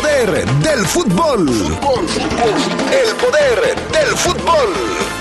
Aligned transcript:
poder 0.00 0.46
del 0.62 0.86
fútbol. 0.86 1.46
El 1.48 3.16
poder 3.16 3.74
del 3.92 4.16
fútbol. 4.16 5.19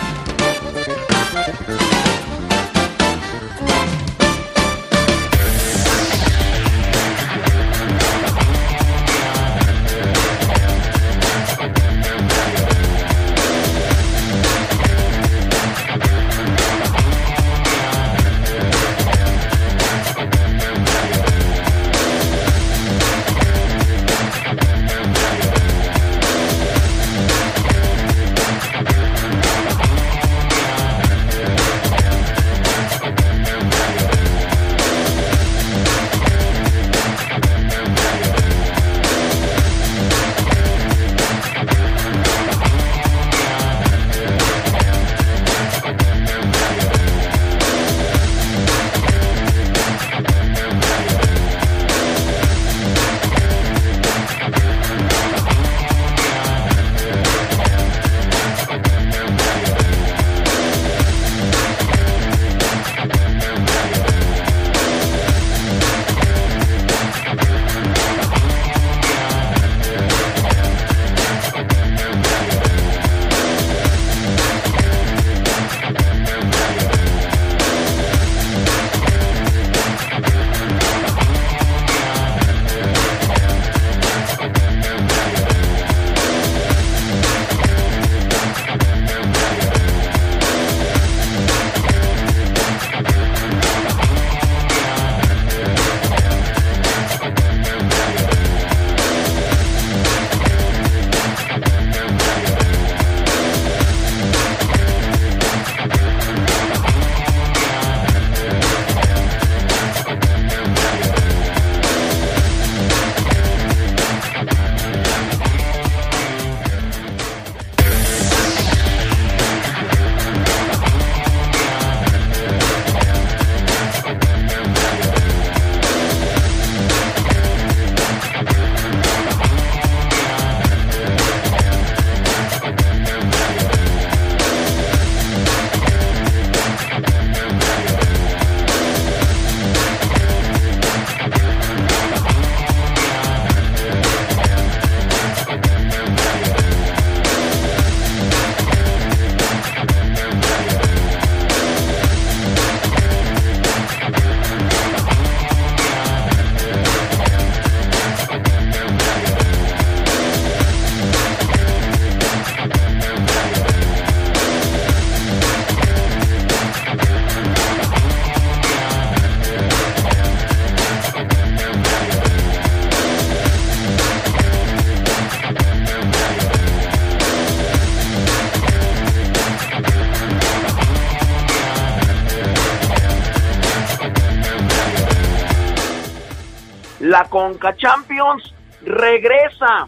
Champions 187.78 188.54
regresa 188.82 189.88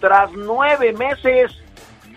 tras 0.00 0.30
nueve 0.32 0.92
meses 0.92 1.52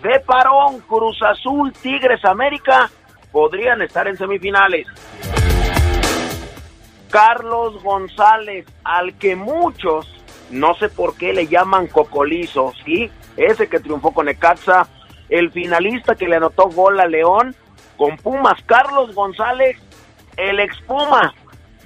de 0.02 0.20
parón. 0.20 0.80
Cruz 0.80 1.20
Azul, 1.22 1.72
Tigres, 1.72 2.24
América 2.24 2.90
podrían 3.32 3.82
estar 3.82 4.06
en 4.08 4.16
semifinales. 4.16 4.86
Carlos 7.10 7.82
González, 7.82 8.66
al 8.84 9.18
que 9.18 9.34
muchos, 9.34 10.06
no 10.50 10.74
sé 10.74 10.88
por 10.88 11.16
qué 11.16 11.32
le 11.32 11.48
llaman 11.48 11.88
Cocolizo, 11.88 12.72
¿sí? 12.84 13.10
Ese 13.36 13.68
que 13.68 13.80
triunfó 13.80 14.12
con 14.12 14.28
Ecaxa, 14.28 14.86
el 15.28 15.50
finalista 15.50 16.14
que 16.14 16.28
le 16.28 16.36
anotó 16.36 16.68
gol 16.68 17.00
a 17.00 17.06
León, 17.06 17.56
con 17.96 18.16
Pumas, 18.16 18.62
Carlos 18.64 19.14
González, 19.14 19.76
el 20.36 20.60
expuma, 20.60 21.34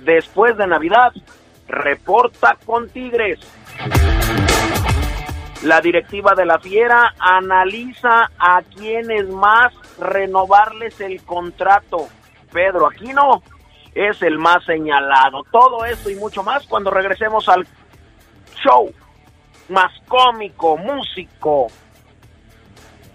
después 0.01 0.57
de 0.57 0.67
Navidad, 0.67 1.13
reporta 1.69 2.57
con 2.65 2.89
Tigres. 2.89 3.41
La 5.63 5.81
directiva 5.81 6.35
de 6.35 6.45
la 6.45 6.59
Fiera 6.59 7.15
analiza 7.19 8.31
a 8.39 8.63
quienes 8.63 9.29
más 9.29 9.73
renovarles 9.99 11.01
el 11.01 11.23
contrato. 11.25 12.09
Pedro 12.53 12.87
Aquino 12.87 13.43
es 13.95 14.21
el 14.23 14.39
más 14.39 14.65
señalado. 14.65 15.43
Todo 15.51 15.85
esto 15.85 16.11
y 16.11 16.17
mucho 16.17 16.43
más 16.43 16.67
cuando 16.67 16.91
regresemos 16.91 17.49
al 17.49 17.67
show 18.63 18.93
más 19.69 19.93
cómico, 20.09 20.77
músico. 20.77 21.69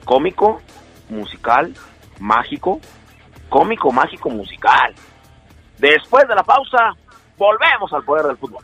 Cómico, 0.06 0.62
musical, 1.10 1.74
mágico, 2.20 2.80
cómico, 3.48 3.92
mágico, 3.92 4.30
musical. 4.30 4.96
Después 5.78 6.28
de 6.28 6.36
la 6.36 6.44
pausa, 6.44 6.96
volvemos 7.40 7.92
al 7.94 8.04
poder 8.04 8.28
del 8.28 8.38
fútbol. 8.38 8.64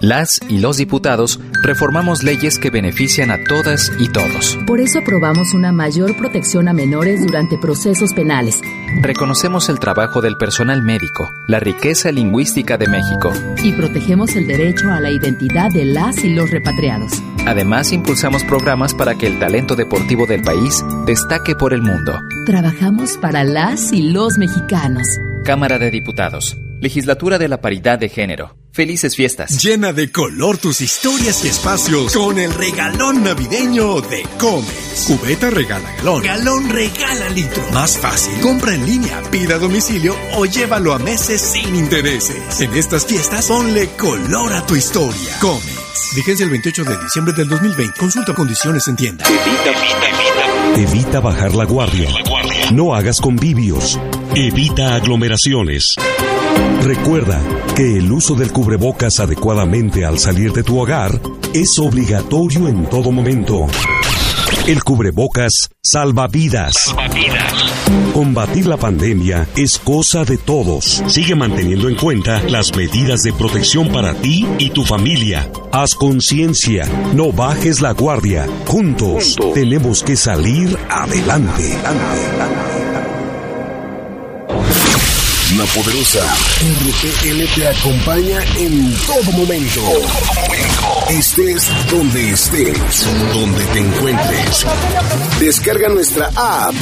Las 0.00 0.40
y 0.46 0.58
los 0.58 0.76
diputados 0.76 1.40
reformamos 1.62 2.22
leyes 2.22 2.58
que 2.58 2.68
benefician 2.68 3.30
a 3.30 3.42
todas 3.44 3.90
y 3.98 4.08
todos. 4.10 4.58
Por 4.66 4.78
eso 4.78 4.98
aprobamos 4.98 5.54
una 5.54 5.72
mayor 5.72 6.14
protección 6.18 6.68
a 6.68 6.74
menores 6.74 7.24
durante 7.26 7.56
procesos 7.56 8.12
penales. 8.12 8.60
Reconocemos 9.00 9.70
el 9.70 9.78
trabajo 9.78 10.20
del 10.20 10.36
personal 10.36 10.82
médico, 10.82 11.30
la 11.48 11.60
riqueza 11.60 12.12
lingüística 12.12 12.76
de 12.76 12.88
México. 12.88 13.32
Y 13.62 13.72
protegemos 13.72 14.36
el 14.36 14.46
derecho 14.46 14.90
a 14.90 15.00
la 15.00 15.10
identidad 15.10 15.70
de 15.70 15.86
las 15.86 16.22
y 16.22 16.34
los 16.34 16.50
repatriados. 16.50 17.22
Además, 17.46 17.90
impulsamos 17.92 18.44
programas 18.44 18.92
para 18.92 19.14
que 19.14 19.26
el 19.26 19.38
talento 19.38 19.76
deportivo 19.76 20.26
del 20.26 20.42
país 20.42 20.84
destaque 21.06 21.54
por 21.54 21.72
el 21.72 21.80
mundo. 21.80 22.20
Trabajamos 22.44 23.16
para 23.16 23.44
las 23.44 23.94
y 23.94 24.02
los 24.02 24.36
mexicanos. 24.36 25.06
Cámara 25.42 25.78
de 25.78 25.90
Diputados. 25.90 26.58
Legislatura 26.82 27.38
de 27.38 27.48
la 27.48 27.62
Paridad 27.62 27.98
de 27.98 28.10
Género. 28.10 28.56
Felices 28.76 29.16
fiestas. 29.16 29.62
Llena 29.64 29.94
de 29.94 30.12
color 30.12 30.58
tus 30.58 30.82
historias 30.82 31.42
y 31.46 31.48
espacios 31.48 32.12
con 32.12 32.38
el 32.38 32.52
regalón 32.52 33.24
navideño 33.24 34.02
de 34.02 34.22
Comex. 34.38 35.06
Cubeta 35.06 35.48
regala 35.48 35.90
galón. 35.96 36.22
Galón 36.22 36.68
regala 36.68 37.30
litro. 37.30 37.62
Más 37.72 37.96
fácil. 37.96 38.38
Compra 38.42 38.74
en 38.74 38.84
línea, 38.84 39.22
pida 39.30 39.54
a 39.54 39.58
domicilio 39.58 40.14
o 40.34 40.44
llévalo 40.44 40.92
a 40.92 40.98
meses 40.98 41.40
sin 41.40 41.74
intereses. 41.74 42.60
En 42.60 42.74
estas 42.74 43.06
fiestas, 43.06 43.46
ponle 43.46 43.88
color 43.96 44.52
a 44.52 44.66
tu 44.66 44.76
historia. 44.76 45.38
Comex. 45.40 46.14
Vigencia 46.14 46.44
el 46.44 46.50
28 46.50 46.84
de 46.84 46.98
diciembre 47.02 47.32
del 47.32 47.48
2020. 47.48 47.98
Consulta 47.98 48.34
condiciones 48.34 48.86
en 48.88 48.96
tienda. 48.96 49.24
Evita 50.76 51.20
bajar 51.20 51.54
la 51.54 51.64
guardia. 51.64 52.10
No 52.74 52.94
hagas 52.94 53.22
convivios. 53.22 53.98
Evita 54.34 54.96
aglomeraciones. 54.96 55.96
Recuerda 56.86 57.42
que 57.74 57.98
el 57.98 58.12
uso 58.12 58.36
del 58.36 58.52
cubrebocas 58.52 59.18
adecuadamente 59.18 60.04
al 60.04 60.20
salir 60.20 60.52
de 60.52 60.62
tu 60.62 60.78
hogar 60.78 61.20
es 61.52 61.80
obligatorio 61.80 62.68
en 62.68 62.86
todo 62.86 63.10
momento. 63.10 63.66
El 64.68 64.84
cubrebocas 64.84 65.68
salva 65.82 66.28
vidas. 66.28 66.94
Combatir 68.14 68.66
la 68.66 68.76
pandemia 68.76 69.48
es 69.56 69.78
cosa 69.78 70.24
de 70.24 70.38
todos. 70.38 71.02
Sigue 71.08 71.34
manteniendo 71.34 71.88
en 71.88 71.96
cuenta 71.96 72.40
las 72.44 72.76
medidas 72.76 73.24
de 73.24 73.32
protección 73.32 73.88
para 73.88 74.14
ti 74.14 74.46
y 74.60 74.70
tu 74.70 74.84
familia. 74.84 75.50
Haz 75.72 75.96
conciencia, 75.96 76.86
no 77.16 77.32
bajes 77.32 77.80
la 77.80 77.94
guardia. 77.94 78.46
Juntos 78.64 79.34
tenemos 79.54 80.04
que 80.04 80.14
salir 80.14 80.78
adelante. 80.88 81.78
La 85.54 85.64
poderosa 85.66 86.18
RTL 86.60 87.54
te 87.54 87.68
acompaña 87.68 88.42
en 88.58 88.92
todo 89.06 89.32
momento. 89.32 89.80
Estés 91.08 91.70
donde 91.88 92.30
estés, 92.32 93.06
donde 93.32 93.64
te 93.66 93.78
encuentres. 93.78 94.66
Descarga 95.38 95.88
nuestra 95.88 96.32
app 96.34 96.74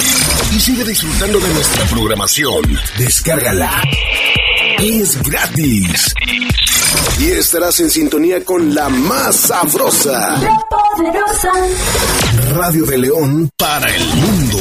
y 0.56 0.60
sigue 0.60 0.82
disfrutando 0.82 1.40
de 1.40 1.48
nuestra 1.52 1.84
programación. 1.84 2.78
Descárgala. 2.96 3.82
Es 4.78 5.22
gratis. 5.22 6.14
Y 7.20 7.32
estarás 7.32 7.78
en 7.80 7.90
sintonía 7.90 8.42
con 8.44 8.74
la 8.74 8.88
más 8.88 9.36
sabrosa. 9.36 10.40
Radio 12.54 12.86
de 12.86 12.96
León 12.96 13.50
para 13.58 13.94
el 13.94 14.06
mundo. 14.06 14.58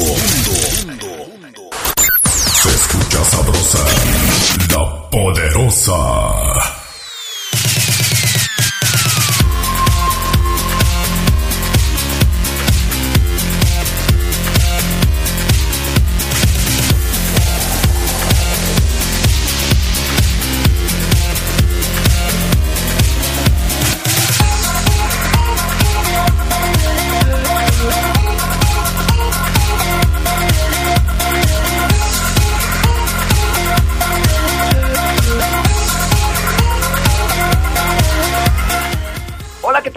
La 3.63 5.10
poderosa. 5.10 6.72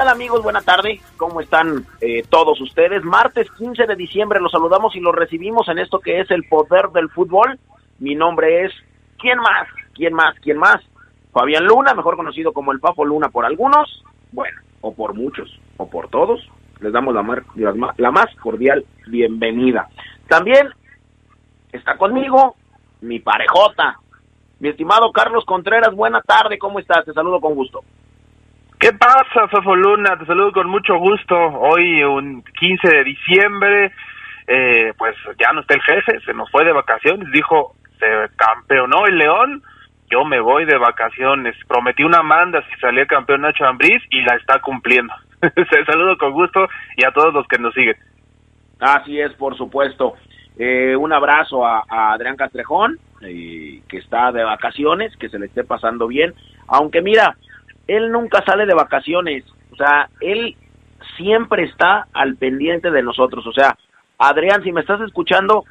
Amigos? 0.09 0.43
Buena 0.43 0.63
tarde. 0.63 1.01
¿Cómo 1.17 1.41
están 1.41 1.87
eh, 2.01 2.23
todos 2.29 2.61
ustedes? 2.61 3.05
Martes 3.05 3.51
15 3.53 3.87
de 3.87 3.97
diciembre 3.97 4.41
los 4.41 4.53
saludamos 4.53 4.95
y 4.97 5.01
los 5.01 5.15
recibimos 5.15 5.69
en 5.69 5.79
esto 5.79 5.99
que 6.01 6.21
es 6.21 6.31
el 6.31 6.45
poder 6.45 6.89
del 6.91 7.11
fútbol. 7.11 7.59
Mi 7.99 8.15
nombre 8.15 8.65
es 8.65 8.73
¿Quién 9.19 9.39
más? 9.39 9.69
¿Quién 9.95 10.15
más? 10.15 10.39
¿Quién 10.41 10.59
más? 10.59 10.83
Fabián 11.33 11.65
Luna, 11.65 11.95
mejor 11.95 12.17
conocido 12.17 12.53
como 12.53 12.73
el 12.73 12.81
Pafo 12.81 13.05
Luna 13.05 13.29
por 13.29 13.45
algunos, 13.45 14.03
bueno, 14.33 14.61
o 14.81 14.95
por 14.95 15.15
muchos, 15.15 15.59
o 15.77 15.89
por 15.89 16.09
todos. 16.09 16.41
Les 16.81 16.93
damos 16.93 17.15
la, 17.15 17.93
la 17.97 18.11
más 18.11 18.27
cordial 18.37 18.85
bienvenida. 19.07 19.89
También 20.29 20.69
está 21.73 21.97
conmigo 21.97 22.57
mi 23.01 23.19
parejota, 23.19 23.99
mi 24.61 24.69
estimado 24.69 25.13
Carlos 25.13 25.45
Contreras. 25.45 25.95
Buena 25.95 26.21
tarde, 26.21 26.59
¿cómo 26.59 26.79
estás? 26.79 27.05
Te 27.05 27.13
saludo 27.13 27.41
con 27.41 27.55
gusto. 27.55 27.83
¿Qué 28.87 28.93
pasa, 28.93 29.49
Fafo 29.51 29.75
Luna? 29.75 30.17
Te 30.17 30.27
saludo 30.27 30.53
con 30.53 30.69
mucho 30.69 30.97
gusto. 30.97 31.35
Hoy, 31.35 32.05
un 32.05 32.45
15 32.45 32.89
de 32.89 33.03
diciembre, 33.03 33.93
eh, 34.47 34.93
pues 34.97 35.17
ya 35.41 35.53
no 35.53 35.63
está 35.63 35.75
el 35.75 35.83
jefe, 35.83 36.21
se 36.21 36.33
nos 36.33 36.49
fue 36.53 36.65
de 36.65 36.71
vacaciones, 36.71 37.29
dijo, 37.33 37.75
se 37.99 38.07
campeonó 38.37 39.07
el 39.07 39.19
León, 39.19 39.65
yo 40.09 40.25
me 40.25 40.39
voy 40.39 40.67
de 40.67 40.79
vacaciones. 40.79 41.57
Prometí 41.67 42.05
una 42.05 42.23
manda 42.23 42.63
si 42.63 42.79
salía 42.79 43.07
campeón 43.07 43.41
Nacho 43.41 43.67
Ambriz 43.67 44.01
y 44.09 44.23
la 44.23 44.37
está 44.37 44.61
cumpliendo. 44.61 45.13
se 45.41 45.85
saludo 45.85 46.17
con 46.17 46.31
gusto 46.31 46.69
y 46.97 47.03
a 47.03 47.11
todos 47.11 47.35
los 47.35 47.45
que 47.49 47.59
nos 47.59 47.75
siguen. 47.75 47.97
Así 48.79 49.19
es, 49.19 49.33
por 49.33 49.57
supuesto. 49.57 50.15
Eh, 50.61 50.95
un 50.95 51.13
abrazo 51.13 51.67
a, 51.67 51.83
Adrián 51.89 52.37
Castrejón, 52.37 53.01
eh, 53.21 53.83
que 53.89 53.99
está 53.99 54.31
de 54.31 54.45
vacaciones, 54.45 55.17
que 55.17 55.29
se 55.29 55.41
le 55.41 55.47
esté 55.47 55.65
pasando 55.65 56.07
bien. 56.07 56.35
Aunque 56.69 57.03
mira, 57.03 57.37
él 57.87 58.11
nunca 58.11 58.43
sale 58.45 58.67
de 58.67 58.75
vacaciones, 58.75 59.45
o 59.73 59.77
sea, 59.77 60.09
él 60.21 60.57
siempre 61.17 61.65
está 61.65 62.07
al 62.13 62.37
pendiente 62.37 62.91
de 62.91 63.03
nosotros, 63.03 63.47
o 63.47 63.53
sea, 63.53 63.77
Adrián, 64.19 64.63
si 64.63 64.73
me 64.73 64.81
estás 64.81 65.01
escuchando, 65.03 65.65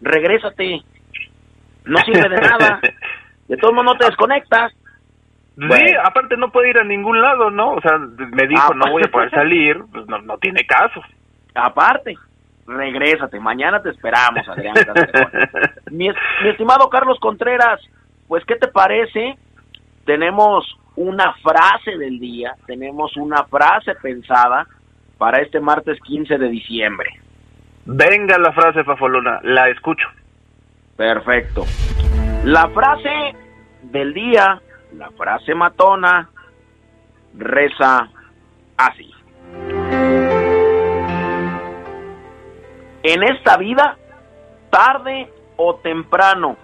regrésate, 0.00 0.82
no 1.84 1.98
sirve 1.98 2.28
de 2.28 2.40
nada, 2.40 2.80
de 3.48 3.56
todos 3.56 3.74
modos 3.74 3.92
no 3.92 3.98
te 3.98 4.06
desconectas. 4.06 4.72
Sí, 5.56 5.94
aparte 6.02 6.38
no 6.38 6.50
puede 6.50 6.70
ir 6.70 6.78
a 6.78 6.84
ningún 6.84 7.20
lado, 7.20 7.50
¿no? 7.50 7.72
O 7.72 7.80
sea, 7.82 7.98
me 7.98 8.46
dijo, 8.46 8.72
no 8.74 8.90
voy 8.90 9.02
a 9.04 9.10
poder 9.12 9.30
salir, 9.30 9.76
pues 9.92 10.06
no, 10.06 10.18
no 10.22 10.38
tiene 10.38 10.64
caso. 10.64 11.02
Aparte, 11.54 12.14
regrésate, 12.66 13.38
mañana 13.40 13.82
te 13.82 13.90
esperamos, 13.90 14.48
Adrián. 14.48 14.74
mi, 15.90 16.08
mi 16.42 16.48
estimado 16.48 16.88
Carlos 16.88 17.18
Contreras, 17.20 17.80
pues, 18.26 18.44
¿qué 18.46 18.56
te 18.56 18.68
parece? 18.68 19.36
Tenemos 20.06 20.64
una 20.96 21.34
frase 21.34 21.96
del 21.96 22.18
día, 22.18 22.54
tenemos 22.66 23.16
una 23.16 23.44
frase 23.44 23.94
pensada 23.96 24.66
para 25.18 25.42
este 25.42 25.60
martes 25.60 25.98
15 26.00 26.38
de 26.38 26.48
diciembre. 26.48 27.10
Venga 27.84 28.38
la 28.38 28.52
frase, 28.52 28.84
Fafolona, 28.84 29.40
la 29.42 29.68
escucho. 29.68 30.06
Perfecto. 30.96 31.64
La 32.44 32.68
frase 32.68 33.34
del 33.82 34.14
día, 34.14 34.60
la 34.96 35.10
frase 35.10 35.54
matona, 35.54 36.28
reza 37.34 38.08
así. 38.76 39.10
En 43.02 43.22
esta 43.22 43.56
vida, 43.56 43.96
tarde 44.70 45.30
o 45.56 45.76
temprano, 45.76 46.56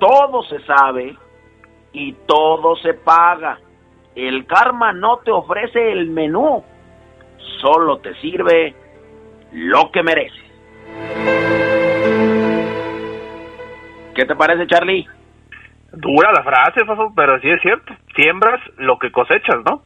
todo 0.00 0.42
se 0.44 0.60
sabe 0.64 1.16
y 1.98 2.12
todo 2.26 2.76
se 2.76 2.94
paga. 2.94 3.58
El 4.14 4.46
karma 4.46 4.92
no 4.92 5.18
te 5.18 5.30
ofrece 5.30 5.92
el 5.92 6.10
menú, 6.10 6.62
solo 7.60 7.98
te 7.98 8.14
sirve 8.20 8.74
lo 9.52 9.90
que 9.90 10.02
mereces. 10.02 10.44
¿Qué 14.14 14.24
te 14.24 14.34
parece, 14.34 14.66
Charlie? 14.66 15.06
Dura 15.92 16.32
la 16.32 16.42
frase, 16.42 16.80
pero 17.14 17.40
sí 17.40 17.50
es 17.50 17.60
cierto. 17.62 17.94
Siembras 18.14 18.60
lo 18.76 18.98
que 18.98 19.10
cosechas, 19.10 19.58
¿no? 19.64 19.82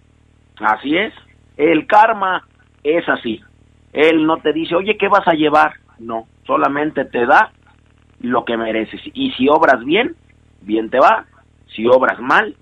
Así 0.60 0.96
es. 0.96 1.12
El 1.56 1.86
karma 1.86 2.42
es 2.82 3.08
así. 3.08 3.40
Él 3.92 4.26
no 4.26 4.38
te 4.38 4.52
dice, 4.52 4.74
oye, 4.74 4.96
¿qué 4.96 5.08
vas 5.08 5.26
a 5.28 5.34
llevar? 5.34 5.74
No, 5.98 6.26
solamente 6.46 7.04
te 7.04 7.26
da 7.26 7.52
lo 8.20 8.44
que 8.44 8.56
mereces. 8.56 9.00
Y 9.12 9.32
si 9.32 9.48
obras 9.48 9.84
bien, 9.84 10.16
bien 10.62 10.90
te 10.90 10.98
va. 10.98 11.26
Si 11.74 11.86
obras 11.86 12.18
mal, 12.20 12.54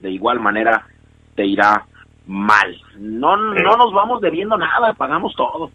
de 0.00 0.10
igual 0.10 0.40
manera 0.40 0.86
te 1.34 1.44
irá 1.44 1.84
mal. 2.26 2.76
No, 2.98 3.36
no 3.36 3.76
nos 3.76 3.92
vamos 3.92 4.20
debiendo 4.20 4.56
nada, 4.56 4.94
pagamos 4.94 5.34
todo. 5.36 5.70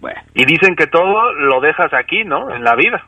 Bueno. 0.00 0.20
Y 0.34 0.44
dicen 0.44 0.76
que 0.76 0.86
todo 0.86 1.32
lo 1.32 1.60
dejas 1.60 1.92
aquí, 1.92 2.24
¿no? 2.24 2.54
En 2.54 2.62
la 2.62 2.76
vida. 2.76 3.04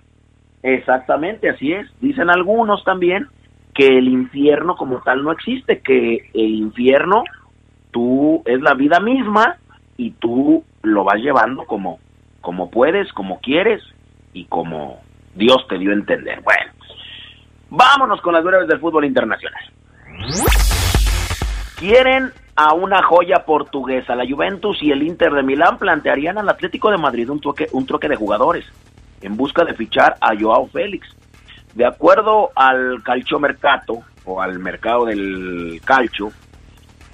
Exactamente, 0.63 1.49
así 1.49 1.73
es. 1.73 1.89
Dicen 2.01 2.31
algunos 2.31 2.85
también 2.85 3.29
que 3.75 3.87
el 3.87 4.09
infierno 4.09 4.77
como 4.77 5.01
tal 5.03 5.23
no 5.23 5.33
existe, 5.33 5.81
que 5.81 6.29
el 6.35 6.55
infierno 6.55 7.25
tú 7.93 8.43
es 8.45 8.61
la 8.61 8.75
vida 8.75 9.01
misma 9.01 9.57
y 9.97 10.11
tú 10.13 10.65
lo 10.83 11.05
vas 11.05 11.17
llevando 11.17 11.65
como, 11.65 11.99
como 12.41 12.71
puedes, 12.71 13.13
como 13.13 13.41
quieres 13.41 13.83
y 14.33 14.45
como 14.47 15.01
Dios 15.35 15.67
te 15.69 15.79
dio 15.79 15.91
a 15.91 15.95
entender. 15.95 16.41
Bueno, 16.43 16.73
vámonos 17.71 18.21
con 18.21 18.35
las 18.35 18.45
breves 18.45 18.69
del 18.69 18.81
fútbol 18.81 19.05
internacional. 19.05 19.63
Quieren 21.77 22.33
a 22.57 22.75
una 22.75 23.03
joya 23.03 23.45
portuguesa. 23.47 24.15
La 24.15 24.29
Juventus 24.29 24.83
y 24.83 24.91
el 24.91 25.03
Inter 25.03 25.33
de 25.33 25.43
Milán 25.43 25.79
plantearían 25.79 26.37
al 26.37 26.49
Atlético 26.49 26.91
de 26.91 26.99
Madrid 26.99 27.31
un 27.31 27.41
troque, 27.41 27.69
un 27.73 27.87
troque 27.87 28.09
de 28.09 28.17
jugadores 28.17 28.67
en 29.23 29.37
busca 29.37 29.65
de 29.65 29.75
fichar 29.75 30.17
a 30.21 30.39
Joao 30.39 30.67
Félix. 30.67 31.09
De 31.75 31.87
acuerdo 31.87 32.51
al 32.55 33.03
calcio 33.03 33.39
mercato 33.39 34.03
o 34.25 34.43
al 34.43 34.59
mercado 34.59 35.07
del 35.07 35.81
calcio, 35.85 36.33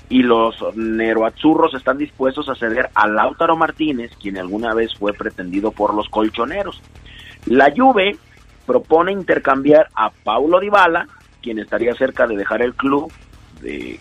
y 0.08 0.22
los 0.22 0.56
neroazurros 0.76 1.74
están 1.74 1.98
dispuestos 1.98 2.48
a 2.48 2.54
ceder 2.54 2.90
a 2.94 3.08
Lautaro 3.08 3.56
Martínez, 3.56 4.12
quien 4.20 4.38
alguna 4.38 4.72
vez 4.72 4.94
fue 4.94 5.12
pretendido 5.12 5.72
por 5.72 5.94
los 5.94 6.08
colchoneros. 6.08 6.80
La 7.46 7.72
Juve 7.76 8.16
propone 8.66 9.12
intercambiar 9.12 9.88
a 9.94 10.10
Paulo 10.10 10.60
Dybala, 10.60 11.06
quien 11.42 11.58
estaría 11.58 11.94
cerca 11.94 12.26
de 12.26 12.36
dejar 12.36 12.62
el 12.62 12.74
club, 12.74 13.12
de, 13.60 13.98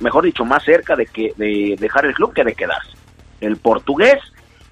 mejor 0.00 0.24
dicho, 0.24 0.44
más 0.44 0.62
cerca 0.62 0.94
de 0.94 1.06
que 1.06 1.32
de 1.36 1.76
dejar 1.78 2.06
el 2.06 2.14
club 2.14 2.32
que 2.32 2.44
de 2.44 2.54
quedarse. 2.54 2.96
El 3.40 3.56
portugués 3.56 4.18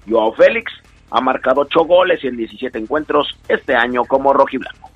Joao 0.07 0.33
Félix 0.33 0.71
ha 1.11 1.21
marcado 1.21 1.61
8 1.61 1.79
goles 1.85 2.23
en 2.23 2.37
17 2.37 2.77
encuentros 2.77 3.27
este 3.47 3.75
año 3.75 4.03
como 4.05 4.33
rojiblanco. 4.33 4.89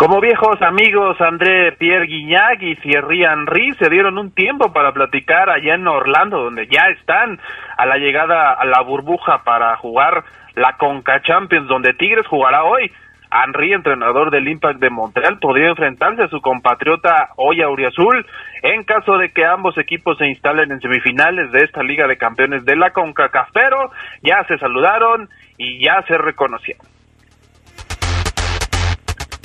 Como 0.00 0.18
viejos 0.18 0.62
amigos 0.62 1.20
André 1.20 1.72
Pierre 1.72 2.06
Guignac 2.06 2.62
y 2.62 2.74
Thierry 2.76 3.22
Henry 3.22 3.74
se 3.78 3.90
dieron 3.90 4.16
un 4.16 4.30
tiempo 4.30 4.72
para 4.72 4.92
platicar 4.92 5.50
allá 5.50 5.74
en 5.74 5.86
Orlando, 5.86 6.42
donde 6.42 6.66
ya 6.68 6.88
están 6.98 7.38
a 7.76 7.84
la 7.84 7.98
llegada 7.98 8.54
a 8.54 8.64
la 8.64 8.80
burbuja 8.80 9.42
para 9.44 9.76
jugar 9.76 10.24
la 10.54 10.76
Conca 10.76 11.22
Champions, 11.22 11.68
donde 11.68 11.94
Tigres 11.94 12.26
jugará 12.26 12.64
hoy. 12.64 12.90
Henry, 13.32 13.72
entrenador 13.72 14.32
del 14.32 14.48
Impact 14.48 14.80
de 14.80 14.90
Montreal, 14.90 15.38
podría 15.38 15.68
enfrentarse 15.68 16.24
a 16.24 16.28
su 16.28 16.40
compatriota 16.40 17.30
Oya 17.36 17.68
Uriazul 17.68 18.26
en 18.62 18.82
caso 18.82 19.18
de 19.18 19.32
que 19.32 19.44
ambos 19.44 19.78
equipos 19.78 20.18
se 20.18 20.26
instalen 20.26 20.72
en 20.72 20.80
semifinales 20.80 21.52
de 21.52 21.60
esta 21.60 21.84
Liga 21.84 22.08
de 22.08 22.18
Campeones 22.18 22.64
de 22.64 22.74
la 22.74 22.92
CONCACAF, 22.92 23.50
pero 23.52 23.92
ya 24.22 24.44
se 24.48 24.58
saludaron 24.58 25.28
y 25.56 25.84
ya 25.84 26.02
se 26.08 26.18
reconocieron. 26.18 26.84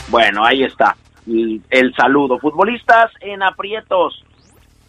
Bueno, 0.09 0.43
ahí 0.43 0.63
está 0.63 0.95
el, 1.27 1.93
saludo. 1.95 2.39
Futbolistas 2.39 3.11
en 3.21 3.43
aprietos. 3.43 4.23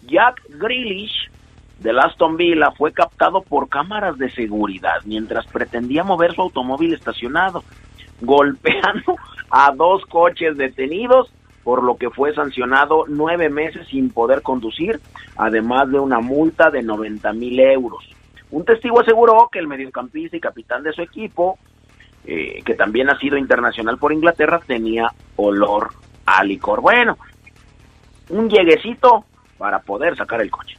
Jack 0.03 0.41
Grealish 0.51 1.31
de 1.81 1.91
Aston 1.91 2.37
Villa 2.37 2.71
fue 2.77 2.93
captado 2.93 3.43
por 3.43 3.69
cámaras 3.69 4.19
de 4.19 4.31
seguridad 4.31 5.03
mientras 5.05 5.47
pretendía 5.47 6.05
mover 6.05 6.35
su 6.35 6.43
automóvil 6.43 6.95
estacionado, 6.95 7.63
golpeando 8.21 9.17
a 9.51 9.73
dos 9.73 10.05
coches 10.07 10.57
detenidos, 10.57 11.31
por 11.63 11.83
lo 11.83 11.97
que 11.97 12.11
fue 12.11 12.35
sancionado 12.35 13.05
nueve 13.09 13.49
meses 13.51 13.87
sin 13.89 14.11
poder 14.11 14.43
conducir, 14.43 15.01
además 15.37 15.91
de 15.91 15.99
una 15.99 16.21
multa 16.21 16.71
de 16.71 16.83
90 16.83 17.33
mil 17.33 17.59
euros. 17.61 18.09
Un 18.51 18.65
testigo 18.65 19.01
aseguró 19.01 19.49
que 19.51 19.59
el 19.59 19.67
mediocampista 19.67 20.37
y 20.37 20.41
capitán 20.41 20.85
de 20.85 20.93
su 20.93 21.03
equipo 21.03 21.59
eh, 22.29 22.61
que 22.65 22.75
también 22.75 23.09
ha 23.09 23.19
sido 23.21 23.37
internacional 23.37 23.99
por 23.99 24.13
Inglaterra, 24.13 24.61
tenía 24.67 25.13
olor 25.37 25.91
a 26.25 26.43
licor. 26.43 26.81
Bueno, 26.81 27.17
un 28.31 28.51
lleguecito 28.51 29.25
para 29.57 29.79
poder 29.79 30.17
sacar 30.17 30.41
el 30.41 30.51
coche. 30.51 30.77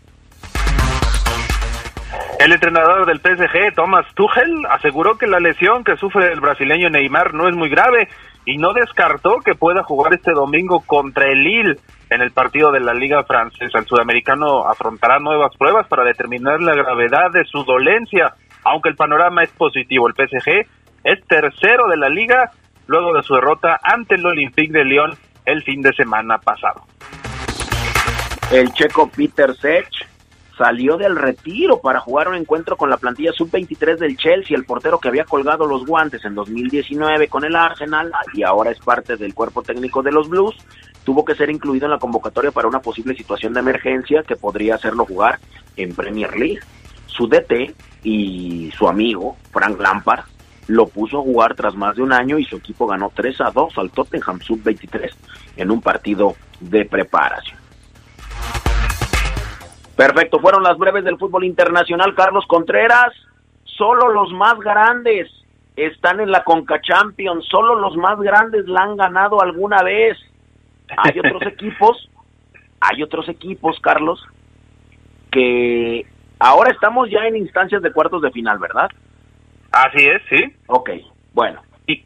El 2.40 2.54
entrenador 2.54 3.08
del 3.08 3.20
PSG, 3.20 3.74
Thomas 3.74 4.06
Tuchel, 4.14 4.66
aseguró 4.70 5.18
que 5.18 5.26
la 5.26 5.40
lesión 5.40 5.84
que 5.84 5.98
sufre 5.98 6.32
el 6.32 6.40
brasileño 6.40 6.90
Neymar 6.90 7.34
no 7.34 7.48
es 7.50 7.56
muy 7.56 7.68
grave 7.68 8.10
y 8.46 8.58
no 8.58 8.74
descartó 8.74 9.40
que 9.44 9.56
pueda 9.56 9.84
jugar 9.84 10.14
este 10.14 10.34
domingo 10.34 10.84
contra 10.86 11.26
el 11.26 11.44
Lille 11.44 11.78
en 12.12 12.22
el 12.22 12.32
partido 12.32 12.72
de 12.72 12.80
la 12.80 12.94
Liga 12.94 13.24
Francesa. 13.24 13.80
El 13.80 13.88
sudamericano 13.88 14.68
afrontará 14.68 15.18
nuevas 15.18 15.56
pruebas 15.58 15.88
para 15.88 16.04
determinar 16.04 16.62
la 16.62 16.76
gravedad 16.76 17.32
de 17.34 17.44
su 17.46 17.64
dolencia, 17.64 18.36
aunque 18.64 18.90
el 18.90 18.96
panorama 18.96 19.42
es 19.42 19.52
positivo. 19.52 20.08
El 20.08 20.14
PSG 20.14 20.68
es 21.04 21.26
tercero 21.28 21.88
de 21.88 21.98
la 21.98 22.10
liga 22.10 22.52
luego 22.86 23.14
de 23.14 23.24
su 23.24 23.34
derrota 23.34 23.80
ante 23.82 24.14
el 24.14 24.26
Olympique 24.26 24.72
de 24.72 24.86
Lyon 24.86 25.12
el 25.44 25.64
fin 25.64 25.82
de 25.82 25.92
semana 25.94 26.38
pasado. 26.38 26.84
El 28.52 28.72
checo 28.74 29.10
Peter 29.10 29.56
Sech 29.56 29.90
salió 30.58 30.98
del 30.98 31.16
retiro 31.16 31.80
para 31.80 32.00
jugar 32.00 32.30
un 32.30 32.36
encuentro 32.36 32.76
con 32.76 32.90
la 32.90 32.98
plantilla 32.98 33.32
sub-23 33.32 33.98
del 33.98 34.18
Chelsea, 34.18 34.58
el 34.58 34.66
portero 34.66 35.00
que 35.00 35.08
había 35.08 35.24
colgado 35.24 35.68
los 35.68 35.86
guantes 35.86 36.26
en 36.26 36.36
2019 36.36 37.28
con 37.28 37.46
el 37.46 37.56
Arsenal 37.56 38.12
y 38.34 38.44
ahora 38.44 38.72
es 38.72 38.80
parte 38.80 39.18
del 39.18 39.34
cuerpo 39.34 39.62
técnico 39.62 40.02
de 40.02 40.12
los 40.12 40.28
Blues, 40.28 40.56
tuvo 41.04 41.24
que 41.24 41.36
ser 41.36 41.50
incluido 41.50 41.86
en 41.86 41.92
la 41.92 42.00
convocatoria 42.00 42.52
para 42.52 42.68
una 42.68 42.80
posible 42.80 43.16
situación 43.16 43.54
de 43.54 43.60
emergencia 43.60 44.24
que 44.24 44.36
podría 44.36 44.76
hacerlo 44.76 45.06
jugar 45.06 45.40
en 45.76 45.94
Premier 45.94 46.36
League. 46.36 46.60
Su 47.06 47.28
DT 47.28 47.76
y 48.04 48.72
su 48.78 48.88
amigo, 48.88 49.38
Frank 49.52 49.80
Lampard, 49.80 50.26
lo 50.68 50.88
puso 50.88 51.20
a 51.20 51.24
jugar 51.24 51.56
tras 51.56 51.76
más 51.76 51.96
de 51.96 52.04
un 52.04 52.12
año 52.12 52.38
y 52.38 52.46
su 52.46 52.58
equipo 52.58 52.88
ganó 52.88 53.12
3 53.14 53.42
a 53.42 53.52
2 53.52 53.78
al 53.78 53.92
Tottenham 53.92 54.40
Sub-23 54.42 55.12
en 55.56 55.72
un 55.72 55.82
partido 55.82 56.36
de 56.60 56.84
preparación. 56.86 57.67
Perfecto, 59.98 60.40
fueron 60.40 60.62
las 60.62 60.78
breves 60.78 61.04
del 61.04 61.18
fútbol 61.18 61.44
internacional. 61.44 62.14
Carlos 62.14 62.46
Contreras, 62.48 63.12
solo 63.64 64.10
los 64.10 64.32
más 64.32 64.58
grandes 64.60 65.28
están 65.76 66.20
en 66.20 66.30
la 66.30 66.44
Conca 66.44 66.80
Champions, 66.82 67.44
solo 67.50 67.74
los 67.74 67.98
más 67.98 68.20
grandes 68.20 68.68
la 68.68 68.82
han 68.84 68.96
ganado 68.96 69.42
alguna 69.42 69.82
vez. 69.82 70.16
Hay 70.98 71.18
otros 71.18 71.42
equipos, 71.48 72.10
hay 72.80 73.02
otros 73.02 73.28
equipos, 73.28 73.80
Carlos, 73.80 74.24
que 75.32 76.06
ahora 76.38 76.72
estamos 76.72 77.10
ya 77.10 77.26
en 77.26 77.36
instancias 77.36 77.82
de 77.82 77.92
cuartos 77.92 78.22
de 78.22 78.30
final, 78.30 78.60
¿verdad? 78.60 78.90
Así 79.72 80.06
es, 80.06 80.22
sí. 80.30 80.56
Ok, 80.68 80.92
bueno. 81.34 81.60
Y, 81.88 82.06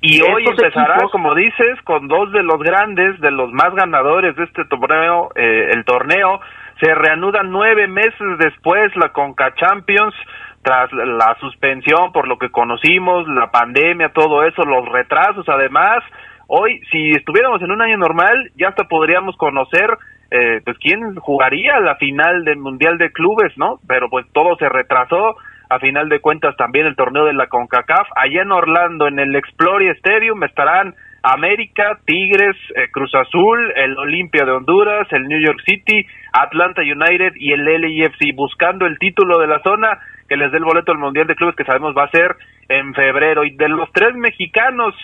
y 0.00 0.20
hoy 0.22 0.44
empezará, 0.44 1.06
como 1.12 1.36
dices, 1.36 1.80
con 1.84 2.08
dos 2.08 2.32
de 2.32 2.42
los 2.42 2.58
grandes, 2.58 3.20
de 3.20 3.30
los 3.30 3.52
más 3.52 3.72
ganadores 3.76 4.34
de 4.34 4.42
este 4.42 4.64
torneo, 4.64 5.30
eh, 5.36 5.70
el 5.72 5.84
torneo. 5.84 6.40
Se 6.80 6.94
reanuda 6.94 7.42
nueve 7.42 7.86
meses 7.86 8.38
después 8.38 8.94
la 8.96 9.10
Conca 9.12 9.54
Champions, 9.54 10.14
tras 10.62 10.92
la 10.92 11.36
suspensión 11.40 12.12
por 12.12 12.26
lo 12.26 12.38
que 12.38 12.50
conocimos, 12.50 13.26
la 13.28 13.50
pandemia, 13.50 14.08
todo 14.08 14.42
eso, 14.42 14.62
los 14.64 14.88
retrasos, 14.88 15.48
además. 15.48 16.02
Hoy, 16.48 16.80
si 16.90 17.12
estuviéramos 17.12 17.62
en 17.62 17.70
un 17.70 17.82
año 17.82 17.96
normal, 17.96 18.50
ya 18.56 18.68
hasta 18.68 18.84
podríamos 18.84 19.36
conocer 19.36 19.90
eh, 20.30 20.60
pues 20.64 20.76
quién 20.78 21.14
jugaría 21.16 21.78
la 21.80 21.94
final 21.96 22.44
del 22.44 22.58
Mundial 22.58 22.98
de 22.98 23.12
Clubes, 23.12 23.56
¿no? 23.56 23.78
Pero 23.86 24.10
pues 24.10 24.26
todo 24.32 24.56
se 24.56 24.68
retrasó 24.68 25.36
a 25.68 25.78
final 25.78 26.08
de 26.08 26.20
cuentas 26.20 26.56
también 26.56 26.86
el 26.86 26.96
torneo 26.96 27.24
de 27.24 27.32
la 27.32 27.46
CONCACAF. 27.46 28.08
Allá 28.16 28.42
en 28.42 28.52
Orlando, 28.52 29.06
en 29.06 29.18
el 29.18 29.34
Exploria 29.36 29.92
Stadium, 29.92 30.42
estarán 30.44 30.94
América, 31.22 31.98
Tigres, 32.04 32.56
eh, 32.76 32.88
Cruz 32.92 33.14
Azul, 33.14 33.72
el 33.74 33.96
Olimpia 33.98 34.44
de 34.44 34.52
Honduras, 34.52 35.06
el 35.12 35.26
New 35.28 35.40
York 35.40 35.60
City, 35.64 36.06
Atlanta 36.42 36.82
United 36.82 37.32
y 37.36 37.52
el 37.52 37.64
LAFC, 37.64 38.34
buscando 38.34 38.86
el 38.86 38.98
título 38.98 39.38
de 39.38 39.46
la 39.46 39.60
zona 39.62 39.98
que 40.28 40.36
les 40.36 40.50
dé 40.50 40.58
el 40.58 40.64
boleto 40.64 40.92
al 40.92 40.98
Mundial 40.98 41.26
de 41.26 41.34
Clubes 41.34 41.56
que 41.56 41.64
sabemos 41.64 41.94
va 41.96 42.04
a 42.04 42.10
ser 42.10 42.36
en 42.68 42.94
febrero. 42.94 43.44
Y 43.44 43.56
de 43.56 43.68
los 43.68 43.90
tres 43.92 44.14
mexicanos, 44.14 44.94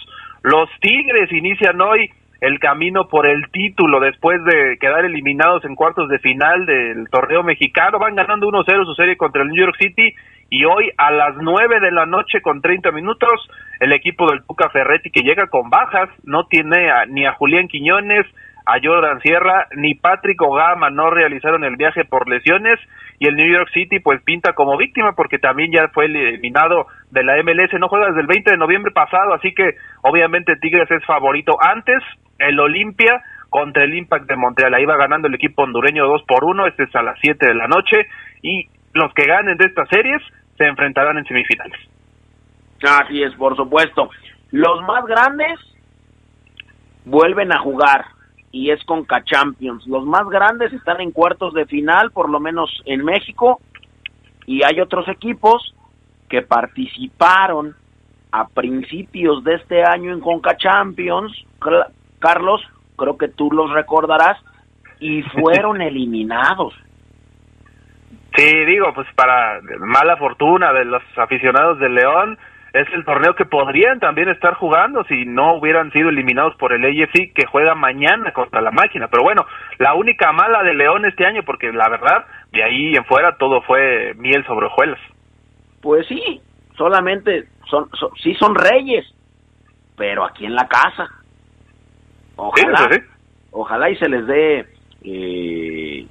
los 0.43 0.69
Tigres 0.81 1.31
inician 1.33 1.81
hoy 1.81 2.11
el 2.41 2.59
camino 2.59 3.07
por 3.09 3.29
el 3.29 3.49
título 3.53 4.01
después 4.01 4.43
de 4.45 4.77
quedar 4.81 5.05
eliminados 5.05 5.65
en 5.65 5.77
cuartos 5.77 6.09
de 6.09 6.19
final 6.19 6.67
del 6.67 7.09
torneo 7.09 7.45
mexicano. 7.45 8.01
Van 8.01 8.17
ganando 8.17 8.49
1-0 8.49 8.85
su 8.85 8.95
serie 8.95 9.17
contra 9.17 9.43
el 9.43 9.49
New 9.49 9.65
York 9.65 9.77
City 9.79 10.13
y 10.51 10.65
hoy 10.65 10.91
a 10.99 11.13
las 11.13 11.37
9 11.37 11.81
de 11.81 11.93
la 11.93 12.05
noche 12.05 12.43
con 12.43 12.61
30 12.61 12.91
minutos 12.91 13.49
el 13.79 13.93
equipo 13.93 14.29
del 14.29 14.43
Tuca 14.45 14.71
Ferretti 14.71 15.11
que 15.11 15.23
llega 15.23 15.47
con 15.47 15.71
bajas, 15.71 16.11
no 16.25 16.47
tiene 16.47 16.89
ni 17.09 17.25
a 17.27 17.33
Julián 17.33 17.69
Quiñones, 17.69 18.27
a 18.65 18.79
Jordan 18.83 19.21
Sierra, 19.21 19.67
ni 19.77 19.95
Patrick 19.95 20.41
Ogama 20.41 20.91
no 20.91 21.11
realizaron 21.11 21.65
el 21.65 21.77
viaje 21.77 22.05
por 22.05 22.29
lesiones 22.29 22.79
y 23.19 23.27
el 23.27 23.37
New 23.37 23.53
York 23.53 23.69
City 23.73 24.01
pues 24.01 24.23
pinta 24.23 24.53
como 24.53 24.77
víctima 24.77 25.13
porque 25.13 25.39
también 25.39 25.71
ya 25.73 25.89
fue 25.89 26.07
eliminado 26.07 26.87
de 27.11 27.25
la 27.25 27.43
MLS, 27.43 27.73
no 27.79 27.89
juega 27.89 28.07
desde 28.07 28.21
el 28.21 28.27
20 28.27 28.51
de 28.51 28.57
noviembre 28.57 28.93
pasado, 28.93 29.35
así 29.35 29.53
que 29.55 29.77
obviamente 30.03 30.57
Tigres 30.57 30.91
es 30.91 31.05
favorito. 31.05 31.57
Antes 31.61 32.03
el 32.39 32.59
Olimpia 32.59 33.23
contra 33.51 33.85
el 33.85 33.95
Impact 33.95 34.27
de 34.27 34.37
Montreal, 34.37 34.75
ahí 34.75 34.85
va 34.85 34.97
ganando 34.97 35.29
el 35.29 35.35
equipo 35.35 35.63
hondureño 35.63 36.07
2 36.07 36.23
por 36.27 36.45
1, 36.45 36.67
este 36.67 36.85
es 36.85 36.97
a 36.97 37.03
las 37.03 37.19
7 37.21 37.47
de 37.47 37.55
la 37.55 37.69
noche 37.69 38.09
y 38.43 38.69
los 38.95 39.13
que 39.15 39.25
ganen 39.25 39.57
de 39.57 39.67
estas 39.67 39.89
series 39.89 40.23
se 40.57 40.67
enfrentarán 40.67 41.19
en 41.19 41.25
semifinales. 41.25 41.79
Así 42.83 43.23
es, 43.23 43.35
por 43.35 43.57
supuesto. 43.57 44.11
Los 44.51 44.83
más 44.83 45.05
grandes 45.07 45.59
vuelven 47.05 47.53
a 47.53 47.59
jugar 47.61 48.05
y 48.53 48.71
es 48.71 48.85
Conca 48.85 49.25
Champions. 49.25 49.87
Los 49.87 50.05
más 50.05 50.29
grandes 50.29 50.73
están 50.73 51.01
en 51.01 51.11
cuartos 51.11 51.55
de 51.55 51.65
final, 51.65 52.13
por 52.13 52.29
lo 52.29 52.39
menos 52.39 52.83
en 52.85 53.05
México, 53.05 53.61
y 54.47 54.63
hay 54.63 54.79
otros 54.81 55.09
equipos 55.09 55.75
que 56.29 56.43
participaron 56.43 57.75
a 58.31 58.49
principios 58.49 59.43
de 59.45 59.55
este 59.55 59.83
año 59.83 60.13
en 60.13 60.21
Conca 60.21 60.57
Champions, 60.57 61.33
Carlos, 62.19 62.63
creo 62.97 63.17
que 63.19 63.29
tú 63.29 63.51
los 63.51 63.71
recordarás, 63.71 64.39
y 65.01 65.23
fueron 65.23 65.81
eliminados. 65.83 66.75
Sí, 68.37 68.65
digo, 68.65 68.93
pues 68.95 69.07
para 69.15 69.61
mala 69.81 70.17
fortuna 70.17 70.73
de 70.73 70.87
los 70.87 71.03
aficionados 71.17 71.79
de 71.79 71.91
León, 71.91 72.39
es 72.73 72.89
el 72.95 73.05
torneo 73.05 73.35
que 73.35 73.45
podrían 73.45 74.01
también 74.01 74.31
estar 74.31 74.55
jugando 74.55 75.05
si 75.05 75.27
no 75.27 75.57
hubieran 75.57 75.93
sido 75.93 76.09
eliminados 76.09 76.57
por 76.57 76.73
el 76.73 76.85
AFC 76.85 77.35
que 77.35 77.47
juega 77.47 77.75
mañana 77.75 78.33
contra 78.33 78.63
la 78.63 78.71
máquina. 78.71 79.09
Pero 79.09 79.23
bueno, 79.23 79.45
la 79.79 79.95
única 79.95 80.33
mala 80.33 80.63
de 80.63 80.75
León 80.75 81.05
este 81.05 81.27
año, 81.27 81.43
porque 81.45 81.71
la 81.71 81.89
verdad, 81.91 82.25
de 82.51 82.63
ahí 82.63 82.95
en 82.95 83.05
fuera 83.05 83.37
todo 83.37 83.61
fue 83.63 84.15
miel 84.17 84.45
sobre 84.47 84.67
hojuelas. 84.67 84.99
Pues 85.83 86.07
sí, 86.07 86.41
solamente 86.77 87.47
son, 87.69 87.91
sí 88.23 88.35
son 88.37 88.55
reyes, 88.55 89.05
pero 89.97 90.25
aquí 90.25 90.47
en 90.47 90.55
la 90.55 90.67
casa. 90.67 91.11
Ojalá, 92.37 92.89
ojalá 93.51 93.91
y 93.91 93.97
se 93.97 94.09
les 94.09 94.27
dé 94.27 94.67
eh, 95.05 96.07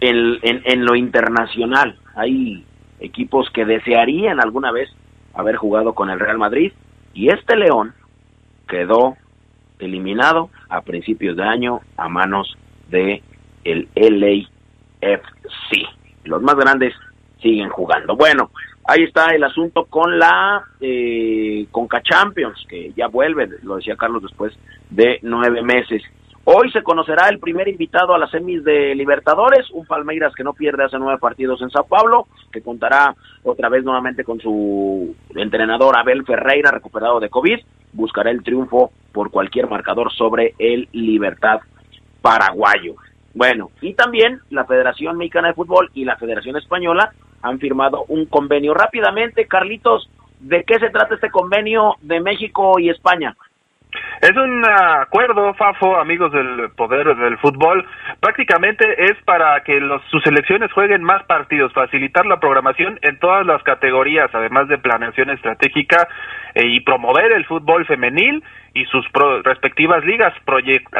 en, 0.00 0.38
en, 0.42 0.84
lo 0.86 0.96
internacional. 0.96 1.98
Hay 2.16 2.64
equipos 3.00 3.50
que 3.50 3.66
desearían 3.66 4.40
alguna 4.40 4.72
vez 4.72 4.88
haber 5.34 5.56
jugado 5.56 5.94
con 5.94 6.10
el 6.10 6.20
Real 6.20 6.38
Madrid 6.38 6.72
y 7.12 7.30
este 7.30 7.56
León 7.56 7.94
quedó 8.68 9.16
eliminado 9.78 10.50
a 10.68 10.82
principios 10.82 11.36
de 11.36 11.42
año 11.42 11.80
a 11.96 12.08
manos 12.08 12.56
de 12.88 13.22
el 13.64 13.88
LAFC. 13.94 15.22
Los 16.24 16.42
más 16.42 16.54
grandes 16.56 16.94
siguen 17.40 17.68
jugando. 17.68 18.16
Bueno, 18.16 18.50
ahí 18.86 19.02
está 19.04 19.34
el 19.34 19.44
asunto 19.44 19.84
con 19.86 20.18
la 20.18 20.64
eh, 20.80 21.66
Conca 21.70 22.02
Champions, 22.02 22.64
que 22.68 22.92
ya 22.96 23.08
vuelve, 23.08 23.48
lo 23.62 23.76
decía 23.76 23.96
Carlos, 23.96 24.22
después 24.22 24.54
de 24.90 25.18
nueve 25.22 25.62
meses. 25.62 26.02
Hoy 26.46 26.70
se 26.72 26.82
conocerá 26.82 27.30
el 27.30 27.38
primer 27.38 27.68
invitado 27.68 28.14
a 28.14 28.18
las 28.18 28.30
semis 28.30 28.62
de 28.64 28.94
Libertadores, 28.94 29.70
un 29.70 29.86
Palmeiras 29.86 30.34
que 30.34 30.44
no 30.44 30.52
pierde 30.52 30.84
hace 30.84 30.98
nueve 30.98 31.18
partidos 31.18 31.62
en 31.62 31.70
Sao 31.70 31.86
Paulo, 31.86 32.26
que 32.52 32.60
contará 32.60 33.14
otra 33.44 33.70
vez 33.70 33.82
nuevamente 33.82 34.24
con 34.24 34.38
su 34.40 35.16
entrenador 35.34 35.96
Abel 35.96 36.22
Ferreira, 36.26 36.70
recuperado 36.70 37.18
de 37.18 37.30
COVID, 37.30 37.60
buscará 37.94 38.30
el 38.30 38.42
triunfo 38.42 38.92
por 39.12 39.30
cualquier 39.30 39.70
marcador 39.70 40.12
sobre 40.12 40.54
el 40.58 40.86
Libertad 40.92 41.60
paraguayo. 42.20 42.96
Bueno, 43.32 43.70
y 43.80 43.94
también 43.94 44.40
la 44.50 44.66
Federación 44.66 45.16
Mexicana 45.16 45.48
de 45.48 45.54
Fútbol 45.54 45.90
y 45.94 46.04
la 46.04 46.16
Federación 46.16 46.58
Española 46.58 47.10
han 47.40 47.58
firmado 47.58 48.04
un 48.08 48.26
convenio. 48.26 48.74
Rápidamente, 48.74 49.46
Carlitos, 49.46 50.10
¿de 50.40 50.62
qué 50.64 50.78
se 50.78 50.90
trata 50.90 51.14
este 51.14 51.30
convenio 51.30 51.94
de 52.02 52.20
México 52.20 52.78
y 52.78 52.90
España? 52.90 53.34
Es 54.20 54.36
un 54.36 54.64
acuerdo, 54.64 55.52
Fafo, 55.54 55.96
amigos 55.98 56.32
del 56.32 56.70
poder 56.76 57.14
del 57.16 57.36
fútbol, 57.38 57.84
prácticamente 58.20 58.86
es 59.04 59.22
para 59.24 59.62
que 59.62 59.80
los, 59.80 60.02
sus 60.10 60.22
selecciones 60.22 60.72
jueguen 60.72 61.02
más 61.02 61.24
partidos, 61.24 61.72
facilitar 61.72 62.24
la 62.24 62.40
programación 62.40 62.98
en 63.02 63.18
todas 63.18 63.44
las 63.46 63.62
categorías, 63.62 64.30
además 64.32 64.68
de 64.68 64.78
planeación 64.78 65.30
estratégica 65.30 66.08
eh, 66.54 66.66
y 66.66 66.80
promover 66.80 67.32
el 67.32 67.44
fútbol 67.44 67.84
femenil 67.86 68.42
y 68.72 68.84
sus 68.86 69.04
respectivas 69.44 70.04
ligas. 70.04 70.32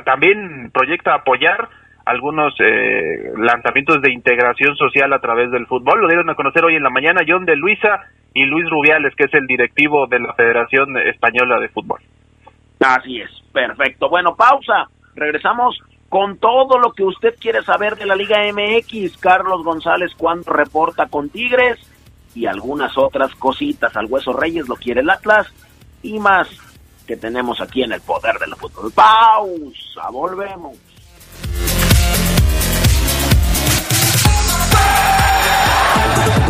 también 0.04 0.70
proyecta 0.72 1.14
apoyar 1.14 1.68
algunos 2.04 2.54
eh, 2.60 3.32
lanzamientos 3.38 4.02
de 4.02 4.12
integración 4.12 4.76
social 4.76 5.12
a 5.12 5.20
través 5.20 5.50
del 5.50 5.66
fútbol. 5.66 6.00
Lo 6.00 6.08
dieron 6.08 6.28
a 6.28 6.34
conocer 6.34 6.64
hoy 6.64 6.76
en 6.76 6.82
la 6.82 6.90
mañana 6.90 7.22
John 7.26 7.46
de 7.46 7.56
Luisa 7.56 8.00
y 8.34 8.44
Luis 8.44 8.68
Rubiales, 8.68 9.14
que 9.16 9.24
es 9.24 9.34
el 9.34 9.46
directivo 9.46 10.06
de 10.06 10.20
la 10.20 10.34
Federación 10.34 10.96
Española 10.98 11.58
de 11.60 11.68
Fútbol. 11.68 12.00
Así 12.84 13.20
es, 13.20 13.30
perfecto. 13.52 14.08
Bueno, 14.08 14.36
pausa. 14.36 14.88
Regresamos 15.14 15.78
con 16.08 16.38
todo 16.38 16.78
lo 16.78 16.92
que 16.92 17.04
usted 17.04 17.34
quiere 17.40 17.62
saber 17.62 17.96
de 17.96 18.06
la 18.06 18.16
Liga 18.16 18.38
MX. 18.52 19.16
Carlos 19.16 19.64
González, 19.64 20.12
cuando 20.16 20.52
reporta 20.52 21.06
con 21.06 21.30
Tigres 21.30 21.78
y 22.34 22.46
algunas 22.46 22.96
otras 22.98 23.34
cositas. 23.34 23.96
Al 23.96 24.06
Hueso 24.06 24.32
Reyes 24.32 24.68
lo 24.68 24.76
quiere 24.76 25.00
el 25.00 25.10
Atlas 25.10 25.46
y 26.02 26.18
más 26.18 26.48
que 27.06 27.16
tenemos 27.16 27.60
aquí 27.60 27.82
en 27.82 27.92
el 27.92 28.00
poder 28.00 28.38
del 28.38 28.54
fútbol. 28.56 28.92
Pausa, 28.92 30.10
volvemos. 30.10 30.76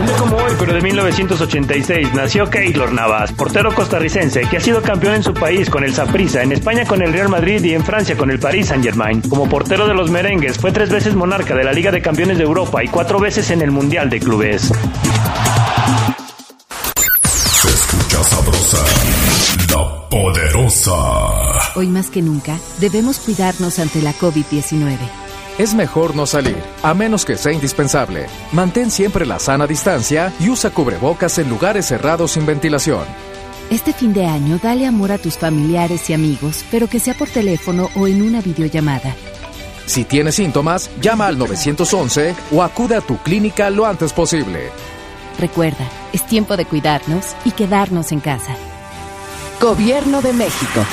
Un 0.04 0.08
día 0.08 0.16
como 0.18 0.36
hoy, 0.36 0.52
pero 0.58 0.74
de 0.74 0.82
1986, 0.82 2.12
nació 2.12 2.50
Keylor 2.50 2.92
Navas, 2.92 3.32
portero 3.32 3.74
costarricense 3.74 4.42
que 4.42 4.58
ha 4.58 4.60
sido 4.60 4.82
campeón 4.82 5.14
en 5.14 5.22
su 5.22 5.32
país 5.32 5.70
con 5.70 5.82
el 5.82 5.94
Saprissa, 5.94 6.42
en 6.42 6.52
España 6.52 6.84
con 6.84 7.00
el 7.00 7.10
Real 7.10 7.30
Madrid 7.30 7.64
y 7.64 7.72
en 7.72 7.82
Francia 7.82 8.14
con 8.14 8.30
el 8.30 8.38
Paris 8.38 8.66
Saint-Germain. 8.66 9.22
Como 9.22 9.48
portero 9.48 9.88
de 9.88 9.94
los 9.94 10.10
merengues, 10.10 10.58
fue 10.58 10.72
tres 10.72 10.90
veces 10.90 11.14
monarca 11.14 11.54
de 11.54 11.64
la 11.64 11.72
Liga 11.72 11.90
de 11.90 12.02
Campeones 12.02 12.36
de 12.36 12.44
Europa 12.44 12.84
y 12.84 12.88
cuatro 12.88 13.18
veces 13.18 13.50
en 13.50 13.62
el 13.62 13.70
Mundial 13.70 14.10
de 14.10 14.20
Clubes. 14.20 14.70
Se 17.22 17.68
escucha 17.68 18.22
sabrosa, 18.24 18.84
la 19.70 20.08
poderosa. 20.10 20.92
Hoy 21.76 21.86
más 21.86 22.10
que 22.10 22.20
nunca, 22.20 22.58
debemos 22.78 23.20
cuidarnos 23.20 23.78
ante 23.78 24.02
la 24.02 24.12
COVID-19. 24.12 25.23
Es 25.56 25.72
mejor 25.72 26.16
no 26.16 26.26
salir, 26.26 26.60
a 26.82 26.94
menos 26.94 27.24
que 27.24 27.36
sea 27.36 27.52
indispensable. 27.52 28.26
Mantén 28.50 28.90
siempre 28.90 29.24
la 29.24 29.38
sana 29.38 29.68
distancia 29.68 30.32
y 30.40 30.48
usa 30.48 30.70
cubrebocas 30.70 31.38
en 31.38 31.48
lugares 31.48 31.86
cerrados 31.86 32.32
sin 32.32 32.44
ventilación. 32.44 33.04
Este 33.70 33.92
fin 33.92 34.12
de 34.12 34.26
año 34.26 34.58
dale 34.60 34.84
amor 34.84 35.12
a 35.12 35.18
tus 35.18 35.38
familiares 35.38 36.10
y 36.10 36.12
amigos, 36.12 36.64
pero 36.72 36.88
que 36.88 36.98
sea 36.98 37.14
por 37.14 37.28
teléfono 37.28 37.88
o 37.94 38.08
en 38.08 38.22
una 38.22 38.40
videollamada. 38.40 39.14
Si 39.86 40.04
tienes 40.04 40.34
síntomas, 40.34 40.90
llama 41.00 41.28
al 41.28 41.38
911 41.38 42.34
o 42.50 42.60
acude 42.60 42.96
a 42.96 43.00
tu 43.00 43.16
clínica 43.18 43.70
lo 43.70 43.86
antes 43.86 44.12
posible. 44.12 44.70
Recuerda, 45.38 45.88
es 46.12 46.26
tiempo 46.26 46.56
de 46.56 46.64
cuidarnos 46.64 47.36
y 47.44 47.52
quedarnos 47.52 48.10
en 48.10 48.18
casa. 48.18 48.56
Gobierno 49.60 50.20
de 50.20 50.32
México. 50.32 50.84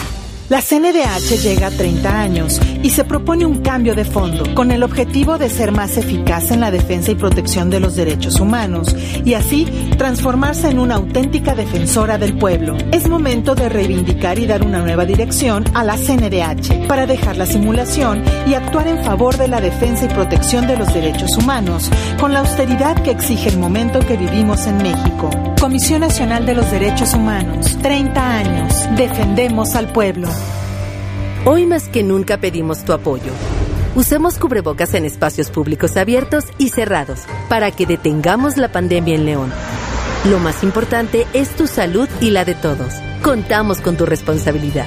La 0.51 0.61
CNDH 0.61 1.41
llega 1.41 1.67
a 1.67 1.71
30 1.71 2.19
años 2.19 2.59
y 2.83 2.89
se 2.89 3.05
propone 3.05 3.45
un 3.45 3.59
cambio 3.59 3.95
de 3.95 4.03
fondo 4.03 4.53
con 4.53 4.71
el 4.71 4.83
objetivo 4.83 5.37
de 5.37 5.49
ser 5.49 5.71
más 5.71 5.95
eficaz 5.95 6.51
en 6.51 6.59
la 6.59 6.71
defensa 6.71 7.11
y 7.11 7.15
protección 7.15 7.69
de 7.69 7.79
los 7.79 7.95
derechos 7.95 8.37
humanos 8.37 8.93
y 9.23 9.35
así 9.35 9.63
transformarse 9.97 10.67
en 10.67 10.79
una 10.79 10.95
auténtica 10.95 11.55
defensora 11.55 12.17
del 12.17 12.37
pueblo. 12.37 12.75
Es 12.91 13.07
momento 13.07 13.55
de 13.55 13.69
reivindicar 13.69 14.39
y 14.39 14.45
dar 14.45 14.65
una 14.65 14.81
nueva 14.81 15.05
dirección 15.05 15.63
a 15.73 15.85
la 15.85 15.95
CNDH 15.95 16.85
para 16.85 17.07
dejar 17.07 17.37
la 17.37 17.45
simulación 17.45 18.21
y 18.45 18.53
actuar 18.53 18.89
en 18.89 19.05
favor 19.05 19.37
de 19.37 19.47
la 19.47 19.61
defensa 19.61 20.03
y 20.03 20.09
protección 20.09 20.67
de 20.67 20.75
los 20.75 20.93
derechos 20.93 21.37
humanos 21.37 21.89
con 22.19 22.33
la 22.33 22.41
austeridad 22.41 23.01
que 23.03 23.11
exige 23.11 23.47
el 23.47 23.57
momento 23.57 23.99
que 23.99 24.17
vivimos 24.17 24.67
en 24.67 24.79
México. 24.79 25.29
Comisión 25.61 26.01
Nacional 26.01 26.45
de 26.45 26.55
los 26.55 26.69
Derechos 26.71 27.13
Humanos, 27.13 27.77
30 27.81 28.35
años, 28.35 28.73
defendemos 28.97 29.75
al 29.75 29.87
pueblo. 29.93 30.27
Hoy 31.43 31.65
más 31.65 31.87
que 31.87 32.03
nunca 32.03 32.37
pedimos 32.37 32.85
tu 32.85 32.93
apoyo. 32.93 33.31
Usemos 33.95 34.37
cubrebocas 34.37 34.93
en 34.93 35.05
espacios 35.05 35.49
públicos 35.49 35.97
abiertos 35.97 36.45
y 36.59 36.69
cerrados 36.69 37.21
para 37.49 37.71
que 37.71 37.87
detengamos 37.87 38.57
la 38.57 38.71
pandemia 38.71 39.15
en 39.15 39.25
León. 39.25 39.51
Lo 40.29 40.37
más 40.37 40.61
importante 40.61 41.25
es 41.33 41.49
tu 41.55 41.65
salud 41.65 42.07
y 42.19 42.29
la 42.29 42.45
de 42.45 42.53
todos. 42.53 42.93
Contamos 43.23 43.81
con 43.81 43.97
tu 43.97 44.05
responsabilidad. 44.05 44.85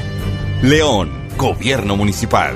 León, 0.62 1.10
Gobierno 1.36 1.96
Municipal. 1.96 2.54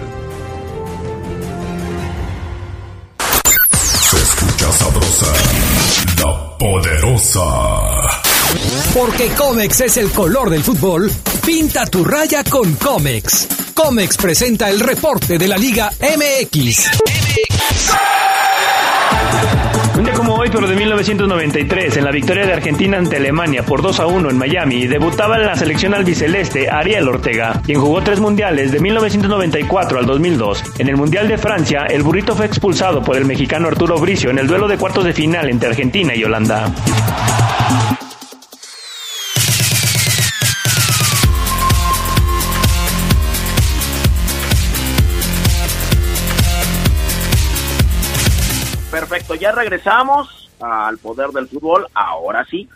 Se 3.18 4.16
escucha 4.16 4.72
sabrosa, 4.74 5.32
la 6.22 6.56
poderosa. 6.56 7.40
Porque 8.94 9.28
Comex 9.30 9.80
es 9.80 9.96
el 9.96 10.10
color 10.12 10.50
del 10.50 10.62
fútbol, 10.62 11.10
pinta 11.44 11.84
tu 11.84 12.04
raya 12.04 12.44
con 12.44 12.74
Comex. 12.76 13.67
Comex 13.78 14.16
presenta 14.16 14.68
el 14.68 14.80
reporte 14.80 15.38
de 15.38 15.46
la 15.46 15.56
Liga 15.56 15.88
MX. 16.00 17.00
Un 19.96 20.04
día 20.04 20.14
como 20.14 20.34
hoy, 20.34 20.48
pero 20.50 20.66
de 20.66 20.74
1993, 20.74 21.96
en 21.96 22.04
la 22.04 22.10
victoria 22.10 22.44
de 22.44 22.54
Argentina 22.54 22.98
ante 22.98 23.18
Alemania 23.18 23.64
por 23.64 23.80
2 23.80 24.00
a 24.00 24.06
1 24.06 24.30
en 24.30 24.36
Miami, 24.36 24.88
debutaba 24.88 25.36
en 25.36 25.46
la 25.46 25.54
selección 25.54 25.94
albiceleste 25.94 26.68
Ariel 26.68 27.08
Ortega, 27.08 27.62
quien 27.64 27.80
jugó 27.80 28.02
tres 28.02 28.18
mundiales 28.18 28.72
de 28.72 28.80
1994 28.80 30.00
al 30.00 30.06
2002. 30.06 30.64
En 30.80 30.88
el 30.88 30.96
Mundial 30.96 31.28
de 31.28 31.38
Francia, 31.38 31.86
el 31.88 32.02
burrito 32.02 32.34
fue 32.34 32.46
expulsado 32.46 33.00
por 33.00 33.16
el 33.16 33.26
mexicano 33.26 33.68
Arturo 33.68 33.96
Bricio 33.98 34.30
en 34.30 34.38
el 34.38 34.48
duelo 34.48 34.66
de 34.66 34.76
cuartos 34.76 35.04
de 35.04 35.12
final 35.12 35.48
entre 35.48 35.68
Argentina 35.68 36.16
y 36.16 36.24
Holanda. 36.24 36.74
Ya 49.38 49.52
regresamos 49.52 50.50
al 50.60 50.98
poder 50.98 51.28
del 51.28 51.48
fútbol. 51.48 51.86
Ahora 51.94 52.44
sí, 52.46 52.68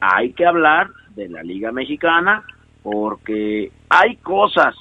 hay 0.00 0.32
que 0.32 0.46
hablar 0.46 0.90
de 1.14 1.28
la 1.28 1.42
Liga 1.42 1.72
Mexicana 1.72 2.44
porque 2.82 3.72
hay 3.88 4.16
cosas 4.16 4.74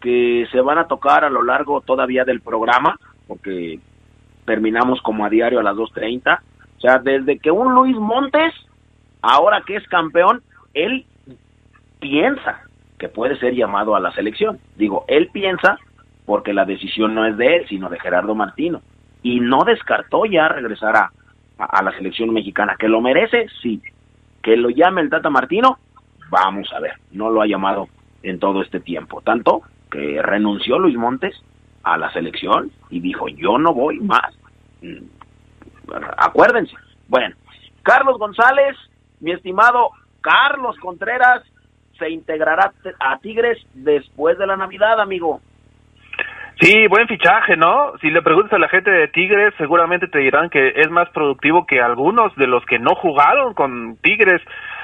que 0.00 0.46
se 0.52 0.60
van 0.60 0.78
a 0.78 0.86
tocar 0.86 1.24
a 1.24 1.30
lo 1.30 1.42
largo 1.42 1.80
todavía 1.80 2.24
del 2.24 2.40
programa, 2.40 2.98
porque 3.26 3.80
terminamos 4.44 5.00
como 5.02 5.24
a 5.24 5.30
diario 5.30 5.60
a 5.60 5.62
las 5.62 5.76
2.30. 5.76 6.40
O 6.76 6.80
sea, 6.80 6.98
desde 6.98 7.38
que 7.38 7.50
un 7.50 7.74
Luis 7.74 7.96
Montes, 7.96 8.54
ahora 9.20 9.62
que 9.66 9.76
es 9.76 9.86
campeón, 9.88 10.42
él 10.74 11.04
piensa 11.98 12.62
que 12.98 13.08
puede 13.08 13.38
ser 13.38 13.54
llamado 13.54 13.96
a 13.96 14.00
la 14.00 14.12
selección. 14.12 14.58
Digo, 14.76 15.04
él 15.08 15.28
piensa 15.32 15.78
porque 16.24 16.52
la 16.52 16.64
decisión 16.64 17.14
no 17.14 17.26
es 17.26 17.36
de 17.36 17.56
él, 17.56 17.68
sino 17.68 17.88
de 17.88 17.98
Gerardo 17.98 18.34
Martino. 18.34 18.82
Y 19.28 19.40
no 19.40 19.62
descartó 19.62 20.24
ya 20.24 20.48
regresar 20.48 20.96
a, 20.96 21.12
a, 21.58 21.82
la 21.82 21.92
selección 21.92 22.32
mexicana. 22.32 22.76
¿Que 22.78 22.88
lo 22.88 23.02
merece? 23.02 23.46
Sí. 23.60 23.82
¿Que 24.42 24.56
lo 24.56 24.70
llame 24.70 25.02
el 25.02 25.10
Tata 25.10 25.28
Martino? 25.28 25.76
Vamos 26.30 26.72
a 26.72 26.80
ver. 26.80 26.94
No 27.10 27.28
lo 27.28 27.42
ha 27.42 27.46
llamado 27.46 27.88
en 28.22 28.38
todo 28.38 28.62
este 28.62 28.80
tiempo. 28.80 29.20
Tanto 29.20 29.60
que 29.90 30.22
renunció 30.22 30.78
Luis 30.78 30.96
Montes 30.96 31.38
a 31.82 31.98
la 31.98 32.10
selección 32.10 32.72
y 32.88 33.00
dijo, 33.00 33.28
yo 33.28 33.58
no 33.58 33.74
voy 33.74 34.00
más. 34.00 34.34
Mm, 34.80 35.04
acuérdense. 36.16 36.72
Bueno, 37.08 37.36
Carlos 37.82 38.16
González, 38.18 38.78
mi 39.20 39.32
estimado 39.32 39.90
Carlos 40.22 40.78
Contreras, 40.78 41.42
se 41.98 42.08
integrará 42.08 42.72
a 42.98 43.18
Tigres 43.18 43.58
después 43.74 44.38
de 44.38 44.46
la 44.46 44.56
Navidad, 44.56 44.98
amigo. 45.02 45.42
Sí, 46.60 46.88
buen 46.88 47.06
fichaje, 47.06 47.56
¿no? 47.56 47.92
Si 48.00 48.10
le 48.10 48.20
preguntas 48.20 48.54
a 48.54 48.58
la 48.58 48.68
gente 48.68 48.90
de 48.90 49.06
Tigres, 49.08 49.54
seguramente 49.58 50.08
te 50.08 50.18
dirán 50.18 50.50
que 50.50 50.72
es 50.74 50.90
más 50.90 51.08
productivo 51.10 51.64
que 51.66 51.80
algunos 51.80 52.34
de 52.34 52.48
los 52.48 52.64
que 52.66 52.80
no 52.80 52.96
jugaron 52.96 53.54
con 53.54 53.96
Tigres. 54.02 54.42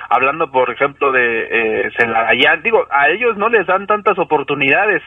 Hablando, 0.08 0.52
por 0.52 0.70
ejemplo, 0.70 1.10
de 1.10 1.86
eh, 1.86 1.90
Digo, 2.62 2.86
a 2.90 3.08
ellos 3.08 3.36
no 3.36 3.48
les 3.48 3.66
dan 3.66 3.88
tantas 3.88 4.16
oportunidades. 4.20 5.02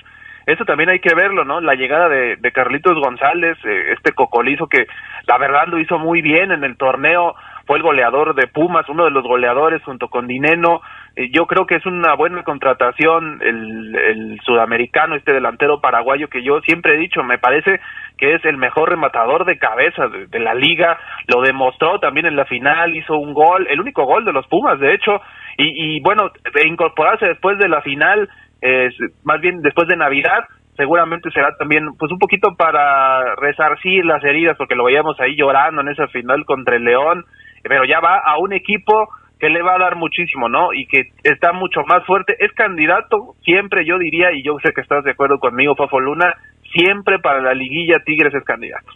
Eso 0.45 0.65
también 0.65 0.89
hay 0.89 0.99
que 0.99 1.15
verlo, 1.15 1.45
¿no? 1.45 1.61
La 1.61 1.75
llegada 1.75 2.09
de, 2.09 2.35
de 2.35 2.51
Carlitos 2.51 2.99
González, 2.99 3.57
eh, 3.63 3.93
este 3.93 4.11
cocolizo 4.11 4.67
que 4.67 4.87
la 5.25 5.37
verdad 5.37 5.67
lo 5.67 5.79
hizo 5.79 5.99
muy 5.99 6.21
bien 6.21 6.51
en 6.51 6.65
el 6.65 6.75
torneo 6.75 7.35
fue 7.67 7.77
el 7.77 7.83
goleador 7.83 8.33
de 8.33 8.47
Pumas, 8.47 8.87
uno 8.87 9.03
de 9.03 9.11
los 9.11 9.23
goleadores 9.23 9.83
junto 9.83 10.07
con 10.07 10.25
Dineno. 10.25 10.81
Eh, 11.17 11.29
yo 11.33 11.47
creo 11.47 11.65
que 11.65 11.75
es 11.75 11.85
una 11.87 12.13
buena 12.13 12.43
contratación 12.43 13.39
el, 13.41 14.39
sudamericano, 14.45 15.15
este 15.15 15.33
delantero 15.33 15.81
paraguayo 15.81 16.27
que 16.29 16.43
yo 16.43 16.61
siempre 16.61 16.93
he 16.93 16.97
dicho, 16.97 17.23
me 17.23 17.39
parece 17.39 17.79
que 18.19 18.35
es 18.35 18.45
el 18.45 18.57
mejor 18.57 18.89
rematador 18.89 19.43
de 19.45 19.57
cabeza 19.57 20.07
de, 20.07 20.39
la 20.39 20.53
liga, 20.53 20.99
lo 21.27 21.41
demostró 21.41 21.99
también 21.99 22.27
en 22.27 22.35
la 22.35 22.45
final, 22.45 22.95
hizo 22.95 23.17
un 23.17 23.33
gol, 23.33 23.65
el 23.67 23.81
único 23.81 24.05
gol 24.05 24.25
de 24.25 24.31
los 24.33 24.47
Pumas, 24.47 24.79
de 24.79 24.93
hecho, 24.93 25.19
y, 25.57 25.97
y 25.97 25.99
bueno, 26.01 26.29
incorporarse 26.63 27.25
después 27.25 27.57
de 27.57 27.67
la 27.67 27.81
final, 27.81 28.29
eh, 28.61 28.89
más 29.23 29.41
bien 29.41 29.61
después 29.61 29.87
de 29.87 29.97
Navidad, 29.97 30.43
seguramente 30.75 31.31
será 31.31 31.55
también 31.57 31.83
pues 31.97 32.11
un 32.11 32.19
poquito 32.19 32.55
para 32.55 33.35
resarcir 33.35 34.05
las 34.05 34.23
heridas 34.23 34.55
porque 34.55 34.75
lo 34.75 34.85
veíamos 34.85 35.19
ahí 35.19 35.35
llorando 35.35 35.81
en 35.81 35.89
esa 35.89 36.07
final 36.09 36.45
contra 36.45 36.75
el 36.75 36.83
León. 36.83 37.25
Pero 37.63 37.83
ya 37.85 37.99
va 37.99 38.19
a 38.19 38.37
un 38.37 38.53
equipo 38.53 39.09
que 39.39 39.49
le 39.49 39.61
va 39.61 39.75
a 39.75 39.79
dar 39.79 39.95
muchísimo, 39.95 40.49
¿no? 40.49 40.73
Y 40.73 40.87
que 40.87 41.11
está 41.23 41.53
mucho 41.53 41.81
más 41.87 42.05
fuerte. 42.05 42.35
Es 42.39 42.51
candidato, 42.53 43.35
siempre 43.43 43.85
yo 43.85 43.97
diría, 43.99 44.31
y 44.31 44.43
yo 44.43 44.57
sé 44.63 44.71
que 44.73 44.81
estás 44.81 45.03
de 45.03 45.11
acuerdo 45.11 45.39
conmigo, 45.39 45.75
Fafo 45.75 45.99
Luna, 45.99 46.33
siempre 46.73 47.19
para 47.19 47.41
la 47.41 47.53
liguilla 47.53 47.99
Tigres 48.05 48.33
es 48.33 48.43
candidato. 48.43 48.91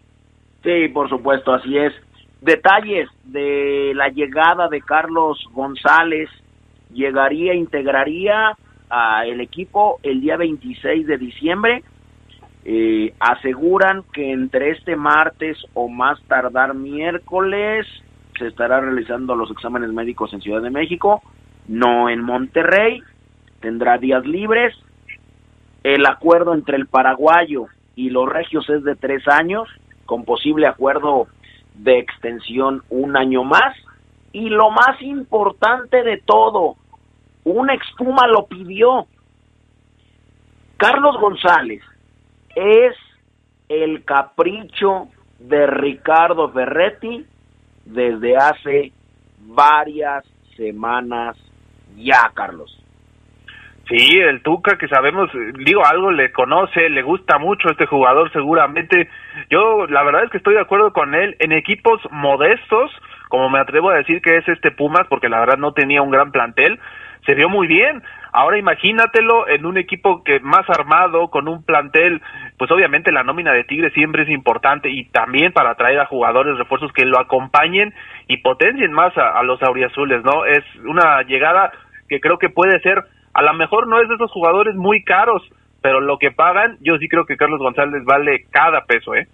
Sí, 0.64 0.88
por 0.90 1.10
supuesto, 1.10 1.54
así 1.54 1.78
es. 1.78 1.94
Detalles 2.42 3.08
de 3.24 3.94
la 3.96 4.10
llegada 4.10 4.68
de 4.68 4.82
Carlos 4.82 5.44
González, 5.54 6.30
llegaría, 6.92 7.54
integraría 7.54 8.56
a 8.90 9.26
el 9.26 9.42
equipo 9.42 10.00
el 10.02 10.22
día 10.22 10.38
26 10.38 11.06
de 11.06 11.18
diciembre. 11.18 11.84
Eh, 12.64 13.14
aseguran 13.20 14.04
que 14.14 14.32
entre 14.32 14.72
este 14.72 14.96
martes 14.96 15.58
o 15.74 15.88
más 15.88 16.22
tardar 16.28 16.76
miércoles 16.76 17.88
se 18.42 18.48
estará 18.48 18.82
realizando 18.82 19.36
los 19.36 19.52
exámenes 19.52 19.92
médicos 19.92 20.34
en 20.34 20.42
Ciudad 20.42 20.64
de 20.64 20.72
México, 20.72 21.22
no 21.68 22.10
en 22.10 22.24
Monterrey, 22.24 23.04
tendrá 23.60 24.00
días 24.00 24.26
libres. 24.26 24.76
El 25.84 26.08
acuerdo 26.08 26.56
entre 26.56 26.76
el 26.78 26.88
paraguayo 26.88 27.68
y 27.96 28.10
los 28.10 28.28
regios 28.28 28.68
es 28.72 28.84
de 28.84 28.96
tres 28.96 29.28
años, 29.28 29.70
con 30.06 30.26
posible 30.26 30.66
acuerdo 30.66 31.28
de 31.76 32.00
extensión 32.00 32.82
un 32.90 33.16
año 33.16 33.44
más. 33.44 33.76
Y 34.34 34.50
lo 34.50 34.72
más 34.72 35.00
importante 35.02 36.02
de 36.02 36.18
todo, 36.18 36.78
una 37.44 37.76
expuma 37.76 38.26
lo 38.26 38.48
pidió. 38.48 39.06
Carlos 40.78 41.16
González 41.20 41.84
es 42.56 42.96
el 43.70 44.04
capricho 44.04 45.10
de 45.38 45.68
Ricardo 45.68 46.50
Ferretti 46.52 47.28
desde 47.94 48.38
hace 48.38 48.92
varias 49.40 50.26
semanas 50.56 51.38
ya, 51.96 52.32
Carlos. 52.34 52.78
Sí, 53.90 54.20
el 54.20 54.42
Tuca 54.42 54.78
que 54.78 54.88
sabemos, 54.88 55.30
digo, 55.66 55.82
algo 55.86 56.12
le 56.12 56.32
conoce, 56.32 56.90
le 56.90 57.02
gusta 57.02 57.38
mucho 57.40 57.70
este 57.70 57.86
jugador 57.88 58.32
seguramente. 58.32 59.10
Yo 59.50 59.86
la 59.88 60.04
verdad 60.04 60.24
es 60.24 60.30
que 60.30 60.38
estoy 60.38 60.54
de 60.54 60.62
acuerdo 60.62 60.94
con 60.94 61.14
él 61.14 61.36
en 61.40 61.52
equipos 61.52 62.00
modestos, 62.10 62.92
como 63.28 63.50
me 63.50 63.60
atrevo 63.60 63.90
a 63.90 63.96
decir 63.96 64.22
que 64.22 64.38
es 64.38 64.48
este 64.48 64.72
Pumas, 64.72 65.08
porque 65.10 65.28
la 65.28 65.40
verdad 65.42 65.58
no 65.58 65.74
tenía 65.74 66.02
un 66.02 66.12
gran 66.12 66.32
plantel, 66.32 66.80
se 67.26 67.36
vio 67.36 67.50
muy 67.50 67.68
bien. 67.68 68.02
Ahora 68.34 68.58
imagínatelo 68.58 69.48
en 69.50 69.66
un 69.66 69.78
equipo 69.78 70.24
que 70.24 70.40
más 70.40 70.70
armado, 70.70 71.30
con 71.30 71.48
un 71.48 71.64
plantel, 71.64 72.22
pues 72.58 72.72
obviamente 72.72 73.12
la 73.12 73.24
nómina 73.24 73.52
de 73.52 73.66
Tigres 73.66 73.94
siempre 73.94 74.24
es 74.24 74.30
importante 74.30 74.90
y 74.90 75.06
también 75.10 75.52
para 75.52 75.72
atraer 75.72 76.00
a 76.00 76.06
jugadores 76.06 76.58
refuerzos 76.58 76.94
que 76.94 77.06
lo 77.06 77.20
acompañen 77.20 77.94
y 78.28 78.38
potencien 78.38 78.94
más 78.94 79.12
a, 79.18 79.44
los 79.44 79.62
auriazules, 79.62 80.24
¿no? 80.24 80.46
Es 80.46 80.64
una 80.86 81.22
llegada 81.24 81.72
que 82.08 82.22
creo 82.22 82.38
que 82.38 82.50
puede 82.50 82.80
ser, 82.80 83.04
a 83.34 83.42
lo 83.42 83.54
mejor 83.54 83.88
no 83.88 84.02
es 84.02 84.08
de 84.08 84.16
esos 84.16 84.32
jugadores 84.32 84.76
muy 84.76 85.04
caros, 85.04 85.44
pero 85.82 86.00
lo 86.00 86.18
que 86.18 86.32
pagan, 86.32 86.78
yo 86.80 86.98
sí 86.98 87.10
creo 87.10 87.26
que 87.26 87.38
Carlos 87.38 87.60
González 87.60 88.04
vale 88.06 88.46
cada 88.50 88.86
peso, 88.86 89.14
¿eh? 89.14 89.28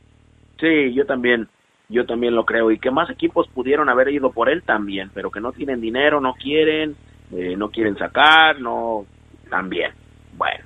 Sí, 0.59 0.93
yo 0.95 1.05
también, 1.05 1.47
yo 1.89 2.05
también 2.07 2.33
lo 2.33 2.45
creo, 2.45 2.71
y 2.71 2.79
que 2.79 2.89
más 2.89 3.11
equipos 3.11 3.47
pudieron 3.49 3.89
haber 3.89 4.09
ido 4.09 4.31
por 4.31 4.49
él 4.49 4.63
también, 4.63 5.11
pero 5.13 5.29
que 5.29 5.41
no 5.41 5.51
tienen 5.51 5.81
dinero, 5.81 6.19
no 6.19 6.33
quieren, 6.33 6.95
eh, 7.31 7.55
no 7.57 7.69
quieren 7.69 7.97
sacar, 7.97 8.59
no, 8.59 9.05
también. 9.49 9.91
Bueno, 10.35 10.63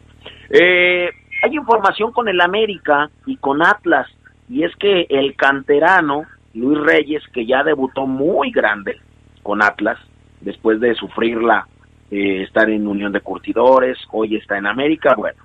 eh, 0.50 1.10
hay 1.44 1.56
información 1.56 2.12
con 2.12 2.28
el 2.28 2.40
América 2.42 3.10
y 3.26 3.38
con 3.38 3.62
Atlas, 3.62 4.08
y 4.50 4.64
es 4.64 4.76
que 4.76 5.08
el 5.10 5.36
canterano 5.36 6.26
Luis 6.54 6.80
Reyes, 6.80 7.24
que 7.34 7.46
ya 7.46 7.64
debutó 7.64 8.06
muy 8.06 8.52
grande 8.52 8.98
con 9.42 9.64
Atlas, 9.64 9.98
después 10.42 10.80
de 10.80 10.94
sufrirla, 10.96 11.68
eh, 12.12 12.44
estar 12.44 12.70
en 12.70 12.88
Unión 12.88 13.12
de 13.12 13.22
Curtidores, 13.22 13.98
hoy 14.12 14.36
está 14.36 14.58
en 14.58 14.68
América, 14.68 15.16
bueno, 15.16 15.42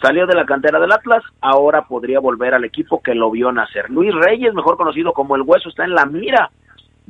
salió 0.00 0.26
de 0.26 0.34
la 0.34 0.46
cantera 0.46 0.80
del 0.80 0.92
Atlas, 0.92 1.22
ahora 1.40 1.82
podría 1.82 2.20
volver 2.20 2.54
al 2.54 2.64
equipo 2.64 3.02
que 3.02 3.14
lo 3.14 3.30
vio 3.30 3.52
nacer. 3.52 3.90
Luis 3.90 4.14
Reyes, 4.14 4.54
mejor 4.54 4.76
conocido 4.76 5.12
como 5.12 5.36
el 5.36 5.42
Hueso, 5.42 5.68
está 5.68 5.84
en 5.84 5.94
la 5.94 6.06
mira 6.06 6.50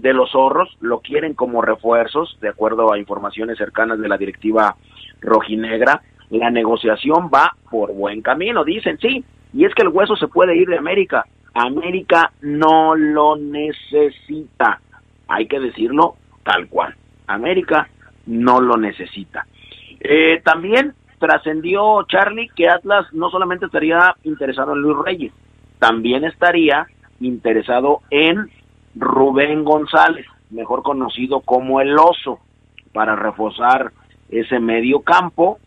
de 0.00 0.12
los 0.12 0.30
zorros, 0.30 0.68
lo 0.80 1.00
quieren 1.00 1.34
como 1.34 1.60
refuerzos, 1.60 2.38
de 2.40 2.48
acuerdo 2.48 2.92
a 2.92 2.98
informaciones 2.98 3.58
cercanas 3.58 3.98
de 3.98 4.08
la 4.08 4.16
directiva 4.16 4.76
rojinegra. 5.20 6.02
La 6.30 6.50
negociación 6.50 7.30
va 7.34 7.56
por 7.68 7.92
buen 7.92 8.22
camino, 8.22 8.64
dicen, 8.64 8.98
sí, 9.00 9.24
y 9.52 9.64
es 9.64 9.74
que 9.74 9.82
el 9.82 9.88
hueso 9.88 10.14
se 10.14 10.28
puede 10.28 10.56
ir 10.56 10.68
de 10.68 10.78
América. 10.78 11.26
América 11.52 12.30
no 12.42 12.94
lo 12.94 13.34
necesita, 13.36 14.80
hay 15.26 15.48
que 15.48 15.58
decirlo 15.58 16.14
tal 16.44 16.68
cual. 16.68 16.94
América 17.26 17.88
no 18.26 18.60
lo 18.60 18.76
necesita. 18.76 19.46
Eh, 19.98 20.40
también 20.44 20.94
trascendió 21.18 22.04
Charlie 22.06 22.50
que 22.54 22.68
Atlas 22.68 23.06
no 23.12 23.30
solamente 23.30 23.66
estaría 23.66 24.14
interesado 24.22 24.74
en 24.74 24.82
Luis 24.82 24.96
Reyes, 25.04 25.32
también 25.80 26.24
estaría 26.24 26.86
interesado 27.18 28.02
en 28.10 28.48
Rubén 28.98 29.64
González, 29.64 30.26
mejor 30.50 30.82
conocido 30.82 31.40
como 31.40 31.80
el 31.80 31.96
oso, 31.98 32.40
para 32.92 33.14
reforzar 33.16 33.92
ese 34.28 34.58
medio 34.58 35.00
campo 35.00 35.58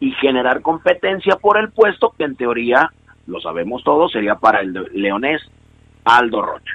y 0.00 0.12
generar 0.12 0.62
competencia 0.62 1.36
por 1.36 1.58
el 1.58 1.70
puesto 1.70 2.14
que 2.16 2.24
en 2.24 2.36
teoría, 2.36 2.90
lo 3.26 3.40
sabemos 3.40 3.84
todos, 3.84 4.12
sería 4.12 4.36
para 4.36 4.60
el 4.60 4.72
leonés 4.94 5.42
Aldo 6.04 6.42
Rocha. 6.42 6.74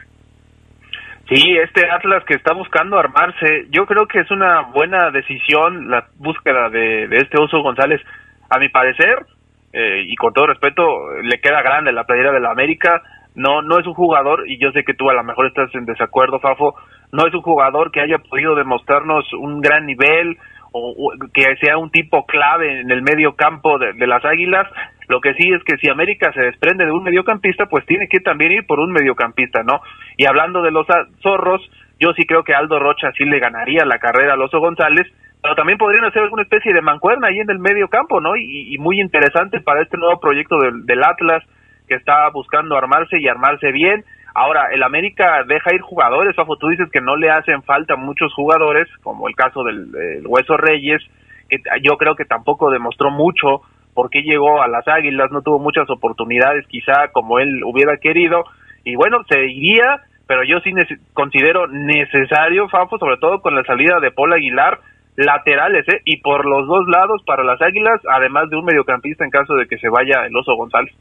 Sí, 1.27 1.57
este 1.57 1.89
Atlas 1.89 2.23
que 2.25 2.35
está 2.35 2.53
buscando 2.53 2.99
armarse, 2.99 3.65
yo 3.71 3.87
creo 3.87 4.07
que 4.07 4.19
es 4.19 4.29
una 4.29 4.61
buena 4.61 5.09
decisión 5.09 5.89
la 5.89 6.07
búsqueda 6.17 6.69
de, 6.69 7.05
este 7.05 7.41
Oso 7.41 7.61
González. 7.61 7.99
A 8.47 8.59
mi 8.59 8.69
parecer, 8.69 9.25
eh, 9.73 10.03
y 10.05 10.15
con 10.15 10.33
todo 10.33 10.45
respeto, 10.45 10.83
le 11.23 11.41
queda 11.41 11.63
grande 11.63 11.91
la 11.91 12.03
playera 12.03 12.31
de 12.31 12.39
la 12.39 12.51
América, 12.51 13.01
no 13.35 13.61
no 13.61 13.79
es 13.79 13.85
un 13.85 13.93
jugador 13.93 14.49
y 14.49 14.57
yo 14.57 14.71
sé 14.71 14.83
que 14.83 14.93
tú 14.93 15.09
a 15.09 15.13
lo 15.13 15.23
mejor 15.23 15.47
estás 15.47 15.73
en 15.75 15.85
desacuerdo 15.85 16.39
Fafo 16.39 16.75
no 17.11 17.27
es 17.27 17.33
un 17.33 17.41
jugador 17.41 17.91
que 17.91 18.01
haya 18.01 18.17
podido 18.17 18.55
demostrarnos 18.55 19.31
un 19.33 19.61
gran 19.61 19.85
nivel 19.85 20.37
o, 20.71 21.13
que 21.33 21.55
sea 21.61 21.77
un 21.77 21.89
tipo 21.89 22.25
clave 22.25 22.81
en 22.81 22.91
el 22.91 23.01
medio 23.01 23.35
campo 23.35 23.79
de, 23.79 23.93
las 24.07 24.25
Águilas. 24.25 24.67
Lo 25.07 25.21
que 25.21 25.33
sí 25.35 25.49
es 25.49 25.63
que 25.63 25.77
si 25.77 25.89
América 25.89 26.33
se 26.33 26.41
desprende 26.41 26.85
de 26.85 26.91
un 26.91 27.03
mediocampista 27.03 27.67
pues 27.67 27.85
tiene 27.85 28.07
que 28.09 28.19
también 28.19 28.51
ir 28.51 28.65
por 28.65 28.79
un 28.79 28.91
mediocampista 28.91 29.61
no 29.63 29.81
y 30.17 30.25
hablando 30.25 30.63
de 30.63 30.71
los 30.71 30.87
zorros 31.21 31.61
yo 31.99 32.11
sí 32.13 32.25
creo 32.25 32.43
que 32.43 32.55
Aldo 32.55 32.79
Rocha 32.79 33.11
sí 33.15 33.23
le 33.23 33.39
ganaría 33.39 33.85
la 33.85 33.99
carrera 33.99 34.33
a 34.33 34.35
Loso 34.35 34.59
González 34.59 35.05
pero 35.43 35.53
también 35.53 35.77
podrían 35.77 36.05
hacer 36.05 36.23
alguna 36.23 36.41
especie 36.41 36.73
de 36.73 36.81
mancuerna 36.81 37.27
ahí 37.27 37.39
en 37.39 37.51
el 37.51 37.59
medio 37.59 37.87
campo 37.87 38.19
no 38.19 38.35
y, 38.35 38.75
muy 38.79 38.99
interesante 38.99 39.61
para 39.61 39.83
este 39.83 39.95
nuevo 39.95 40.19
proyecto 40.19 40.57
del, 40.57 40.87
del 40.87 41.03
Atlas 41.03 41.43
que 41.87 41.95
está 41.95 42.29
buscando 42.29 42.77
armarse 42.77 43.19
y 43.19 43.27
armarse 43.27 43.71
bien. 43.71 44.03
Ahora, 44.33 44.67
el 44.73 44.83
América 44.83 45.43
deja 45.47 45.73
ir 45.73 45.81
jugadores, 45.81 46.35
Fafo, 46.35 46.57
tú 46.57 46.67
dices 46.67 46.89
que 46.91 46.99
no 46.99 47.15
le 47.15 47.29
hacen 47.29 47.63
falta 47.63 47.95
muchos 47.95 48.33
jugadores, 48.33 48.87
como 49.01 49.29
el 49.29 49.35
caso 49.35 49.63
del, 49.63 50.25
Hueso 50.25 50.57
Reyes, 50.57 51.01
que 51.49 51.57
yo 51.81 51.97
creo 51.97 52.15
que 52.15 52.25
tampoco 52.25 52.69
demostró 52.69 53.11
mucho 53.11 53.61
por 53.93 54.09
qué 54.09 54.23
llegó 54.23 54.61
a 54.61 54.67
las 54.67 54.85
Águilas, 54.87 55.31
no 55.31 55.41
tuvo 55.41 55.59
muchas 55.59 55.89
oportunidades 55.89 56.67
quizá 56.67 57.09
como 57.13 57.39
él 57.39 57.63
hubiera 57.63 57.95
querido, 57.97 58.43
y 58.83 58.95
bueno, 58.95 59.23
se 59.29 59.45
iría, 59.45 60.01
pero 60.27 60.43
yo 60.43 60.59
sí 60.59 60.71
considero 61.13 61.67
necesario, 61.67 62.67
Fafo, 62.67 62.97
sobre 62.97 63.17
todo 63.17 63.39
con 63.39 63.55
la 63.55 63.63
salida 63.63 64.01
de 64.01 64.11
Paul 64.11 64.33
Aguilar, 64.33 64.79
laterales, 65.15 65.87
¿eh? 65.87 66.01
y 66.03 66.17
por 66.17 66.45
los 66.45 66.67
dos 66.67 66.87
lados 66.87 67.23
para 67.25 67.43
las 67.43 67.61
Águilas, 67.61 68.01
además 68.11 68.49
de 68.49 68.57
un 68.57 68.65
mediocampista 68.65 69.23
en 69.23 69.31
caso 69.31 69.55
de 69.55 69.67
que 69.67 69.77
se 69.77 69.89
vaya 69.89 70.25
el 70.25 70.35
Oso 70.35 70.55
González. 70.55 70.93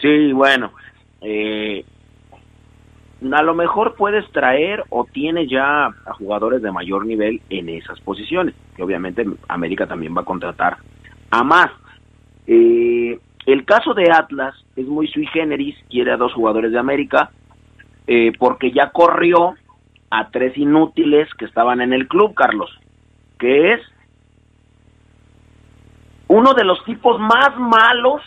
Sí, 0.00 0.32
bueno, 0.32 0.72
eh, 1.20 1.84
a 3.32 3.42
lo 3.42 3.54
mejor 3.54 3.94
puedes 3.96 4.30
traer 4.32 4.82
o 4.88 5.04
tienes 5.04 5.50
ya 5.50 5.86
a 5.86 6.14
jugadores 6.14 6.62
de 6.62 6.72
mayor 6.72 7.04
nivel 7.04 7.42
en 7.50 7.68
esas 7.68 8.00
posiciones, 8.00 8.54
que 8.74 8.82
obviamente 8.82 9.26
América 9.48 9.86
también 9.86 10.16
va 10.16 10.22
a 10.22 10.24
contratar 10.24 10.78
a 11.30 11.44
más. 11.44 11.70
Eh, 12.46 13.18
el 13.46 13.64
caso 13.64 13.92
de 13.92 14.10
Atlas 14.10 14.54
es 14.74 14.86
muy 14.86 15.06
sui 15.08 15.26
generis, 15.26 15.76
quiere 15.90 16.12
a 16.12 16.16
dos 16.16 16.32
jugadores 16.32 16.72
de 16.72 16.78
América, 16.78 17.30
eh, 18.06 18.32
porque 18.38 18.72
ya 18.72 18.90
corrió 18.90 19.54
a 20.10 20.30
tres 20.30 20.56
inútiles 20.56 21.32
que 21.34 21.44
estaban 21.44 21.80
en 21.82 21.92
el 21.92 22.08
club, 22.08 22.34
Carlos, 22.34 22.70
que 23.38 23.74
es 23.74 23.80
uno 26.26 26.54
de 26.54 26.64
los 26.64 26.82
tipos 26.84 27.20
más 27.20 27.56
malos 27.58 28.22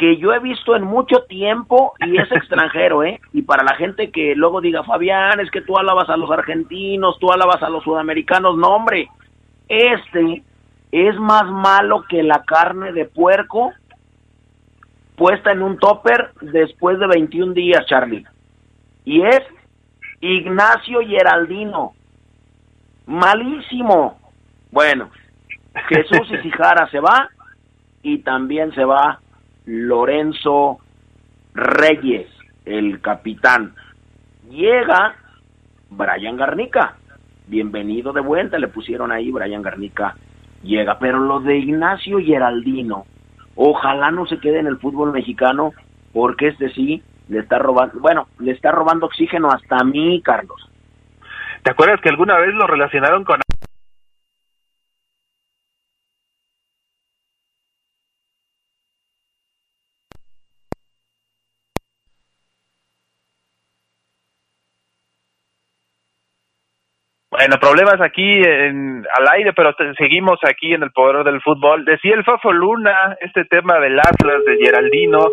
que 0.00 0.16
yo 0.16 0.32
he 0.32 0.38
visto 0.38 0.74
en 0.74 0.82
mucho 0.82 1.24
tiempo 1.28 1.92
y 2.06 2.16
es 2.16 2.32
extranjero, 2.32 3.04
¿eh? 3.04 3.20
Y 3.34 3.42
para 3.42 3.62
la 3.62 3.76
gente 3.76 4.10
que 4.10 4.34
luego 4.34 4.62
diga, 4.62 4.82
Fabián, 4.82 5.40
es 5.40 5.50
que 5.50 5.60
tú 5.60 5.76
alabas 5.76 6.08
a 6.08 6.16
los 6.16 6.30
argentinos, 6.30 7.18
tú 7.18 7.30
alabas 7.30 7.62
a 7.62 7.68
los 7.68 7.84
sudamericanos, 7.84 8.56
no, 8.56 8.68
hombre, 8.68 9.08
este 9.68 10.42
es 10.90 11.16
más 11.18 11.44
malo 11.50 12.06
que 12.08 12.22
la 12.22 12.42
carne 12.44 12.92
de 12.92 13.04
puerco 13.04 13.72
puesta 15.16 15.52
en 15.52 15.60
un 15.60 15.76
topper 15.76 16.30
después 16.40 16.98
de 16.98 17.06
21 17.06 17.52
días, 17.52 17.84
Charlie. 17.84 18.24
Y 19.04 19.20
es 19.20 19.42
Ignacio 20.22 21.00
Geraldino. 21.06 21.92
Malísimo. 23.04 24.18
Bueno, 24.70 25.10
Jesús 25.88 26.26
Isijara 26.38 26.88
se 26.88 27.00
va 27.00 27.28
y 28.02 28.20
también 28.20 28.74
se 28.74 28.84
va 28.84 29.20
Lorenzo 29.70 30.78
Reyes, 31.54 32.26
el 32.64 33.00
capitán. 33.00 33.72
Llega 34.50 35.14
Brian 35.90 36.36
Garnica. 36.36 36.96
Bienvenido 37.46 38.12
de 38.12 38.20
vuelta, 38.20 38.58
le 38.58 38.66
pusieron 38.66 39.12
ahí 39.12 39.30
Brian 39.30 39.62
Garnica. 39.62 40.16
Llega, 40.64 40.98
pero 40.98 41.20
lo 41.20 41.38
de 41.38 41.58
Ignacio 41.58 42.18
Geraldino, 42.18 43.06
ojalá 43.54 44.10
no 44.10 44.26
se 44.26 44.40
quede 44.40 44.58
en 44.58 44.66
el 44.66 44.78
fútbol 44.78 45.12
mexicano, 45.12 45.72
porque 46.12 46.48
este 46.48 46.70
sí 46.70 47.04
le 47.28 47.38
está 47.38 47.60
robando, 47.60 48.00
bueno, 48.00 48.26
le 48.40 48.50
está 48.50 48.72
robando 48.72 49.06
oxígeno 49.06 49.50
hasta 49.52 49.76
a 49.76 49.84
mí, 49.84 50.20
Carlos. 50.20 50.68
¿Te 51.62 51.70
acuerdas 51.70 52.00
que 52.00 52.08
alguna 52.08 52.36
vez 52.38 52.52
lo 52.54 52.66
relacionaron 52.66 53.22
con 53.22 53.40
Bueno, 67.40 67.56
problemas 67.58 67.98
aquí 68.02 68.42
en, 68.42 69.02
al 69.16 69.26
aire, 69.32 69.54
pero 69.54 69.74
seguimos 69.96 70.38
aquí 70.46 70.74
en 70.74 70.82
el 70.82 70.90
poder 70.90 71.24
del 71.24 71.40
fútbol. 71.40 71.86
Decía 71.86 72.12
el 72.14 72.22
Fafo 72.22 72.52
Luna, 72.52 73.16
este 73.18 73.46
tema 73.46 73.80
del 73.80 73.98
Atlas, 73.98 74.44
de 74.44 74.58
Geraldino, 74.58 75.26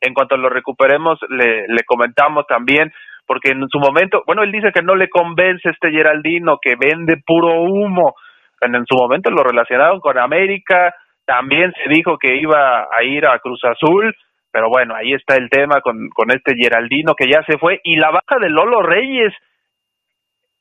en 0.00 0.14
cuanto 0.14 0.36
lo 0.36 0.50
recuperemos, 0.50 1.18
le, 1.28 1.66
le 1.66 1.82
comentamos 1.84 2.46
también, 2.46 2.92
porque 3.26 3.50
en 3.50 3.68
su 3.68 3.80
momento, 3.80 4.22
bueno, 4.24 4.44
él 4.44 4.52
dice 4.52 4.70
que 4.72 4.82
no 4.82 4.94
le 4.94 5.08
convence 5.08 5.68
este 5.68 5.90
Geraldino, 5.90 6.58
que 6.62 6.76
vende 6.76 7.20
puro 7.26 7.62
humo. 7.62 8.14
En, 8.60 8.76
en 8.76 8.86
su 8.86 8.96
momento 8.96 9.28
lo 9.32 9.42
relacionaron 9.42 9.98
con 9.98 10.16
América, 10.16 10.94
también 11.26 11.72
se 11.72 11.88
dijo 11.92 12.18
que 12.18 12.36
iba 12.36 12.82
a 12.84 13.02
ir 13.02 13.26
a 13.26 13.40
Cruz 13.40 13.64
Azul, 13.64 14.14
pero 14.52 14.68
bueno, 14.68 14.94
ahí 14.94 15.12
está 15.12 15.34
el 15.34 15.50
tema 15.50 15.80
con, 15.80 16.08
con 16.10 16.30
este 16.30 16.54
Geraldino 16.54 17.16
que 17.16 17.28
ya 17.28 17.42
se 17.42 17.58
fue, 17.58 17.80
y 17.82 17.96
la 17.96 18.12
baja 18.12 18.38
de 18.40 18.48
Lolo 18.48 18.80
Reyes, 18.80 19.34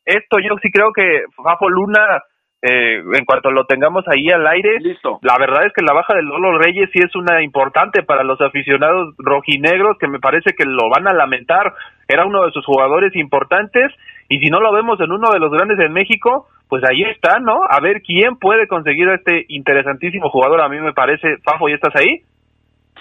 esto 0.08 0.38
yo 0.40 0.56
sí 0.62 0.72
creo 0.72 0.92
que 0.94 1.24
Fafo 1.36 1.70
Luna, 1.70 2.24
eh, 2.62 3.04
en 3.14 3.26
cuanto 3.26 3.52
lo 3.52 3.66
tengamos 3.66 4.04
ahí 4.08 4.30
al 4.30 4.48
aire, 4.48 4.80
Listo. 4.80 5.20
la 5.22 5.38
verdad 5.38 5.66
es 5.66 5.74
que 5.74 5.84
la 5.84 5.94
baja 5.94 6.16
de 6.16 6.24
Lolo 6.24 6.58
Reyes 6.58 6.90
sí 6.92 7.00
es 7.04 7.14
una 7.16 7.44
importante 7.44 8.04
para 8.04 8.24
los 8.24 8.40
aficionados 8.42 9.14
rojinegros 9.18 9.98
que 10.00 10.08
me 10.08 10.20
parece 10.20 10.54
que 10.58 10.66
lo 10.66 10.90
van 10.90 11.08
a 11.08 11.14
lamentar. 11.14 11.74
Era 12.08 12.26
uno 12.26 12.46
de 12.46 12.52
sus 12.52 12.66
jugadores 12.66 13.16
importantes 13.16 13.92
y 14.30 14.40
si 14.40 14.50
no 14.50 14.60
lo 14.60 14.72
vemos 14.72 15.00
en 15.02 15.12
uno 15.12 15.30
de 15.32 15.40
los 15.40 15.52
grandes 15.52 15.80
en 15.80 15.94
México, 15.94 16.48
pues 16.70 16.84
ahí 16.84 17.04
está, 17.04 17.40
¿no? 17.40 17.60
A 17.70 17.80
ver 17.82 18.02
quién 18.02 18.38
puede 18.38 18.68
conseguir 18.68 19.10
a 19.10 19.16
este 19.16 19.46
interesantísimo 19.50 20.30
jugador. 20.30 20.62
A 20.62 20.70
mí 20.70 20.80
me 20.80 20.94
parece, 20.94 21.38
Fafo, 21.44 21.70
¿ya 21.70 21.76
estás 21.76 21.96
ahí? 21.96 22.22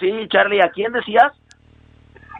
Sí, 0.00 0.28
Charlie, 0.28 0.60
¿a 0.60 0.70
quién 0.70 0.92
decías? 0.92 1.32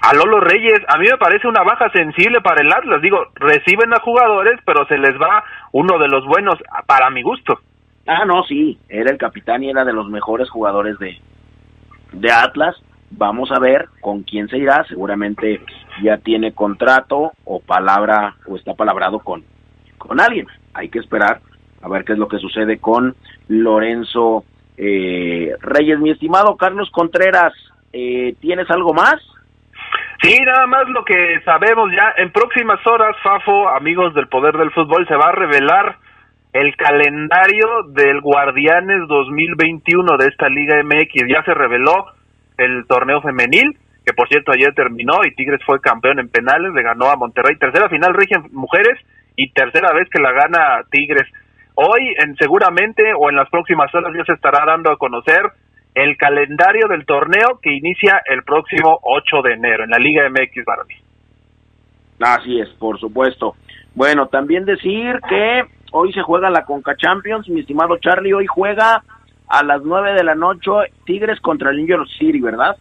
A 0.00 0.14
Lolo 0.14 0.40
Reyes, 0.40 0.80
a 0.88 0.98
mí 0.98 1.06
me 1.10 1.18
parece 1.18 1.48
una 1.48 1.62
baja 1.62 1.90
sensible 1.90 2.40
para 2.40 2.62
el 2.62 2.72
Atlas. 2.72 3.02
Digo, 3.02 3.26
reciben 3.34 3.92
a 3.92 4.00
jugadores, 4.00 4.60
pero 4.64 4.86
se 4.86 4.98
les 4.98 5.14
va 5.20 5.44
uno 5.72 5.98
de 5.98 6.08
los 6.08 6.24
buenos 6.26 6.56
para 6.86 7.10
mi 7.10 7.22
gusto. 7.22 7.60
Ah, 8.06 8.24
no, 8.24 8.44
sí, 8.44 8.78
era 8.88 9.10
el 9.10 9.18
capitán 9.18 9.64
y 9.64 9.70
era 9.70 9.84
de 9.84 9.92
los 9.92 10.08
mejores 10.08 10.48
jugadores 10.48 10.98
de, 10.98 11.20
de 12.12 12.30
Atlas. 12.30 12.76
Vamos 13.10 13.50
a 13.50 13.58
ver 13.58 13.88
con 14.00 14.22
quién 14.22 14.48
se 14.48 14.58
irá. 14.58 14.84
Seguramente 14.88 15.60
ya 16.02 16.18
tiene 16.18 16.52
contrato 16.52 17.32
o 17.44 17.60
palabra 17.60 18.36
o 18.46 18.56
está 18.56 18.74
palabrado 18.74 19.20
con, 19.20 19.44
con 19.98 20.20
alguien. 20.20 20.46
Hay 20.74 20.88
que 20.88 20.98
esperar 20.98 21.40
a 21.82 21.88
ver 21.88 22.04
qué 22.04 22.12
es 22.12 22.18
lo 22.18 22.28
que 22.28 22.38
sucede 22.38 22.78
con 22.78 23.16
Lorenzo 23.48 24.44
eh, 24.76 25.54
Reyes. 25.60 25.98
Mi 25.98 26.10
estimado 26.10 26.56
Carlos 26.56 26.90
Contreras, 26.90 27.52
eh, 27.92 28.34
¿tienes 28.40 28.70
algo 28.70 28.92
más? 28.92 29.16
Sí, 30.26 30.36
nada 30.44 30.66
más 30.66 30.88
lo 30.88 31.04
que 31.04 31.40
sabemos 31.44 31.88
ya. 31.92 32.12
En 32.16 32.32
próximas 32.32 32.84
horas, 32.84 33.14
Fafo, 33.22 33.68
amigos 33.68 34.12
del 34.12 34.26
Poder 34.26 34.56
del 34.56 34.72
Fútbol, 34.72 35.06
se 35.06 35.14
va 35.14 35.28
a 35.28 35.32
revelar 35.32 35.98
el 36.52 36.74
calendario 36.74 37.84
del 37.90 38.20
Guardianes 38.22 39.06
2021 39.06 40.16
de 40.16 40.26
esta 40.26 40.48
Liga 40.48 40.82
MX. 40.82 41.28
Ya 41.28 41.44
se 41.44 41.54
reveló 41.54 42.06
el 42.58 42.88
torneo 42.88 43.22
femenil, 43.22 43.78
que 44.04 44.14
por 44.14 44.26
cierto 44.26 44.50
ayer 44.50 44.74
terminó 44.74 45.24
y 45.24 45.32
Tigres 45.36 45.60
fue 45.64 45.80
campeón 45.80 46.18
en 46.18 46.28
penales, 46.28 46.74
le 46.74 46.82
ganó 46.82 47.06
a 47.06 47.14
Monterrey. 47.14 47.56
Tercera 47.56 47.88
final 47.88 48.12
regia 48.12 48.42
mujeres 48.50 48.98
y 49.36 49.52
tercera 49.52 49.92
vez 49.92 50.08
que 50.10 50.20
la 50.20 50.32
gana 50.32 50.82
Tigres. 50.90 51.30
Hoy, 51.76 52.16
en, 52.18 52.34
seguramente, 52.34 53.12
o 53.16 53.30
en 53.30 53.36
las 53.36 53.48
próximas 53.48 53.94
horas 53.94 54.12
ya 54.12 54.24
se 54.24 54.32
estará 54.32 54.66
dando 54.66 54.90
a 54.90 54.98
conocer 54.98 55.52
el 55.96 56.18
calendario 56.18 56.88
del 56.88 57.06
torneo 57.06 57.58
que 57.62 57.72
inicia 57.72 58.20
el 58.26 58.42
próximo 58.42 59.00
8 59.02 59.40
de 59.42 59.54
enero 59.54 59.84
en 59.84 59.90
la 59.90 59.98
Liga 59.98 60.28
MX 60.28 60.64
Barney. 60.66 60.96
Así 62.20 62.60
es, 62.60 62.68
por 62.74 63.00
supuesto. 63.00 63.56
Bueno, 63.94 64.28
también 64.28 64.66
decir 64.66 65.18
que 65.26 65.64
hoy 65.92 66.12
se 66.12 66.20
juega 66.20 66.50
la 66.50 66.66
Conca 66.66 66.96
Champions, 66.96 67.48
mi 67.48 67.60
estimado 67.60 67.96
Charlie, 67.96 68.34
hoy 68.34 68.46
juega 68.46 69.02
a 69.48 69.62
las 69.64 69.82
9 69.82 70.12
de 70.12 70.22
la 70.22 70.34
noche 70.34 70.70
Tigres 71.06 71.40
contra 71.40 71.70
el 71.70 71.78
New 71.78 71.86
York 71.86 72.08
City, 72.18 72.40
¿verdad? 72.40 72.76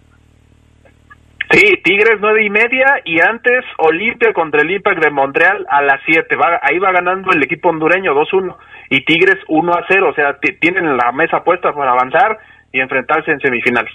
Sí, 1.51 1.77
Tigres 1.83 2.17
nueve 2.19 2.43
y 2.43 2.49
media 2.49 3.01
y 3.05 3.21
antes 3.21 3.63
Olimpia 3.77 4.33
contra 4.33 4.61
el 4.61 4.71
Impact 4.71 5.01
de 5.01 5.11
Montreal 5.11 5.65
a 5.69 5.81
las 5.83 6.01
7. 6.05 6.35
Va, 6.35 6.59
ahí 6.61 6.79
va 6.79 6.91
ganando 6.91 7.31
el 7.31 7.43
equipo 7.43 7.69
hondureño 7.69 8.13
2-1 8.13 8.57
y 8.89 9.05
Tigres 9.05 9.37
1 9.47 9.71
a 9.71 9.85
0. 9.87 10.09
O 10.09 10.13
sea, 10.15 10.37
tienen 10.59 10.97
la 10.97 11.11
mesa 11.11 11.43
puesta 11.43 11.71
para 11.71 11.91
avanzar 11.91 12.39
y 12.71 12.79
enfrentarse 12.79 13.31
en 13.31 13.39
semifinales. 13.39 13.91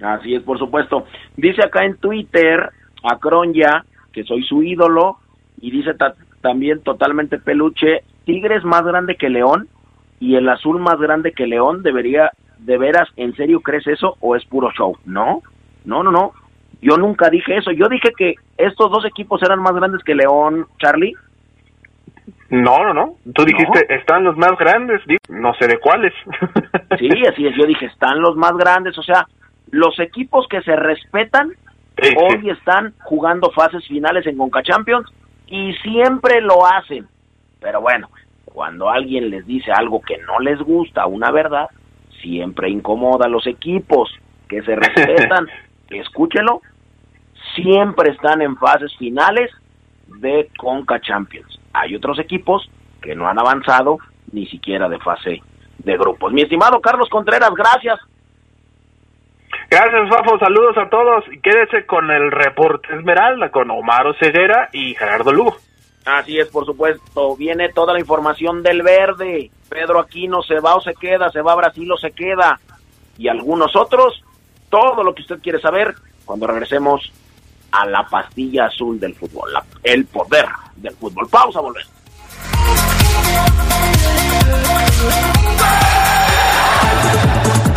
Así 0.00 0.34
es, 0.34 0.42
por 0.42 0.58
supuesto. 0.58 1.06
Dice 1.36 1.62
acá 1.64 1.84
en 1.84 1.96
Twitter 1.96 2.70
a 3.02 3.18
Cronya, 3.18 3.84
que 4.12 4.24
soy 4.24 4.42
su 4.44 4.62
ídolo, 4.62 5.18
y 5.60 5.70
dice 5.70 5.90
también 6.40 6.82
totalmente 6.82 7.38
peluche, 7.38 8.02
Tigres 8.24 8.64
más 8.64 8.84
grande 8.84 9.16
que 9.16 9.30
León 9.30 9.68
y 10.20 10.36
el 10.36 10.48
azul 10.48 10.78
más 10.80 10.98
grande 10.98 11.32
que 11.32 11.46
León, 11.46 11.82
debería, 11.82 12.30
de 12.58 12.76
veras, 12.76 13.08
¿en 13.16 13.34
serio 13.34 13.60
crees 13.60 13.86
eso 13.86 14.16
o 14.20 14.36
es 14.36 14.44
puro 14.44 14.70
show? 14.76 14.96
No, 15.04 15.42
no, 15.84 16.02
no, 16.02 16.10
no. 16.10 16.32
Yo 16.80 16.96
nunca 16.96 17.30
dije 17.30 17.56
eso. 17.56 17.72
Yo 17.72 17.88
dije 17.88 18.12
que 18.16 18.34
estos 18.56 18.90
dos 18.90 19.04
equipos 19.04 19.42
eran 19.42 19.60
más 19.60 19.74
grandes 19.74 20.02
que 20.04 20.14
León, 20.14 20.66
Charlie. 20.78 21.14
No, 22.50 22.82
no, 22.82 22.94
no. 22.94 23.16
Tú 23.34 23.44
dijiste, 23.44 23.94
están 23.94 24.24
los 24.24 24.36
más 24.36 24.56
grandes. 24.58 25.02
No 25.28 25.52
sé 25.54 25.66
de 25.66 25.78
cuáles. 25.78 26.14
sí, 26.98 27.08
así 27.28 27.46
es. 27.46 27.56
Yo 27.56 27.66
dije, 27.66 27.86
están 27.86 28.20
los 28.20 28.36
más 28.36 28.56
grandes. 28.56 28.96
O 28.98 29.02
sea, 29.02 29.26
los 29.70 29.98
equipos 29.98 30.46
que 30.48 30.62
se 30.62 30.74
respetan 30.74 31.52
hoy 32.16 32.50
están 32.50 32.94
jugando 33.02 33.50
fases 33.50 33.86
finales 33.86 34.26
en 34.26 34.38
Conca 34.38 34.62
Champions 34.62 35.10
y 35.46 35.74
siempre 35.82 36.40
lo 36.40 36.64
hacen. 36.64 37.06
Pero 37.60 37.80
bueno, 37.80 38.08
cuando 38.44 38.88
alguien 38.88 39.30
les 39.30 39.46
dice 39.46 39.72
algo 39.72 40.00
que 40.00 40.18
no 40.18 40.38
les 40.38 40.58
gusta, 40.60 41.06
una 41.06 41.30
verdad, 41.30 41.68
siempre 42.22 42.70
incomoda 42.70 43.26
a 43.26 43.30
los 43.30 43.46
equipos 43.46 44.10
que 44.48 44.62
se 44.62 44.74
respetan. 44.74 45.46
Escúchelo, 45.90 46.62
siempre 47.54 48.10
están 48.10 48.42
en 48.42 48.56
fases 48.56 48.94
finales 48.96 49.50
de 50.06 50.50
Conca 50.56 51.00
Champions. 51.00 51.57
Hay 51.72 51.94
otros 51.94 52.18
equipos 52.18 52.68
que 53.00 53.14
no 53.14 53.28
han 53.28 53.38
avanzado 53.38 53.98
ni 54.32 54.46
siquiera 54.46 54.88
de 54.88 54.98
fase 54.98 55.42
de 55.78 55.96
grupos. 55.96 56.32
Mi 56.32 56.42
estimado 56.42 56.80
Carlos 56.80 57.08
Contreras, 57.08 57.50
gracias. 57.54 57.98
Gracias, 59.70 60.08
Fafo. 60.08 60.38
Saludos 60.38 60.76
a 60.78 60.88
todos. 60.88 61.24
Quédese 61.42 61.84
con 61.86 62.10
el 62.10 62.30
reporte 62.30 62.88
Esmeralda, 62.94 63.50
con 63.50 63.70
Omar 63.70 64.14
Ceguera 64.18 64.70
y 64.72 64.94
Gerardo 64.94 65.32
Lugo. 65.32 65.56
Así 66.06 66.38
es, 66.38 66.48
por 66.48 66.64
supuesto. 66.64 67.36
Viene 67.36 67.68
toda 67.70 67.92
la 67.92 68.00
información 68.00 68.62
del 68.62 68.82
verde. 68.82 69.50
Pedro 69.68 70.00
Aquino 70.00 70.42
se 70.42 70.60
va 70.60 70.74
o 70.74 70.80
se 70.80 70.94
queda, 70.94 71.30
se 71.30 71.42
va 71.42 71.52
a 71.52 71.56
Brasil 71.56 71.90
o 71.92 71.98
se 71.98 72.12
queda. 72.12 72.58
Y 73.18 73.28
algunos 73.28 73.76
otros. 73.76 74.24
Todo 74.70 75.02
lo 75.02 75.14
que 75.14 75.22
usted 75.22 75.40
quiere 75.40 75.60
saber 75.60 75.94
cuando 76.24 76.46
regresemos 76.46 77.10
a 77.70 77.86
la 77.86 78.06
pastilla 78.06 78.66
azul 78.66 78.98
del 78.98 79.14
fútbol, 79.14 79.50
el 79.82 80.04
poder 80.06 80.46
del 80.76 80.94
fútbol. 80.94 81.28
Pausa, 81.28 81.60
volver. 81.60 81.84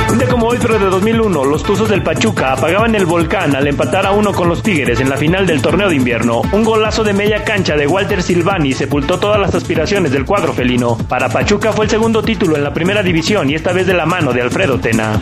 Un 0.09 0.17
día 0.17 0.27
como 0.27 0.47
hoy, 0.47 0.57
pero 0.61 0.77
de 0.77 0.87
2001, 0.87 1.45
los 1.45 1.63
Tuzos 1.63 1.87
del 1.87 2.03
Pachuca 2.03 2.51
apagaban 2.51 2.95
el 2.95 3.05
volcán 3.05 3.55
al 3.55 3.65
empatar 3.67 4.05
a 4.05 4.11
uno 4.11 4.33
con 4.33 4.49
los 4.49 4.61
Tigres 4.61 4.99
en 4.99 5.09
la 5.09 5.15
final 5.15 5.47
del 5.47 5.61
torneo 5.61 5.87
de 5.87 5.95
invierno. 5.95 6.41
Un 6.51 6.65
golazo 6.65 7.03
de 7.05 7.13
media 7.13 7.45
cancha 7.45 7.77
de 7.77 7.87
Walter 7.87 8.21
Silvani 8.21 8.73
sepultó 8.73 9.19
todas 9.19 9.39
las 9.39 9.55
aspiraciones 9.55 10.11
del 10.11 10.25
cuadro 10.25 10.51
felino. 10.53 10.97
Para 11.07 11.29
Pachuca 11.29 11.71
fue 11.71 11.85
el 11.85 11.91
segundo 11.91 12.21
título 12.21 12.57
en 12.57 12.63
la 12.63 12.73
primera 12.73 13.01
división 13.01 13.49
y 13.49 13.55
esta 13.55 13.71
vez 13.71 13.87
de 13.87 13.93
la 13.93 14.05
mano 14.05 14.33
de 14.33 14.41
Alfredo 14.41 14.79
Tena. 14.79 15.21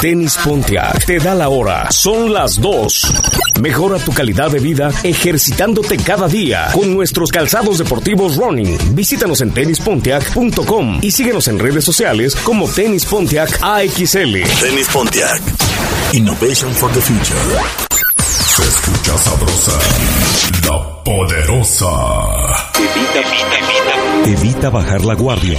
Tenis 0.00 0.38
Pontiac 0.42 1.04
te 1.04 1.18
da 1.18 1.34
la 1.34 1.50
hora. 1.50 1.86
Son 1.90 2.32
las 2.32 2.58
2. 2.58 3.12
Mejora 3.60 3.98
tu 3.98 4.12
calidad 4.12 4.50
de 4.50 4.58
vida 4.58 4.90
ejercitándote 5.02 5.98
cada 5.98 6.26
día 6.26 6.68
con 6.72 6.94
nuestros 6.94 7.30
calzados 7.30 7.76
deportivos 7.76 8.36
running. 8.36 8.78
Visítanos 8.94 9.42
en 9.42 9.52
tenispontiac.com 9.52 11.00
y 11.02 11.10
síguenos 11.10 11.48
en 11.48 11.58
redes 11.58 11.84
sociales 11.84 12.34
como 12.34 12.66
Tenis 12.66 13.04
Pontiac 13.04 13.58
AXL. 13.62 14.42
Tenis 14.60 14.88
Pontiac. 14.90 15.42
Innovation 16.14 16.72
for 16.72 16.90
the 16.92 17.00
future. 17.02 17.36
Se 18.16 18.62
escucha 18.62 19.18
sabrosa, 19.18 19.78
la 20.66 21.04
poderosa. 21.04 21.90
Evita, 22.74 23.20
evita, 23.20 23.58
evita. 23.58 24.40
Evita 24.40 24.70
bajar 24.70 25.04
la 25.04 25.14
guardia. 25.14 25.58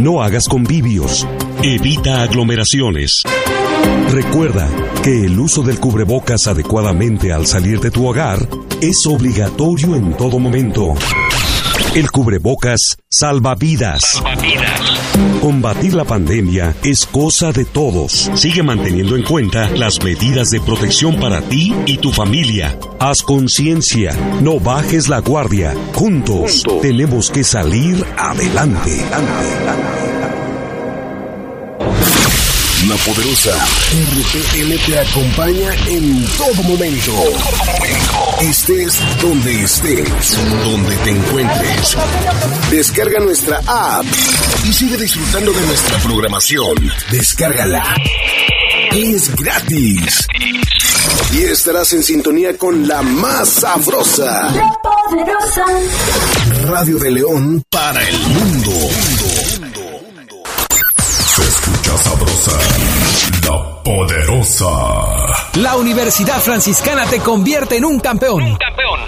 No 0.00 0.22
hagas 0.22 0.48
convivios. 0.48 1.26
Evita 1.62 2.22
aglomeraciones. 2.22 3.22
Recuerda 4.10 4.68
que 5.02 5.24
el 5.24 5.38
uso 5.40 5.62
del 5.62 5.80
cubrebocas 5.80 6.46
adecuadamente 6.46 7.32
al 7.32 7.46
salir 7.46 7.80
de 7.80 7.90
tu 7.90 8.06
hogar 8.06 8.38
es 8.80 9.04
obligatorio 9.06 9.96
en 9.96 10.16
todo 10.16 10.38
momento. 10.38 10.94
El 11.96 12.10
cubrebocas 12.12 12.96
salva 13.10 13.56
vidas. 13.56 14.22
Combatir 15.40 15.94
la 15.94 16.04
pandemia 16.04 16.74
es 16.82 17.06
cosa 17.06 17.52
de 17.52 17.64
todos. 17.64 18.30
Sigue 18.34 18.62
manteniendo 18.62 19.16
en 19.16 19.22
cuenta 19.22 19.70
las 19.70 20.02
medidas 20.02 20.50
de 20.50 20.60
protección 20.60 21.18
para 21.20 21.40
ti 21.40 21.74
y 21.86 21.98
tu 21.98 22.12
familia. 22.12 22.78
Haz 22.98 23.22
conciencia, 23.22 24.16
no 24.42 24.60
bajes 24.60 25.08
la 25.08 25.20
guardia. 25.20 25.74
Juntos, 25.94 26.64
tenemos 26.82 27.30
que 27.30 27.44
salir 27.44 28.04
adelante. 28.16 29.04
La 32.86 32.94
poderosa 32.94 33.50
RPL 33.90 34.86
te 34.86 34.98
acompaña 35.00 35.74
en 35.88 36.24
todo 36.36 36.62
momento. 36.62 37.12
Estés 38.40 39.00
donde 39.20 39.64
estés, 39.64 40.38
donde 40.62 40.96
te 40.98 41.10
encuentres. 41.10 41.96
Descarga 42.70 43.18
nuestra 43.18 43.60
app 43.66 44.06
y 44.64 44.72
sigue 44.72 44.96
disfrutando 44.96 45.52
de 45.52 45.66
nuestra 45.66 45.98
programación. 45.98 46.92
Descárgala. 47.10 47.82
Es 48.92 49.34
gratis. 49.34 50.28
Y 51.32 51.42
estarás 51.42 51.92
en 51.94 52.04
sintonía 52.04 52.56
con 52.56 52.86
la 52.86 53.02
más 53.02 53.48
sabrosa. 53.48 54.52
La 54.52 54.72
poderosa. 54.82 55.64
Radio 56.70 56.98
de 56.98 57.10
León 57.10 57.62
para 57.70 58.08
el 58.08 58.18
mundo. 58.20 58.70
La 62.46 63.82
poderosa. 63.82 64.66
La 65.54 65.76
Universidad 65.76 66.40
Franciscana 66.40 67.04
te 67.06 67.18
convierte 67.18 67.76
en 67.76 67.84
un 67.84 67.98
campeón. 67.98 68.40
Un 68.42 68.56
campeón. 68.56 69.00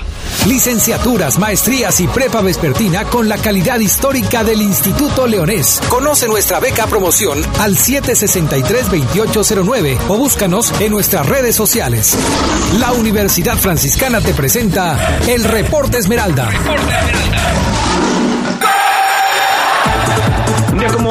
Licenciaturas, 0.46 1.38
maestrías 1.38 2.00
y 2.00 2.08
prepa 2.08 2.40
vespertina 2.40 3.04
con 3.04 3.28
la 3.28 3.38
calidad 3.38 3.78
histórica 3.78 4.42
del 4.42 4.62
Instituto 4.62 5.28
Leonés. 5.28 5.80
Conoce 5.88 6.26
nuestra 6.26 6.58
beca 6.58 6.88
promoción 6.88 7.40
al 7.60 7.76
763-2809 7.76 9.96
o 10.08 10.16
búscanos 10.16 10.72
en 10.80 10.90
nuestras 10.90 11.26
redes 11.26 11.54
sociales. 11.54 12.18
La 12.78 12.90
Universidad 12.92 13.58
Franciscana 13.58 14.20
te 14.20 14.34
presenta 14.34 15.20
el 15.28 15.44
Reporte 15.44 15.98
Esmeralda. 15.98 16.50
Reporte 16.50 16.94
Esmeralda. 17.12 17.60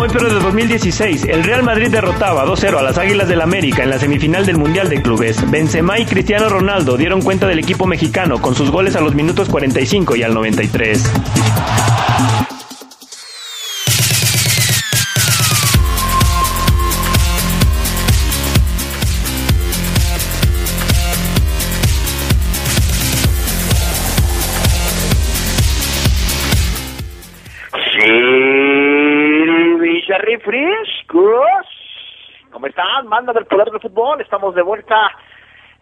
Hoy, 0.01 0.07
pero 0.13 0.33
de 0.33 0.39
2016, 0.39 1.25
el 1.25 1.43
Real 1.43 1.61
Madrid 1.61 1.89
derrotaba 1.89 2.45
2-0 2.45 2.77
a 2.77 2.81
las 2.81 2.97
Águilas 2.97 3.27
del 3.27 3.41
América 3.41 3.83
en 3.83 3.89
la 3.89 3.99
semifinal 3.99 4.45
del 4.45 4.57
Mundial 4.57 4.87
de 4.87 5.01
Clubes. 5.01 5.51
Benzema 5.51 5.99
y 5.99 6.05
Cristiano 6.05 6.47
Ronaldo 6.47 6.95
dieron 6.95 7.21
cuenta 7.21 7.47
del 7.47 7.59
equipo 7.59 7.85
mexicano 7.85 8.41
con 8.41 8.55
sus 8.55 8.71
goles 8.71 8.95
a 8.95 9.01
los 9.01 9.13
minutos 9.13 9.49
45 9.49 10.15
y 10.15 10.23
al 10.23 10.33
93. 10.33 11.03
¿Cómo 32.51 32.67
están? 32.67 33.07
Manda 33.07 33.33
del 33.33 33.45
poder 33.45 33.69
del 33.69 33.81
fútbol. 33.81 34.21
Estamos 34.21 34.55
de 34.55 34.61
vuelta 34.61 35.11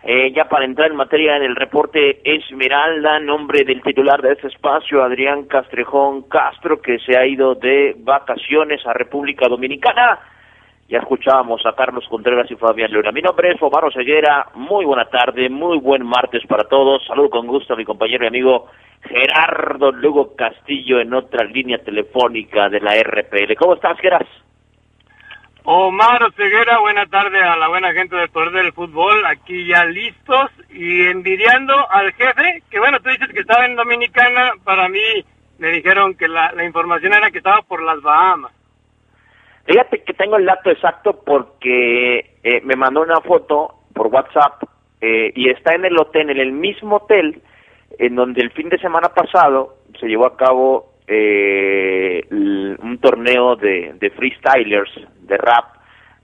eh, 0.03 0.31
ya 0.33 0.45
para 0.45 0.65
entrar 0.65 0.89
en 0.89 0.97
materia 0.97 1.37
en 1.37 1.43
el 1.43 1.55
reporte 1.55 2.21
Esmeralda, 2.23 3.19
nombre 3.19 3.63
del 3.63 3.81
titular 3.81 4.21
de 4.21 4.33
este 4.33 4.47
espacio, 4.47 5.03
Adrián 5.03 5.45
Castrejón 5.45 6.23
Castro, 6.23 6.81
que 6.81 6.99
se 6.99 7.17
ha 7.17 7.25
ido 7.25 7.55
de 7.55 7.95
vacaciones 7.99 8.85
a 8.85 8.93
República 8.93 9.47
Dominicana. 9.47 10.19
Ya 10.89 10.99
escuchábamos 10.99 11.65
a 11.65 11.73
Carlos 11.73 12.05
Contreras 12.09 12.49
y 12.49 12.55
Fabián 12.55 12.91
Luna. 12.91 13.11
Mi 13.11 13.21
nombre 13.21 13.51
es 13.51 13.61
Omar 13.61 13.91
Ceguera. 13.93 14.47
Muy 14.55 14.85
buena 14.85 15.05
tarde, 15.05 15.49
muy 15.49 15.77
buen 15.79 16.05
martes 16.05 16.45
para 16.47 16.63
todos. 16.63 17.05
Saludo 17.05 17.29
con 17.29 17.47
gusto 17.47 17.73
a 17.73 17.77
mi 17.77 17.85
compañero 17.85 18.23
y 18.23 18.27
amigo 18.27 18.67
Gerardo 19.01 19.91
Lugo 19.91 20.35
Castillo 20.35 20.99
en 20.99 21.13
otra 21.13 21.43
línea 21.43 21.77
telefónica 21.79 22.69
de 22.69 22.79
la 22.79 22.95
RPL. 22.95 23.55
¿Cómo 23.55 23.75
estás, 23.75 23.99
Geras? 23.99 24.27
Omar 25.69 26.31
Ceguera, 26.37 26.79
buena 26.79 27.07
tarde 27.07 27.43
a 27.43 27.57
la 27.57 27.67
buena 27.67 27.91
gente 27.91 28.15
del 28.15 28.29
Poder 28.29 28.51
del 28.51 28.71
Fútbol, 28.71 29.25
aquí 29.25 29.67
ya 29.67 29.83
listos 29.83 30.49
y 30.69 31.07
envidiando 31.07 31.73
al 31.91 32.13
jefe, 32.13 32.63
que 32.71 32.79
bueno, 32.79 33.01
tú 33.01 33.09
dices 33.09 33.27
que 33.33 33.41
estaba 33.41 33.65
en 33.65 33.75
Dominicana, 33.75 34.53
para 34.63 34.87
mí 34.87 35.25
me 35.59 35.67
dijeron 35.71 36.15
que 36.15 36.29
la, 36.29 36.53
la 36.53 36.63
información 36.63 37.13
era 37.13 37.31
que 37.31 37.39
estaba 37.39 37.63
por 37.63 37.83
las 37.83 38.01
Bahamas. 38.01 38.53
Fíjate 39.65 40.03
que 40.03 40.13
tengo 40.13 40.37
el 40.37 40.45
dato 40.45 40.69
exacto 40.69 41.21
porque 41.25 42.37
eh, 42.43 42.61
me 42.63 42.77
mandó 42.77 43.01
una 43.01 43.19
foto 43.19 43.81
por 43.93 44.07
WhatsApp 44.07 44.63
eh, 45.01 45.33
y 45.35 45.49
está 45.49 45.75
en 45.75 45.83
el 45.83 45.97
hotel, 45.97 46.29
en 46.29 46.39
el 46.39 46.53
mismo 46.53 46.95
hotel 46.95 47.41
en 47.99 48.15
donde 48.15 48.41
el 48.41 48.51
fin 48.51 48.69
de 48.69 48.79
semana 48.79 49.09
pasado 49.09 49.79
se 49.99 50.07
llevó 50.07 50.27
a 50.27 50.37
cabo 50.37 50.93
eh, 51.07 52.25
un 52.31 52.97
torneo 53.01 53.57
de, 53.57 53.95
de 53.99 54.09
freestylers 54.11 54.91
de 55.27 55.37
rap 55.37 55.75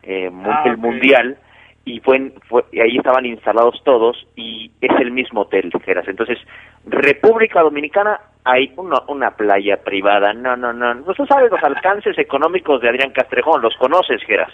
eh, 0.04 0.30
ah, 0.46 0.64
el 0.66 0.78
mundial 0.78 1.38
y 1.86 2.00
fue, 2.00 2.32
fue 2.48 2.64
ahí 2.74 2.98
estaban 2.98 3.26
instalados 3.26 3.82
todos 3.84 4.26
y 4.36 4.72
es 4.82 5.00
el 5.00 5.12
mismo 5.12 5.42
hotel 5.42 5.72
Geras 5.84 6.08
entonces 6.08 6.40
República 6.86 7.62
Dominicana 7.62 8.20
hay 8.46 8.74
una, 8.76 9.00
una 9.08 9.32
playa 9.32 9.78
privada. 9.84 10.34
No 10.34 10.56
no 10.56 10.74
no 10.74 10.94
no 10.94 11.14
sabes 11.28 11.52
los 11.52 11.64
alcances 11.64 12.18
económicos 12.18 12.82
de 12.82 12.90
Adrián 12.90 13.12
Castrejón 13.12 13.62
los 13.62 13.76
conoces 13.78 14.22
Geras 14.24 14.52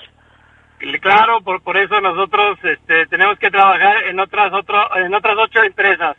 claro 1.01 1.41
por 1.41 1.61
por 1.61 1.77
eso 1.77 1.99
nosotros 1.99 2.57
este, 2.63 3.05
tenemos 3.07 3.37
que 3.37 3.51
trabajar 3.51 4.05
en 4.05 4.19
otras 4.19 4.53
otro, 4.53 4.77
en 4.95 5.13
otras 5.13 5.35
ocho 5.37 5.63
empresas. 5.63 6.15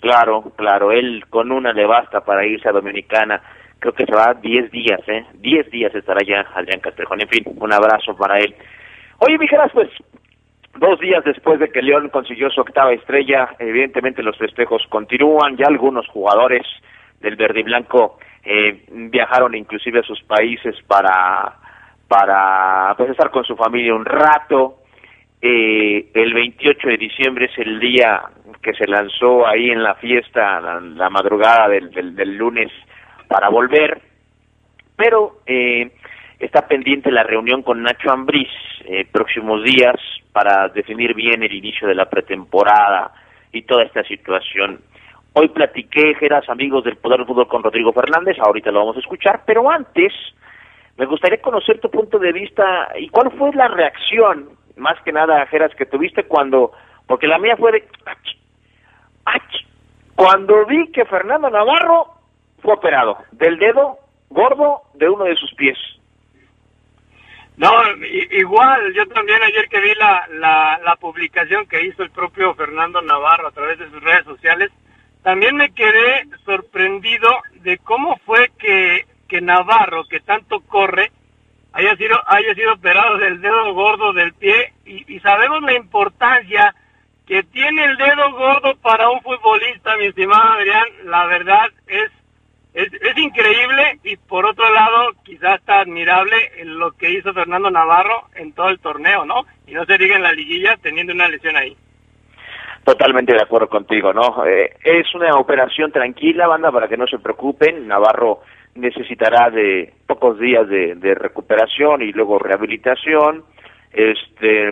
Claro 0.00 0.52
claro 0.56 0.92
él 0.92 1.24
con 1.30 1.52
una 1.52 1.72
le 1.72 1.86
basta 1.86 2.20
para 2.20 2.44
irse 2.44 2.68
a 2.68 2.72
Dominicana 2.72 3.40
creo 3.80 3.94
que 3.94 4.06
se 4.06 4.14
va 4.14 4.34
10 4.34 4.70
días, 4.70 5.00
¿eh? 5.08 5.24
10 5.34 5.70
días 5.70 5.94
estará 5.94 6.20
ya 6.24 6.46
Adrián 6.54 6.80
Castrejón. 6.80 7.20
En 7.22 7.28
fin, 7.28 7.44
un 7.46 7.72
abrazo 7.72 8.16
para 8.16 8.38
él. 8.38 8.54
Oye, 9.18 9.38
Mijeras, 9.38 9.72
pues 9.72 9.88
dos 10.78 11.00
días 11.00 11.24
después 11.24 11.58
de 11.58 11.70
que 11.70 11.82
León 11.82 12.10
consiguió 12.10 12.50
su 12.50 12.60
octava 12.60 12.92
estrella, 12.92 13.50
evidentemente 13.58 14.22
los 14.22 14.36
festejos 14.36 14.86
continúan, 14.88 15.56
ya 15.56 15.66
algunos 15.66 16.06
jugadores 16.08 16.66
del 17.20 17.36
verde 17.36 17.60
y 17.60 17.64
blanco 17.64 18.18
eh, 18.44 18.84
viajaron 18.88 19.54
inclusive 19.54 20.00
a 20.00 20.02
sus 20.02 20.22
países 20.22 20.76
para, 20.86 21.54
para 22.06 22.94
pues, 22.96 23.10
estar 23.10 23.30
con 23.30 23.44
su 23.44 23.56
familia 23.56 23.94
un 23.94 24.04
rato. 24.04 24.76
Eh, 25.42 26.10
el 26.12 26.34
28 26.34 26.88
de 26.88 26.96
diciembre 26.98 27.46
es 27.46 27.58
el 27.58 27.80
día 27.80 28.22
que 28.62 28.74
se 28.74 28.86
lanzó 28.86 29.46
ahí 29.46 29.70
en 29.70 29.82
la 29.82 29.94
fiesta, 29.94 30.60
la, 30.60 31.08
madrugada 31.08 31.68
del, 31.68 32.14
del 32.14 32.36
lunes 32.36 32.70
para 33.30 33.48
volver, 33.48 34.02
pero 34.96 35.36
eh, 35.46 35.92
está 36.40 36.66
pendiente 36.66 37.12
la 37.12 37.22
reunión 37.22 37.62
con 37.62 37.80
Nacho 37.80 38.10
Ambriz 38.10 38.48
eh, 38.84 39.06
próximos 39.10 39.62
días 39.62 39.94
para 40.32 40.68
definir 40.68 41.14
bien 41.14 41.44
el 41.44 41.54
inicio 41.54 41.86
de 41.86 41.94
la 41.94 42.10
pretemporada 42.10 43.12
y 43.52 43.62
toda 43.62 43.84
esta 43.84 44.02
situación. 44.02 44.80
Hoy 45.34 45.48
platiqué, 45.50 46.16
Geras, 46.16 46.48
amigos 46.48 46.82
del 46.82 46.96
Poder 46.96 47.18
del 47.18 47.26
Fútbol 47.28 47.46
con 47.46 47.62
Rodrigo 47.62 47.92
Fernández, 47.92 48.36
ahorita 48.40 48.72
lo 48.72 48.80
vamos 48.80 48.96
a 48.96 49.00
escuchar, 49.00 49.42
pero 49.46 49.70
antes 49.70 50.12
me 50.98 51.06
gustaría 51.06 51.40
conocer 51.40 51.78
tu 51.78 51.88
punto 51.88 52.18
de 52.18 52.32
vista 52.32 52.88
y 52.98 53.08
cuál 53.10 53.30
fue 53.38 53.52
la 53.54 53.68
reacción, 53.68 54.48
más 54.76 55.00
que 55.04 55.12
nada, 55.12 55.46
Geras, 55.46 55.72
que 55.76 55.86
tuviste 55.86 56.24
cuando, 56.24 56.72
porque 57.06 57.28
la 57.28 57.38
mía 57.38 57.56
fue 57.56 57.70
de... 57.70 57.88
Cuando 60.16 60.66
vi 60.66 60.90
que 60.90 61.04
Fernando 61.04 61.48
Navarro 61.48 62.19
fue 62.62 62.74
operado 62.74 63.18
del 63.32 63.58
dedo 63.58 63.98
gordo 64.28 64.82
de 64.94 65.08
uno 65.08 65.24
de 65.24 65.36
sus 65.36 65.52
pies. 65.54 65.78
No, 67.56 67.70
igual, 68.30 68.94
yo 68.94 69.06
también 69.08 69.42
ayer 69.42 69.68
que 69.68 69.80
vi 69.80 69.94
la, 69.94 70.26
la, 70.82 70.96
publicación 70.96 71.66
que 71.66 71.84
hizo 71.84 72.02
el 72.02 72.10
propio 72.10 72.54
Fernando 72.54 73.02
Navarro 73.02 73.48
a 73.48 73.52
través 73.52 73.78
de 73.78 73.90
sus 73.90 74.02
redes 74.02 74.24
sociales, 74.24 74.70
también 75.22 75.56
me 75.56 75.70
quedé 75.74 76.24
sorprendido 76.46 77.28
de 77.56 77.76
cómo 77.78 78.16
fue 78.24 78.50
que, 78.58 79.04
que 79.28 79.42
Navarro, 79.42 80.04
que 80.04 80.20
tanto 80.20 80.60
corre, 80.60 81.12
haya 81.72 81.94
sido, 81.96 82.18
haya 82.26 82.54
sido 82.54 82.72
operado 82.72 83.18
del 83.18 83.42
dedo 83.42 83.74
gordo 83.74 84.14
del 84.14 84.32
pie 84.32 84.72
y 84.86 85.20
sabemos 85.20 85.60
la 85.62 85.74
importancia 85.74 86.74
que 87.30 87.44
tiene 87.44 87.84
el 87.84 87.96
dedo 87.96 88.32
gordo 88.32 88.74
para 88.82 89.08
un 89.08 89.20
futbolista, 89.20 89.96
mi 89.98 90.06
estimado 90.06 90.54
Adrián, 90.54 90.84
la 91.04 91.26
verdad 91.26 91.68
es 91.86 92.10
es, 92.74 92.92
es, 92.92 93.18
increíble 93.18 93.98
y 94.04 94.16
por 94.16 94.46
otro 94.46 94.72
lado 94.72 95.10
quizás 95.24 95.58
está 95.58 95.80
admirable 95.80 96.36
lo 96.64 96.92
que 96.92 97.10
hizo 97.10 97.32
Fernando 97.32 97.70
Navarro 97.70 98.28
en 98.36 98.52
todo 98.52 98.68
el 98.68 98.78
torneo, 98.78 99.24
¿no? 99.24 99.44
Y 99.66 99.72
no 99.72 99.84
se 99.84 99.98
diga 99.98 100.16
en 100.16 100.22
la 100.22 100.32
liguilla 100.32 100.76
teniendo 100.80 101.12
una 101.12 101.28
lesión 101.28 101.56
ahí. 101.56 101.76
Totalmente 102.84 103.34
de 103.34 103.42
acuerdo 103.42 103.68
contigo, 103.68 104.12
¿no? 104.12 104.44
Eh, 104.46 104.72
es 104.82 105.14
una 105.14 105.34
operación 105.36 105.92
tranquila, 105.92 106.46
banda, 106.46 106.72
para 106.72 106.88
que 106.88 106.96
no 106.96 107.06
se 107.06 107.18
preocupen. 107.18 107.86
Navarro 107.86 108.40
necesitará 108.74 109.50
de 109.50 109.92
pocos 110.06 110.38
días 110.38 110.68
de, 110.68 110.94
de 110.94 111.14
recuperación 111.14 112.02
y 112.02 112.12
luego 112.12 112.38
rehabilitación. 112.38 113.44
Este, 113.92 114.70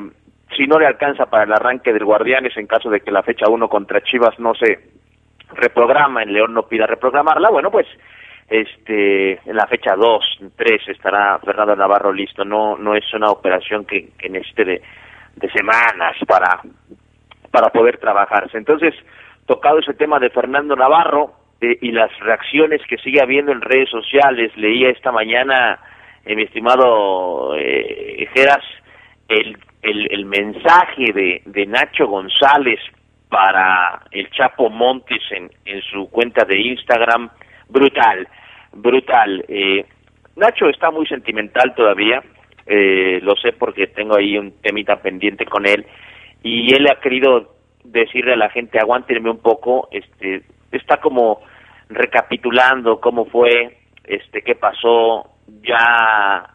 si 0.57 0.67
no 0.67 0.79
le 0.79 0.87
alcanza 0.87 1.27
para 1.27 1.45
el 1.45 1.53
arranque 1.53 1.93
del 1.93 2.05
Guardianes 2.05 2.57
en 2.57 2.67
caso 2.67 2.89
de 2.89 3.01
que 3.01 3.11
la 3.11 3.23
fecha 3.23 3.49
1 3.49 3.69
contra 3.69 4.03
Chivas 4.03 4.39
no 4.39 4.55
se 4.55 4.79
reprograma, 5.55 6.23
en 6.23 6.33
León 6.33 6.55
no 6.55 6.65
pida 6.65 6.87
reprogramarla, 6.87 7.51
bueno, 7.51 7.71
pues 7.71 7.87
este 8.49 9.33
en 9.33 9.57
la 9.57 9.67
fecha 9.67 9.95
2, 9.95 10.39
3 10.57 10.89
estará 10.89 11.39
Fernando 11.41 11.77
Navarro 11.77 12.13
listo, 12.13 12.45
no 12.45 12.77
no 12.79 12.95
es 12.95 13.05
una 13.13 13.31
operación 13.31 13.85
que, 13.85 14.11
que 14.19 14.31
necesite 14.31 14.65
de, 14.65 15.51
semanas 15.51 16.17
para 16.27 16.61
para 17.51 17.69
poder 17.71 17.99
trabajarse. 17.99 18.57
Entonces, 18.59 18.95
tocado 19.47 19.79
ese 19.79 19.95
tema 19.95 20.19
de 20.19 20.31
Fernando 20.31 20.77
Navarro 20.77 21.33
eh, 21.61 21.79
y 21.81 21.93
las 21.93 22.11
reacciones 22.21 22.81
que 22.89 22.99
sigue 22.99 23.23
habiendo 23.23 23.53
en 23.53 23.61
redes 23.61 23.89
sociales, 23.91 24.53
leía 24.57 24.91
esta 24.91 25.13
mañana, 25.13 25.79
eh, 26.25 26.37
mi 26.37 26.43
estimado 26.45 27.55
eh, 27.57 28.29
el, 29.29 29.59
el, 29.83 30.13
el 30.13 30.25
mensaje 30.27 31.13
de, 31.13 31.43
de 31.45 31.67
Nacho 31.67 32.07
González 32.07 32.81
para 33.29 34.03
el 34.11 34.31
Chapo 34.31 34.71
Montes 34.71 35.23
en, 35.31 35.51
en 35.65 35.83
su 35.83 36.09
cuenta 36.11 36.45
de 36.45 36.61
Instagram, 36.61 37.31
brutal, 37.69 38.27
brutal. 38.73 39.45
Eh, 39.49 39.85
Nacho 40.37 40.69
está 40.69 40.91
muy 40.91 41.07
sentimental 41.07 41.75
todavía, 41.75 42.23
eh, 42.67 43.19
lo 43.23 43.35
sé 43.37 43.53
porque 43.53 43.89
tengo 43.89 44.17
ahí 44.17 44.39
un 44.39 44.53
temita 44.61 44.97
pendiente 44.97 45.45
con 45.45 45.67
él. 45.67 45.85
Y 46.43 46.73
él 46.75 46.87
ha 46.91 47.01
querido 47.01 47.55
decirle 47.85 48.35
a 48.35 48.37
la 48.37 48.51
gente 48.51 48.79
aguántenme 48.79 49.31
un 49.31 49.41
poco, 49.41 49.89
este, 49.91 50.43
está 50.71 50.99
como 50.99 51.41
recapitulando 51.89 53.01
cómo 53.01 53.27
fue, 53.27 53.79
este, 54.05 54.43
qué 54.43 54.55
pasó, 54.55 55.31
ya 55.63 56.49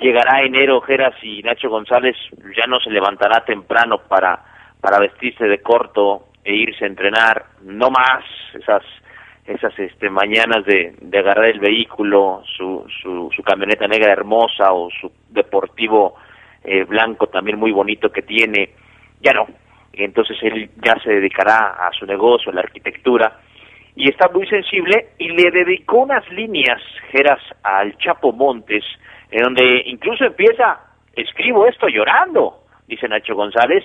llegará 0.00 0.42
enero 0.42 0.80
Geras 0.82 1.14
y 1.22 1.42
Nacho 1.42 1.68
González 1.68 2.16
ya 2.56 2.66
no 2.66 2.78
se 2.80 2.90
levantará 2.90 3.44
temprano 3.44 3.98
para 4.08 4.55
para 4.86 5.00
vestirse 5.00 5.46
de 5.46 5.58
corto 5.62 6.28
e 6.44 6.54
irse 6.54 6.84
a 6.84 6.86
entrenar, 6.86 7.46
no 7.62 7.90
más 7.90 8.24
esas 8.54 8.84
esas 9.44 9.76
este 9.80 10.08
mañanas 10.10 10.64
de, 10.64 10.94
agarrar 11.12 11.46
el 11.46 11.58
vehículo, 11.58 12.44
su, 12.56 12.86
su, 13.02 13.28
su 13.34 13.42
camioneta 13.42 13.88
negra 13.88 14.12
hermosa 14.12 14.72
o 14.72 14.88
su 14.90 15.10
deportivo 15.28 16.14
eh, 16.62 16.84
blanco 16.84 17.26
también 17.26 17.58
muy 17.58 17.72
bonito 17.72 18.12
que 18.12 18.22
tiene, 18.22 18.70
ya 19.20 19.32
no. 19.32 19.48
Entonces 19.92 20.36
él 20.42 20.70
ya 20.84 20.94
se 21.02 21.10
dedicará 21.10 21.78
a 21.84 21.90
su 21.90 22.06
negocio, 22.06 22.52
a 22.52 22.54
la 22.54 22.60
arquitectura, 22.60 23.40
y 23.96 24.08
está 24.08 24.28
muy 24.28 24.46
sensible 24.46 25.14
y 25.18 25.30
le 25.30 25.50
dedicó 25.50 25.98
unas 25.98 26.30
líneas, 26.30 26.80
Geras, 27.10 27.42
al 27.64 27.98
Chapo 27.98 28.30
Montes, 28.30 28.84
en 29.32 29.42
donde 29.42 29.82
incluso 29.86 30.24
empieza, 30.24 30.78
escribo 31.16 31.66
esto 31.66 31.88
llorando, 31.88 32.60
dice 32.86 33.08
Nacho 33.08 33.34
González, 33.34 33.82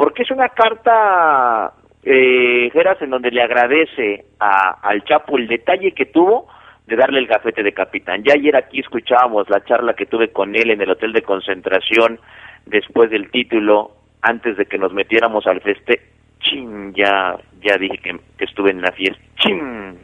porque 0.00 0.22
es 0.22 0.30
una 0.30 0.48
carta, 0.48 1.74
eh, 2.02 2.70
Geras, 2.72 3.02
en 3.02 3.10
donde 3.10 3.30
le 3.30 3.42
agradece 3.42 4.24
al 4.38 5.04
Chapo 5.04 5.36
el 5.36 5.46
detalle 5.46 5.92
que 5.92 6.06
tuvo 6.06 6.48
de 6.86 6.96
darle 6.96 7.18
el 7.18 7.26
gafete 7.26 7.62
de 7.62 7.74
capitán. 7.74 8.22
Ya 8.24 8.32
ayer 8.32 8.56
aquí 8.56 8.80
escuchábamos 8.80 9.50
la 9.50 9.62
charla 9.62 9.92
que 9.92 10.06
tuve 10.06 10.32
con 10.32 10.56
él 10.56 10.70
en 10.70 10.80
el 10.80 10.90
hotel 10.90 11.12
de 11.12 11.20
concentración 11.20 12.18
después 12.64 13.10
del 13.10 13.30
título, 13.30 13.90
antes 14.22 14.56
de 14.56 14.64
que 14.64 14.78
nos 14.78 14.94
metiéramos 14.94 15.46
al 15.46 15.60
feste. 15.60 16.00
Chin, 16.38 16.94
ya, 16.94 17.36
ya 17.60 17.76
dije 17.76 17.98
que, 17.98 18.18
estuve 18.38 18.70
en 18.70 18.80
la 18.80 18.92
fiesta. 18.92 19.22
Chin. 19.36 19.98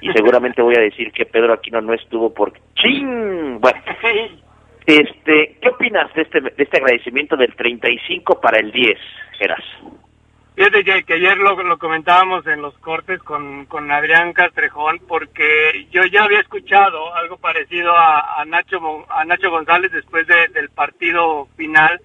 Y 0.00 0.10
seguramente 0.10 0.60
voy 0.60 0.74
a 0.74 0.80
decir 0.80 1.12
que 1.12 1.24
Pedro 1.24 1.52
Aquino 1.52 1.80
no 1.80 1.94
estuvo 1.94 2.34
porque... 2.34 2.58
Chin. 2.74 3.60
Bueno, 3.60 3.78
este, 4.86 5.58
¿qué 5.60 5.68
opinas 5.68 6.12
de 6.14 6.22
este, 6.22 6.40
de 6.40 6.54
este 6.56 6.76
agradecimiento 6.76 7.36
del 7.36 7.54
35 7.54 8.40
para 8.40 8.58
el 8.58 8.70
10, 8.70 8.98
Geras? 9.38 9.64
Fíjate 10.54 10.84
que, 10.84 11.04
que 11.04 11.14
ayer 11.14 11.36
lo, 11.36 11.62
lo, 11.62 11.76
comentábamos 11.76 12.46
en 12.46 12.62
los 12.62 12.78
cortes 12.78 13.22
con, 13.22 13.66
con 13.66 13.90
Adrián 13.90 14.32
Castrejón, 14.32 15.00
porque 15.06 15.86
yo 15.90 16.02
ya 16.06 16.24
había 16.24 16.40
escuchado 16.40 17.14
algo 17.14 17.36
parecido 17.36 17.94
a, 17.94 18.40
a 18.40 18.44
Nacho 18.46 18.78
a 19.10 19.24
Nacho 19.26 19.50
González 19.50 19.92
después 19.92 20.26
del 20.26 20.70
partido 20.70 21.46
final. 21.56 22.00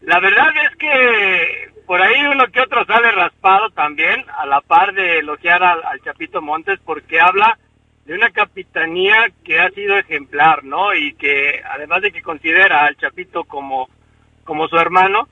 La 0.00 0.20
verdad 0.20 0.48
es 0.70 0.76
que 0.76 1.72
por 1.86 2.00
ahí 2.00 2.24
uno 2.24 2.46
que 2.50 2.62
otro 2.62 2.84
sale 2.86 3.10
raspado 3.10 3.68
también, 3.70 4.24
a 4.38 4.46
la 4.46 4.62
par 4.62 4.94
de 4.94 5.18
elogiar 5.18 5.62
al, 5.62 5.84
al 5.84 6.00
Chapito 6.00 6.40
Montes, 6.40 6.80
porque 6.86 7.20
habla 7.20 7.58
de 8.04 8.14
una 8.14 8.30
capitanía 8.30 9.30
que 9.44 9.60
ha 9.60 9.70
sido 9.70 9.96
ejemplar, 9.96 10.64
¿no? 10.64 10.94
Y 10.94 11.14
que 11.14 11.62
además 11.64 12.02
de 12.02 12.12
que 12.12 12.22
considera 12.22 12.84
al 12.84 12.96
Chapito 12.96 13.44
como, 13.44 13.88
como 14.44 14.68
su 14.68 14.76
hermano, 14.76 15.28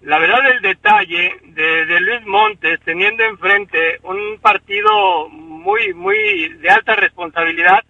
la 0.00 0.18
verdad 0.18 0.50
el 0.50 0.60
detalle 0.60 1.34
de, 1.44 1.86
de, 1.86 2.00
Luis 2.00 2.26
Montes 2.26 2.80
teniendo 2.84 3.24
enfrente 3.24 3.98
un 4.02 4.38
partido 4.40 5.28
muy, 5.30 5.94
muy 5.94 6.48
de 6.60 6.70
alta 6.70 6.94
responsabilidad, 6.94 7.82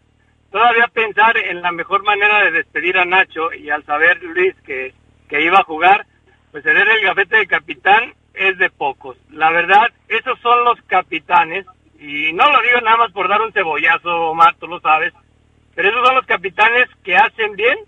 todavía 0.51 0.87
pensar 0.89 1.37
en 1.37 1.63
la 1.63 1.73
mejor 1.73 2.05
manera 2.05 2.45
de 2.45 2.53
despedir 2.53 2.99
a 2.99 3.05
Nacho 3.05 3.53
y 3.53 3.71
al 3.71 3.85
saber 3.85 4.23
Luis 4.23 4.55
que, 4.65 4.95
que 5.29 5.43
iba 5.43 5.59
a 5.59 5.65
jugar, 5.65 6.07
pues 6.53 6.63
tener 6.63 6.89
el 6.89 7.03
gafete 7.03 7.37
de 7.39 7.47
capitán 7.47 8.15
es 8.35 8.59
de 8.59 8.71
pocos. 8.71 9.17
La 9.31 9.51
verdad, 9.51 9.89
esos 10.09 10.39
son 10.41 10.65
los 10.65 10.81
capitanes, 10.83 11.67
y 11.99 12.33
no 12.33 12.51
lo 12.51 12.61
digo 12.63 12.81
nada 12.83 12.97
más 12.97 13.13
por 13.13 13.29
dar 13.29 13.41
un 13.41 13.53
cebollazo, 13.53 14.31
Omar, 14.31 14.55
tú 14.59 14.67
lo 14.67 14.81
sabes, 14.81 15.13
pero 15.75 15.89
esos 15.89 16.07
son 16.07 16.15
los 16.15 16.27
capitanes 16.27 16.89
que 17.03 17.17
hacen 17.17 17.57
bien 17.57 17.79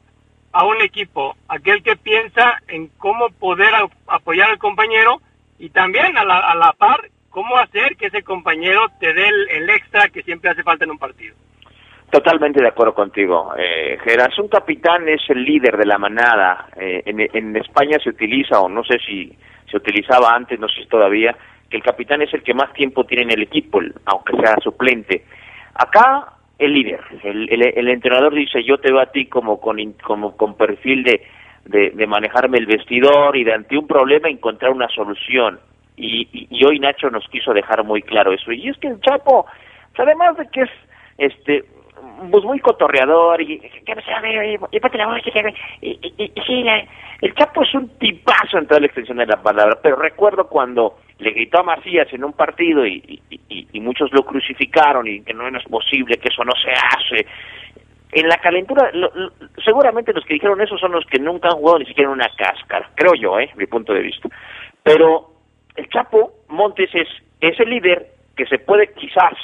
a 0.53 0.65
un 0.65 0.81
equipo, 0.81 1.37
aquel 1.49 1.83
que 1.83 1.97
piensa 1.97 2.61
en 2.69 2.89
cómo 2.99 3.29
poder 3.31 3.71
apoyar 4.07 4.51
al 4.51 4.59
compañero 4.59 5.21
y 5.59 5.71
también 5.71 6.17
a 6.17 6.25
la, 6.25 6.39
a 6.39 6.55
la 6.55 6.73
par 6.73 7.01
cómo 7.37 7.59
hacer 7.59 7.97
que 7.99 8.07
ese 8.07 8.23
compañero 8.23 8.87
te 8.99 9.13
dé 9.13 9.29
el, 9.29 9.69
extra 9.69 10.09
que 10.09 10.23
siempre 10.23 10.49
hace 10.49 10.63
falta 10.63 10.87
en 10.87 10.93
un 10.93 10.99
partido. 10.99 11.35
Totalmente 12.11 12.63
de 12.63 12.69
acuerdo 12.69 12.95
contigo, 12.95 13.53
eh, 13.59 13.99
Geras. 14.03 14.39
Un 14.39 14.49
capitán 14.49 15.07
es 15.07 15.21
el 15.29 15.45
líder 15.45 15.77
de 15.77 15.85
la 15.85 15.99
manada. 15.99 16.69
Eh, 16.81 17.03
en, 17.05 17.21
en, 17.21 17.55
España 17.57 17.99
se 18.03 18.09
utiliza, 18.09 18.59
o 18.61 18.71
no 18.71 18.83
sé 18.85 18.99
si 19.07 19.37
se 19.71 19.77
utilizaba 19.77 20.35
antes, 20.35 20.59
no 20.59 20.67
sé 20.67 20.81
si 20.81 20.89
todavía, 20.89 21.37
que 21.71 21.77
el 21.77 21.83
capitán 21.83 22.23
es 22.23 22.33
el 22.35 22.43
que 22.43 22.55
más 22.55 22.73
tiempo 22.73 23.05
tiene 23.05 23.25
en 23.25 23.33
el 23.33 23.43
equipo, 23.43 23.81
aunque 24.05 24.37
sea 24.37 24.57
suplente. 24.63 25.25
Acá 25.75 26.33
el 26.59 26.73
líder, 26.73 27.01
el, 27.23 27.49
el, 27.51 27.89
entrenador 27.89 28.35
dice 28.35 28.65
yo 28.65 28.79
te 28.79 28.91
veo 28.91 29.01
a 29.01 29.13
ti 29.13 29.27
como 29.27 29.61
con, 29.61 29.77
como 30.03 30.37
con 30.37 30.57
perfil 30.57 31.03
de, 31.03 31.23
de, 31.67 32.07
manejarme 32.07 32.59
el 32.59 32.67
vestidor 32.67 33.37
y 33.37 33.45
de 33.45 33.53
ante 33.53 33.77
un 33.77 33.87
problema 33.87 34.29
encontrar 34.29 34.71
una 34.71 34.89
solución. 34.89 35.59
Y, 35.97 36.29
y, 36.51 36.65
hoy 36.65 36.79
Nacho 36.79 37.11
nos 37.11 37.27
quiso 37.29 37.53
dejar 37.53 37.83
muy 37.85 38.03
claro 38.03 38.33
eso. 38.33 38.53
Y 38.53 38.69
es 38.69 38.77
que 38.79 38.89
el 38.89 39.01
Chapo, 39.01 39.45
pues, 39.45 40.01
además 40.09 40.37
de 40.37 40.47
que 40.49 40.63
es 40.63 40.71
este 41.19 41.65
pues 42.31 42.45
muy 42.45 42.61
cotorreador 42.61 43.41
y 43.41 43.59
que 43.59 43.95
no 43.95 44.01
y, 45.81 45.89
y, 45.91 46.15
y, 46.19 46.33
y, 46.35 46.87
el 47.23 47.35
Chapo 47.35 47.63
es 47.63 47.75
un 47.75 47.89
tipazo 47.99 48.59
en 48.59 48.67
toda 48.67 48.81
la 48.81 48.87
extensión 48.87 49.19
de 49.19 49.27
la 49.27 49.43
palabra, 49.43 49.79
pero 49.83 49.97
recuerdo 49.97 50.47
cuando 50.49 50.99
le 51.19 51.31
gritó 51.31 51.61
a 51.61 51.63
Macías 51.63 52.13
en 52.13 52.25
un 52.25 52.33
partido 52.33 52.87
y, 52.87 53.21
y, 53.49 53.81
muchos 53.81 54.13
lo 54.13 54.25
crucificaron 54.25 55.07
y 55.07 55.23
que 55.23 55.33
no 55.33 55.47
es 55.49 55.65
posible, 55.65 56.19
que 56.19 56.29
eso 56.29 56.45
no 56.45 56.53
se 56.53 56.73
hace. 56.73 57.27
En 58.13 58.29
la 58.29 58.39
calentura, 58.39 58.91
seguramente 59.65 60.13
los 60.13 60.25
que 60.25 60.35
dijeron 60.35 60.61
eso 60.61 60.77
son 60.77 60.93
los 60.93 61.07
que 61.07 61.19
nunca 61.19 61.49
han 61.49 61.57
jugado 61.57 61.79
ni 61.79 61.87
siquiera 61.87 62.11
una 62.11 62.29
cáscara, 62.37 62.91
creo 62.95 63.15
yo, 63.15 63.39
eh, 63.39 63.51
mi 63.57 63.67
punto 63.67 63.93
de 63.93 64.01
vista. 64.01 64.29
Pero 64.83 65.31
el 65.77 65.89
Chapo 65.89 66.33
Montes 66.49 66.91
es, 66.95 67.09
es 67.41 67.59
el 67.61 67.71
líder 67.71 68.09
que 68.37 68.47
se 68.47 68.59
puede 68.59 68.93
quizás, 68.93 69.35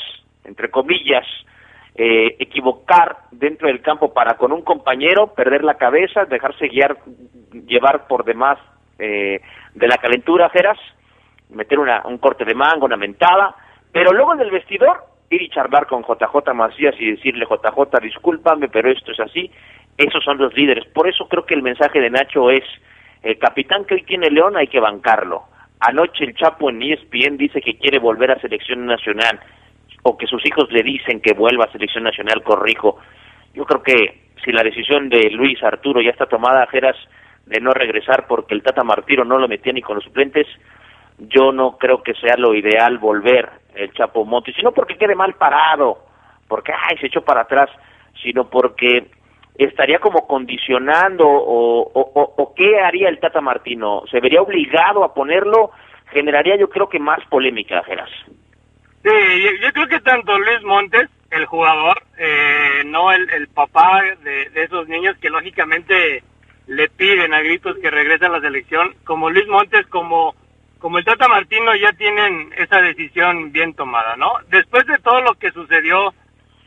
entre 0.45 0.71
comillas, 0.71 1.27
eh, 1.95 2.37
equivocar 2.39 3.19
dentro 3.31 3.69
del 3.69 3.83
campo 3.83 4.13
para 4.15 4.35
con 4.39 4.53
un 4.53 4.63
compañero 4.63 5.35
perder 5.35 5.63
la 5.63 5.75
cabeza, 5.75 6.25
dejarse 6.25 6.69
guiar, 6.69 6.97
llevar 7.67 8.07
por 8.07 8.25
demás 8.25 8.59
eh, 8.99 9.41
de 9.75 9.89
la 9.89 9.99
calentura, 9.99 10.49
Feras, 10.49 10.79
meter 11.51 11.79
una, 11.79 12.03
un 12.07 12.19
corte 12.19 12.45
de 12.45 12.55
manga, 12.55 12.87
una 12.87 12.97
mentada, 12.97 13.55
pero 13.93 14.13
luego 14.13 14.33
en 14.35 14.41
el 14.41 14.51
vestidor 14.51 15.05
ir 15.29 15.43
y 15.43 15.49
charlar 15.49 15.87
con 15.87 16.03
JJ 16.03 16.55
Macías 16.55 16.95
y 16.99 17.13
decirle, 17.13 17.47
JJ, 17.47 18.01
discúlpame, 18.03 18.69
pero 18.69 18.91
esto 18.91 19.13
es 19.13 19.21
así, 19.21 19.51
esos 19.97 20.23
son 20.25 20.39
los 20.39 20.55
líderes. 20.55 20.87
Por 20.93 21.09
eso 21.09 21.27
creo 21.29 21.45
que 21.45 21.55
el 21.55 21.63
mensaje 21.63 22.01
de 22.01 22.11
Nacho 22.11 22.51
es, 22.51 22.65
el 23.23 23.39
capitán 23.39 23.85
que 23.85 23.95
hoy 23.95 24.03
tiene 24.03 24.31
León 24.31 24.57
hay 24.57 24.67
que 24.67 24.81
bancarlo. 24.81 25.45
Anoche 25.81 26.25
el 26.25 26.35
Chapo 26.37 26.71
en 26.71 26.83
ESPN 26.83 27.37
dice 27.37 27.61
que 27.61 27.77
quiere 27.77 27.99
volver 27.99 28.31
a 28.31 28.41
selección 28.41 28.87
nacional 28.87 29.41
o 30.03 30.17
que 30.17 30.27
sus 30.27 30.45
hijos 30.47 30.71
le 30.71 30.83
dicen 30.83 31.21
que 31.21 31.35
vuelva 31.35 31.65
a 31.65 31.73
selección 31.73 32.05
nacional, 32.05 32.43
corrijo. 32.43 32.99
Yo 33.55 33.65
creo 33.65 33.83
que 33.83 34.23
si 34.45 34.51
la 34.51 34.63
decisión 34.63 35.09
de 35.09 35.31
Luis 35.31 35.63
Arturo 35.63 36.01
ya 36.01 36.11
está 36.11 36.27
tomada, 36.27 36.67
Jeras, 36.67 36.97
de 37.47 37.61
no 37.61 37.73
regresar 37.73 38.27
porque 38.27 38.55
el 38.55 38.63
Tata 38.63 38.83
Martiro 38.85 39.25
no 39.25 39.39
lo 39.39 39.49
metía 39.49 39.73
ni 39.73 39.83
con 39.83 39.97
los 39.97 40.05
suplentes, 40.05 40.47
yo 41.19 41.53
no 41.53 41.77
creo 41.77 42.03
que 42.03 42.15
sea 42.15 42.37
lo 42.37 42.55
ideal 42.55 42.99
volver 42.99 43.49
el 43.75 43.93
Chapo 43.93 44.25
Montes, 44.25 44.55
sino 44.57 44.73
porque 44.73 44.97
quede 44.97 45.15
mal 45.15 45.35
parado, 45.35 45.99
porque 46.49 46.73
ay, 46.73 46.97
se 46.99 47.07
echó 47.07 47.23
para 47.23 47.43
atrás, 47.43 47.71
sino 48.23 48.49
porque 48.49 49.07
estaría 49.57 49.99
como 49.99 50.27
condicionando 50.27 51.27
o, 51.27 51.83
o, 51.83 52.35
o, 52.37 52.55
qué 52.55 52.81
haría 52.81 53.09
el 53.09 53.21
Tata 53.21 53.41
Martino, 53.41 54.03
se 54.11 54.21
vería 54.21 54.43
obligado 54.43 55.05
a 55.05 55.15
ponerlo, 55.15 55.71
generaría 56.11 56.57
yo 56.57 56.69
creo 56.69 56.89
que 56.89 56.99
más 56.99 57.25
polémica, 57.29 57.83
Geras. 57.85 58.11
Sí, 59.03 59.11
yo, 59.61 59.73
creo 59.73 59.89
que 59.89 60.01
tanto 60.01 60.39
Luis 60.39 60.63
Montes, 60.63 61.09
el 61.31 61.47
jugador, 61.47 62.05
eh, 62.19 62.83
no 62.87 63.11
el, 63.11 63.29
el 63.31 63.49
papá 63.49 64.01
de, 64.23 64.49
de, 64.51 64.63
esos 64.63 64.87
niños 64.87 65.17
que 65.19 65.29
lógicamente 65.29 66.23
le 66.69 66.89
piden 66.89 67.35
a 67.35 67.41
gritos 67.41 67.77
que 67.79 67.91
regrese 67.91 68.27
a 68.27 68.29
la 68.29 68.41
selección, 68.41 68.95
como 69.03 69.29
Luis 69.29 69.49
Montes, 69.49 69.87
como, 69.89 70.37
como 70.79 70.99
el 70.99 71.05
Tata 71.05 71.27
Martino 71.27 71.75
ya 71.75 71.93
tienen 71.95 72.53
esa 72.57 72.81
decisión 72.81 73.51
bien 73.51 73.75
tomada, 73.75 74.15
¿no? 74.17 74.35
Después 74.51 74.87
de 74.87 74.99
todo 74.99 75.21
lo 75.21 75.35
que 75.35 75.51
sucedió 75.51 76.15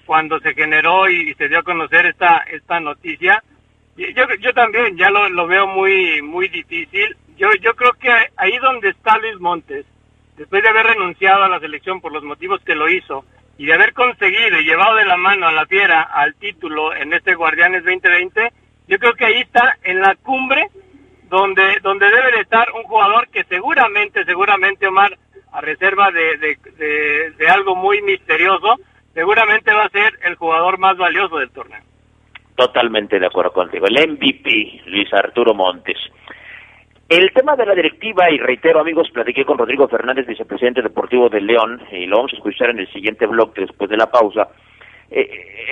cuando 0.05 0.37
se 0.41 0.53
generó 0.53 1.09
y, 1.09 1.33
se 1.35 1.47
dio 1.47 1.59
a 1.59 1.63
conocer 1.63 2.05
esta, 2.05 2.39
esta 2.51 2.81
noticia, 2.81 3.41
yo, 3.95 4.25
yo 4.41 4.53
también 4.53 4.97
ya 4.97 5.09
lo, 5.09 5.29
lo 5.29 5.47
veo 5.47 5.67
muy, 5.67 6.21
muy 6.21 6.49
difícil. 6.49 7.15
Yo, 7.37 7.47
yo 7.61 7.73
creo 7.75 7.93
que 7.93 8.11
ahí 8.35 8.57
donde 8.57 8.89
está 8.89 9.17
Luis 9.19 9.39
Montes, 9.39 9.85
después 10.37 10.63
de 10.63 10.69
haber 10.69 10.87
renunciado 10.87 11.43
a 11.43 11.49
la 11.49 11.59
selección 11.59 12.01
por 12.01 12.11
los 12.11 12.23
motivos 12.23 12.61
que 12.63 12.75
lo 12.75 12.89
hizo 12.89 13.25
y 13.57 13.65
de 13.65 13.73
haber 13.73 13.93
conseguido 13.93 14.59
y 14.59 14.65
llevado 14.65 14.95
de 14.95 15.05
la 15.05 15.17
mano 15.17 15.47
a 15.47 15.51
la 15.51 15.65
fiera 15.65 16.01
al 16.01 16.35
título 16.35 16.93
en 16.93 17.13
este 17.13 17.35
Guardianes 17.35 17.83
2020, 17.83 18.51
yo 18.87 18.99
creo 18.99 19.13
que 19.13 19.25
ahí 19.25 19.41
está 19.41 19.77
en 19.83 20.01
la 20.01 20.15
cumbre 20.15 20.67
donde 21.29 21.79
donde 21.81 22.05
debe 22.05 22.31
de 22.33 22.41
estar 22.41 22.67
un 22.73 22.83
jugador 22.83 23.29
que 23.29 23.43
seguramente, 23.45 24.25
seguramente 24.25 24.87
Omar, 24.87 25.17
a 25.51 25.61
reserva 25.61 26.11
de, 26.11 26.37
de, 26.37 27.31
de 27.37 27.49
algo 27.49 27.75
muy 27.75 28.01
misterioso, 28.01 28.75
seguramente 29.13 29.73
va 29.73 29.85
a 29.85 29.89
ser 29.89 30.19
el 30.23 30.35
jugador 30.35 30.77
más 30.77 30.97
valioso 30.97 31.37
del 31.37 31.49
torneo. 31.51 31.81
Totalmente 32.55 33.19
de 33.19 33.25
acuerdo 33.25 33.51
contigo. 33.51 33.85
El 33.87 34.11
MVP, 34.11 34.83
Luis 34.85 35.13
Arturo 35.13 35.53
Montes. 35.53 35.97
El 37.07 37.31
tema 37.33 37.55
de 37.55 37.67
la 37.67 37.75
directiva, 37.75 38.31
y 38.31 38.39
reitero 38.39 38.79
amigos, 38.79 39.11
platiqué 39.13 39.45
con 39.45 39.59
Rodrigo 39.59 39.87
Fernández, 39.87 40.25
vicepresidente 40.25 40.81
deportivo 40.81 41.29
de 41.29 41.39
León, 41.39 41.79
y 41.91 42.07
lo 42.07 42.17
vamos 42.17 42.33
a 42.33 42.37
escuchar 42.37 42.71
en 42.71 42.79
el 42.79 42.91
siguiente 42.91 43.27
bloque 43.27 43.61
después 43.61 43.87
de 43.91 43.97
la 43.97 44.07
pausa. 44.07 44.47
Eh, 45.11 45.21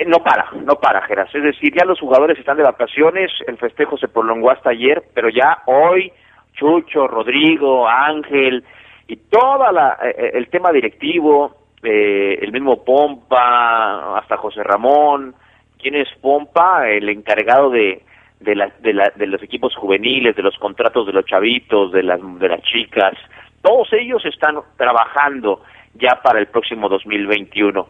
eh, 0.00 0.04
no 0.06 0.18
para, 0.18 0.46
no 0.64 0.76
para, 0.76 1.02
Geras. 1.02 1.34
Es 1.34 1.42
decir, 1.42 1.74
ya 1.76 1.84
los 1.84 1.98
jugadores 1.98 2.38
están 2.38 2.56
de 2.56 2.62
vacaciones, 2.62 3.32
el 3.48 3.58
festejo 3.58 3.98
se 3.98 4.06
prolongó 4.06 4.52
hasta 4.52 4.70
ayer, 4.70 5.02
pero 5.12 5.28
ya 5.28 5.58
hoy, 5.66 6.12
Chucho, 6.52 7.08
Rodrigo, 7.08 7.88
Ángel, 7.88 8.62
y 9.08 9.16
todo 9.16 9.66
eh, 10.04 10.30
el 10.34 10.46
tema 10.50 10.70
directivo, 10.70 11.56
el 11.82 12.52
mismo 12.52 12.84
Pompa, 12.84 14.16
hasta 14.18 14.36
José 14.36 14.62
Ramón, 14.62 15.34
¿quién 15.82 15.96
es 15.96 16.08
Pompa? 16.20 16.88
El 16.88 17.08
encargado 17.08 17.70
de 17.70 18.02
de, 18.40 18.54
la, 18.54 18.72
de, 18.80 18.92
la, 18.92 19.12
de 19.16 19.26
los 19.26 19.42
equipos 19.42 19.74
juveniles, 19.74 20.36
de 20.36 20.42
los 20.42 20.56
contratos 20.58 21.06
de 21.06 21.12
los 21.12 21.24
chavitos, 21.24 21.92
de 21.92 22.02
las, 22.02 22.20
de 22.38 22.48
las 22.48 22.62
chicas, 22.62 23.14
todos 23.62 23.92
ellos 23.92 24.24
están 24.26 24.56
trabajando 24.76 25.62
ya 25.94 26.20
para 26.22 26.38
el 26.38 26.46
próximo 26.48 26.88
2021. 26.88 27.88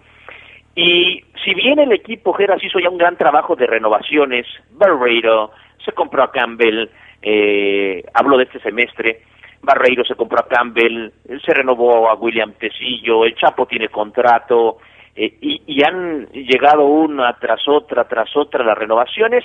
Y 0.76 1.24
si 1.44 1.54
bien 1.54 1.78
el 1.78 1.92
equipo 1.92 2.32
Geras 2.32 2.62
hizo 2.62 2.78
ya 2.78 2.90
un 2.90 2.98
gran 2.98 3.16
trabajo 3.16 3.56
de 3.56 3.66
renovaciones, 3.66 4.46
Barreiro 4.72 5.50
se 5.84 5.92
compró 5.92 6.22
a 6.22 6.32
Campbell, 6.32 6.88
eh, 7.22 8.04
hablo 8.12 8.36
de 8.36 8.44
este 8.44 8.60
semestre, 8.60 9.22
Barreiro 9.62 10.04
se 10.04 10.14
compró 10.14 10.40
a 10.40 10.48
Campbell, 10.48 11.10
se 11.44 11.54
renovó 11.54 12.08
a 12.08 12.14
William 12.14 12.52
Tecillo, 12.52 13.24
el 13.24 13.34
Chapo 13.34 13.66
tiene 13.66 13.88
contrato, 13.88 14.78
eh, 15.16 15.38
y, 15.40 15.62
y 15.66 15.82
han 15.84 16.26
llegado 16.32 16.84
una 16.86 17.32
tras 17.34 17.66
otra, 17.68 18.04
tras 18.04 18.36
otra 18.36 18.64
las 18.64 18.76
renovaciones, 18.76 19.44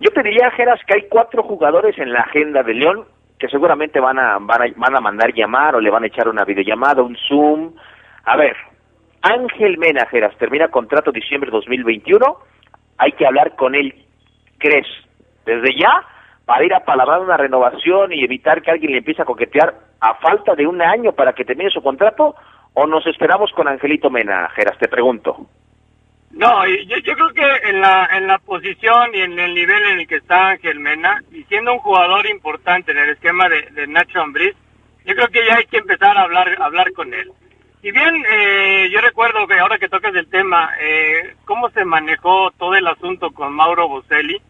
yo 0.00 0.10
te 0.10 0.22
diría, 0.22 0.50
Geras, 0.52 0.80
que 0.86 0.94
hay 0.94 1.08
cuatro 1.08 1.42
jugadores 1.42 1.96
en 1.98 2.12
la 2.12 2.20
agenda 2.20 2.62
de 2.62 2.74
León 2.74 3.04
que 3.38 3.48
seguramente 3.48 4.00
van 4.00 4.18
a, 4.18 4.38
van 4.38 4.62
a, 4.62 4.66
van 4.76 4.96
a 4.96 5.00
mandar 5.00 5.32
llamar 5.32 5.74
o 5.74 5.80
le 5.80 5.90
van 5.90 6.04
a 6.04 6.06
echar 6.06 6.28
una 6.28 6.44
videollamada, 6.44 7.02
un 7.02 7.16
Zoom. 7.28 7.72
A 8.24 8.36
ver, 8.36 8.56
Ángel 9.22 9.78
Mena, 9.78 10.06
Geras, 10.06 10.36
termina 10.38 10.68
contrato 10.68 11.12
diciembre 11.12 11.50
2021. 11.50 12.38
Hay 12.98 13.12
que 13.12 13.26
hablar 13.26 13.56
con 13.56 13.74
él, 13.74 13.94
¿crees? 14.58 14.86
Desde 15.44 15.74
ya, 15.78 16.02
para 16.44 16.64
ir 16.64 16.74
a 16.74 16.84
palabrar 16.84 17.20
una 17.20 17.36
renovación 17.36 18.12
y 18.12 18.24
evitar 18.24 18.62
que 18.62 18.70
alguien 18.70 18.92
le 18.92 18.98
empiece 18.98 19.22
a 19.22 19.26
coquetear 19.26 19.74
a 20.00 20.14
falta 20.14 20.54
de 20.54 20.66
un 20.66 20.80
año 20.80 21.12
para 21.12 21.32
que 21.34 21.44
termine 21.44 21.70
su 21.70 21.82
contrato, 21.82 22.34
o 22.74 22.86
nos 22.86 23.06
esperamos 23.06 23.52
con 23.52 23.68
Angelito 23.68 24.10
Mena, 24.10 24.48
Geras, 24.50 24.78
te 24.78 24.88
pregunto. 24.88 25.46
No, 26.40 26.66
yo, 26.66 26.96
yo 26.96 27.12
creo 27.12 27.34
que 27.34 27.68
en 27.68 27.82
la, 27.82 28.08
en 28.12 28.26
la 28.26 28.38
posición 28.38 29.14
y 29.14 29.20
en 29.20 29.38
el 29.38 29.54
nivel 29.54 29.84
en 29.84 30.00
el 30.00 30.08
que 30.08 30.16
está 30.16 30.48
Ángel 30.48 30.80
Mena, 30.80 31.22
y 31.30 31.42
siendo 31.44 31.74
un 31.74 31.80
jugador 31.80 32.26
importante 32.30 32.92
en 32.92 32.96
el 32.96 33.10
esquema 33.10 33.46
de, 33.50 33.86
Nacho 33.86 34.22
Ambriz, 34.22 34.54
yo 35.04 35.14
creo 35.14 35.28
que 35.28 35.44
ya 35.46 35.56
hay 35.56 35.66
que 35.66 35.76
empezar 35.76 36.16
a 36.16 36.22
hablar, 36.22 36.56
hablar 36.62 36.94
con 36.94 37.12
él. 37.12 37.30
Si 37.82 37.90
bien 37.90 38.24
eh, 38.26 38.88
yo 38.90 39.02
recuerdo 39.02 39.46
que 39.46 39.58
ahora 39.58 39.76
que 39.76 39.90
tocas 39.90 40.14
el 40.14 40.30
tema, 40.30 40.70
eh, 40.80 41.34
cómo 41.44 41.68
se 41.72 41.84
manejó 41.84 42.50
todo 42.52 42.74
el 42.74 42.86
asunto 42.86 43.32
con 43.32 43.52
Mauro 43.52 43.86
Boselli, 43.86 44.40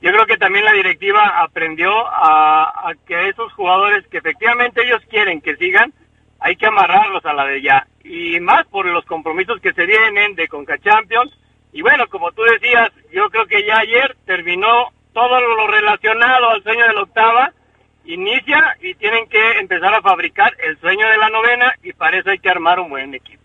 yo 0.00 0.12
creo 0.12 0.24
que 0.24 0.38
también 0.38 0.64
la 0.64 0.72
directiva 0.72 1.42
aprendió 1.42 1.92
a 2.08 2.90
que 3.06 3.28
esos 3.28 3.52
jugadores 3.52 4.06
que 4.06 4.16
efectivamente 4.16 4.82
ellos 4.82 5.02
quieren 5.10 5.42
que 5.42 5.56
sigan, 5.56 5.92
hay 6.44 6.56
que 6.56 6.66
amarrarlos 6.66 7.24
a 7.24 7.32
la 7.32 7.46
de 7.46 7.62
ya. 7.62 7.86
Y 8.04 8.38
más 8.38 8.66
por 8.66 8.84
los 8.84 9.06
compromisos 9.06 9.58
que 9.62 9.72
se 9.72 9.86
vienen 9.86 10.34
de 10.34 10.46
Conca 10.46 10.76
Champions. 10.76 11.32
Y 11.72 11.80
bueno, 11.80 12.06
como 12.08 12.32
tú 12.32 12.42
decías, 12.42 12.92
yo 13.10 13.30
creo 13.30 13.46
que 13.46 13.66
ya 13.66 13.78
ayer 13.78 14.14
terminó 14.26 14.90
todo 15.14 15.40
lo 15.40 15.66
relacionado 15.68 16.50
al 16.50 16.62
sueño 16.62 16.86
de 16.86 16.92
la 16.92 17.02
octava. 17.02 17.50
Inicia 18.04 18.76
y 18.82 18.94
tienen 18.96 19.26
que 19.26 19.52
empezar 19.58 19.94
a 19.94 20.02
fabricar 20.02 20.52
el 20.62 20.78
sueño 20.80 21.08
de 21.08 21.16
la 21.16 21.30
novena 21.30 21.72
y 21.82 21.94
para 21.94 22.18
eso 22.18 22.28
hay 22.28 22.38
que 22.38 22.50
armar 22.50 22.78
un 22.78 22.90
buen 22.90 23.14
equipo. 23.14 23.42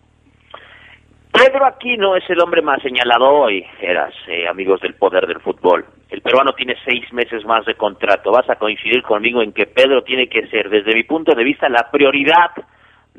Pedro 1.32 1.64
Aquino 1.64 2.16
es 2.16 2.28
el 2.28 2.40
hombre 2.40 2.60
más 2.60 2.82
señalado 2.82 3.30
hoy, 3.30 3.64
eras 3.80 4.12
eh, 4.26 4.46
amigos 4.46 4.78
del 4.82 4.92
poder 4.92 5.26
del 5.26 5.40
fútbol. 5.40 5.86
El 6.10 6.20
peruano 6.20 6.52
tiene 6.52 6.76
seis 6.84 7.10
meses 7.14 7.46
más 7.46 7.64
de 7.64 7.76
contrato. 7.76 8.30
Vas 8.30 8.50
a 8.50 8.56
coincidir 8.56 9.02
conmigo 9.02 9.40
en 9.40 9.54
que 9.54 9.64
Pedro 9.64 10.02
tiene 10.02 10.28
que 10.28 10.46
ser, 10.48 10.68
desde 10.68 10.92
mi 10.92 11.04
punto 11.04 11.34
de 11.34 11.44
vista, 11.44 11.70
la 11.70 11.88
prioridad 11.90 12.50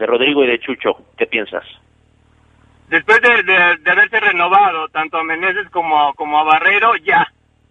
de 0.01 0.07
Rodrigo 0.07 0.43
y 0.43 0.47
de 0.47 0.59
Chucho. 0.59 0.97
¿Qué 1.15 1.27
piensas? 1.27 1.63
Después 2.89 3.21
de, 3.21 3.43
de, 3.43 3.77
de 3.77 3.91
haberse 3.91 4.19
renovado 4.19 4.89
tanto 4.89 5.17
a 5.17 5.23
Meneses 5.23 5.69
como, 5.69 6.13
como 6.15 6.39
a 6.39 6.43
Barrero, 6.43 6.95
ya. 6.97 7.25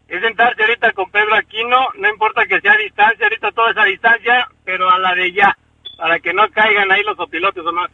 Es 0.09 0.21
sentarse 0.23 0.63
ahorita 0.63 0.93
con 0.93 1.11
Pedro 1.11 1.35
Aquino, 1.35 1.89
no 1.99 2.09
importa 2.09 2.47
que 2.47 2.61
sea 2.61 2.73
a 2.73 2.79
distancia, 2.79 3.27
ahorita 3.27 3.51
toda 3.53 3.73
esa 3.73 3.85
distancia, 3.85 4.49
pero 4.65 4.89
a 4.89 4.99
la 4.99 5.15
de 5.15 5.33
ya, 5.33 5.57
para 5.99 6.19
que 6.21 6.33
no 6.33 6.49
caigan 6.51 6.91
ahí 6.91 7.03
los 7.03 7.19
opilotes 7.19 7.65
o 7.65 7.73
más. 7.73 7.91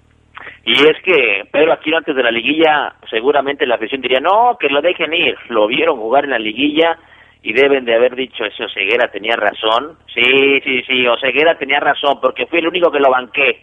Y 0.64 0.74
es 0.74 1.02
que 1.02 1.42
Pedro 1.50 1.72
Aquino 1.72 1.96
antes 1.96 2.14
de 2.14 2.22
la 2.22 2.30
liguilla, 2.30 2.94
seguramente 3.10 3.66
la 3.66 3.74
afición 3.74 4.00
diría, 4.02 4.20
no, 4.20 4.56
que 4.60 4.68
lo 4.68 4.80
dejen 4.80 5.12
ir. 5.12 5.34
Lo 5.48 5.66
vieron 5.66 5.98
jugar 5.98 6.24
en 6.24 6.30
la 6.30 6.38
liguilla 6.38 6.98
y 7.42 7.52
deben 7.52 7.84
de 7.84 7.94
haber 7.94 8.14
dicho, 8.14 8.44
ese 8.44 8.64
Oseguera 8.64 9.10
tenía 9.10 9.36
razón. 9.36 9.98
Sí, 10.14 10.60
sí, 10.62 10.82
sí, 10.82 11.06
Oseguera 11.06 11.58
tenía 11.58 11.80
razón, 11.80 12.18
porque 12.20 12.46
fui 12.46 12.60
el 12.60 12.68
único 12.68 12.90
que 12.90 13.00
lo 13.00 13.10
banqué. 13.10 13.62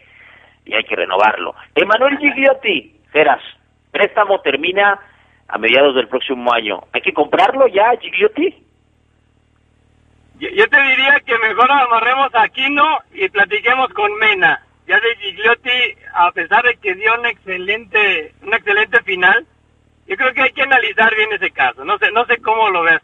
Y 0.65 0.73
hay 0.73 0.83
que 0.83 0.95
renovarlo. 0.95 1.55
Emanuel 1.75 2.17
Gigliotti, 2.17 2.99
Geras, 3.11 3.41
préstamo 3.91 4.39
termina 4.41 4.99
a 5.47 5.57
mediados 5.57 5.95
del 5.95 6.07
próximo 6.07 6.53
año. 6.53 6.81
¿Hay 6.93 7.01
que 7.01 7.13
comprarlo 7.13 7.67
ya, 7.67 7.91
Gigliotti? 7.99 8.63
Yo, 10.39 10.67
te 10.67 10.81
diría 10.81 11.21
que 11.25 11.37
mejor 11.37 11.71
amarremos 11.71 12.33
a 12.33 12.43
Aquino 12.43 12.99
y 13.13 13.29
platiquemos 13.29 13.89
con 13.93 14.13
Mena. 14.17 14.65
Ya 14.87 14.99
de 14.99 15.15
Gigliotti, 15.17 15.95
a 16.13 16.31
pesar 16.31 16.63
de 16.63 16.75
que 16.77 16.95
dio 16.95 17.13
un 17.17 17.25
excelente, 17.25 18.33
un 18.41 18.53
excelente 18.53 19.01
final, 19.03 19.45
yo 20.07 20.17
creo 20.17 20.33
que 20.33 20.41
hay 20.41 20.51
que 20.51 20.63
analizar 20.63 21.15
bien 21.15 21.31
ese 21.31 21.51
caso. 21.51 21.85
No 21.85 21.97
sé, 21.97 22.11
no 22.11 22.25
sé 22.25 22.37
cómo 22.41 22.69
lo 22.69 22.83
ves. 22.83 23.01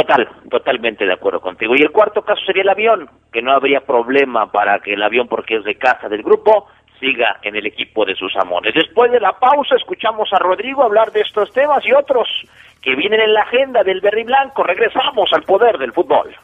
Total, 0.00 0.28
totalmente 0.50 1.04
de 1.06 1.12
acuerdo 1.12 1.40
contigo. 1.40 1.74
Y 1.76 1.82
el 1.82 1.90
cuarto 1.90 2.22
caso 2.22 2.40
sería 2.44 2.62
el 2.62 2.68
avión, 2.68 3.08
que 3.32 3.42
no 3.42 3.52
habría 3.52 3.80
problema 3.80 4.50
para 4.50 4.78
que 4.80 4.94
el 4.94 5.02
avión, 5.02 5.28
porque 5.28 5.56
es 5.56 5.64
de 5.64 5.76
casa 5.76 6.08
del 6.08 6.22
grupo, 6.22 6.68
siga 6.98 7.38
en 7.42 7.56
el 7.56 7.66
equipo 7.66 8.04
de 8.04 8.14
sus 8.14 8.34
amores. 8.36 8.74
Después 8.74 9.10
de 9.10 9.20
la 9.20 9.32
pausa, 9.32 9.76
escuchamos 9.76 10.32
a 10.32 10.38
Rodrigo 10.38 10.82
hablar 10.82 11.10
de 11.12 11.20
estos 11.20 11.52
temas 11.52 11.84
y 11.86 11.92
otros 11.92 12.28
que 12.82 12.94
vienen 12.94 13.20
en 13.20 13.34
la 13.34 13.42
agenda 13.42 13.82
del 13.82 14.00
Berry 14.00 14.24
Blanco. 14.24 14.62
Regresamos 14.62 15.32
al 15.32 15.42
poder 15.42 15.78
del 15.78 15.92
fútbol. 15.92 16.34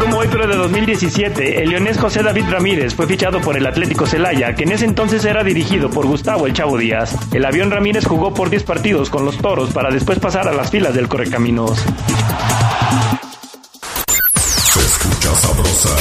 Como 0.00 0.18
hoy, 0.18 0.28
pero 0.30 0.46
de 0.46 0.56
2017, 0.56 1.62
el 1.62 1.70
leonés 1.70 1.98
José 1.98 2.22
David 2.22 2.44
Ramírez 2.50 2.94
fue 2.94 3.06
fichado 3.06 3.40
por 3.40 3.56
el 3.56 3.66
Atlético 3.66 4.06
Celaya, 4.06 4.54
que 4.54 4.64
en 4.64 4.72
ese 4.72 4.84
entonces 4.84 5.24
era 5.24 5.42
dirigido 5.42 5.90
por 5.90 6.06
Gustavo 6.06 6.46
El 6.46 6.52
Chavo 6.52 6.76
Díaz. 6.76 7.16
El 7.32 7.44
avión 7.44 7.70
Ramírez 7.70 8.06
jugó 8.06 8.34
por 8.34 8.50
10 8.50 8.64
partidos 8.64 9.10
con 9.10 9.24
los 9.24 9.38
Toros 9.38 9.70
para 9.70 9.90
después 9.90 10.18
pasar 10.18 10.48
a 10.48 10.52
las 10.52 10.70
filas 10.70 10.94
del 10.94 11.08
Correcaminos. 11.08 11.82
Se 14.44 14.80
escucha 14.80 15.34
sabrosa, 15.34 15.96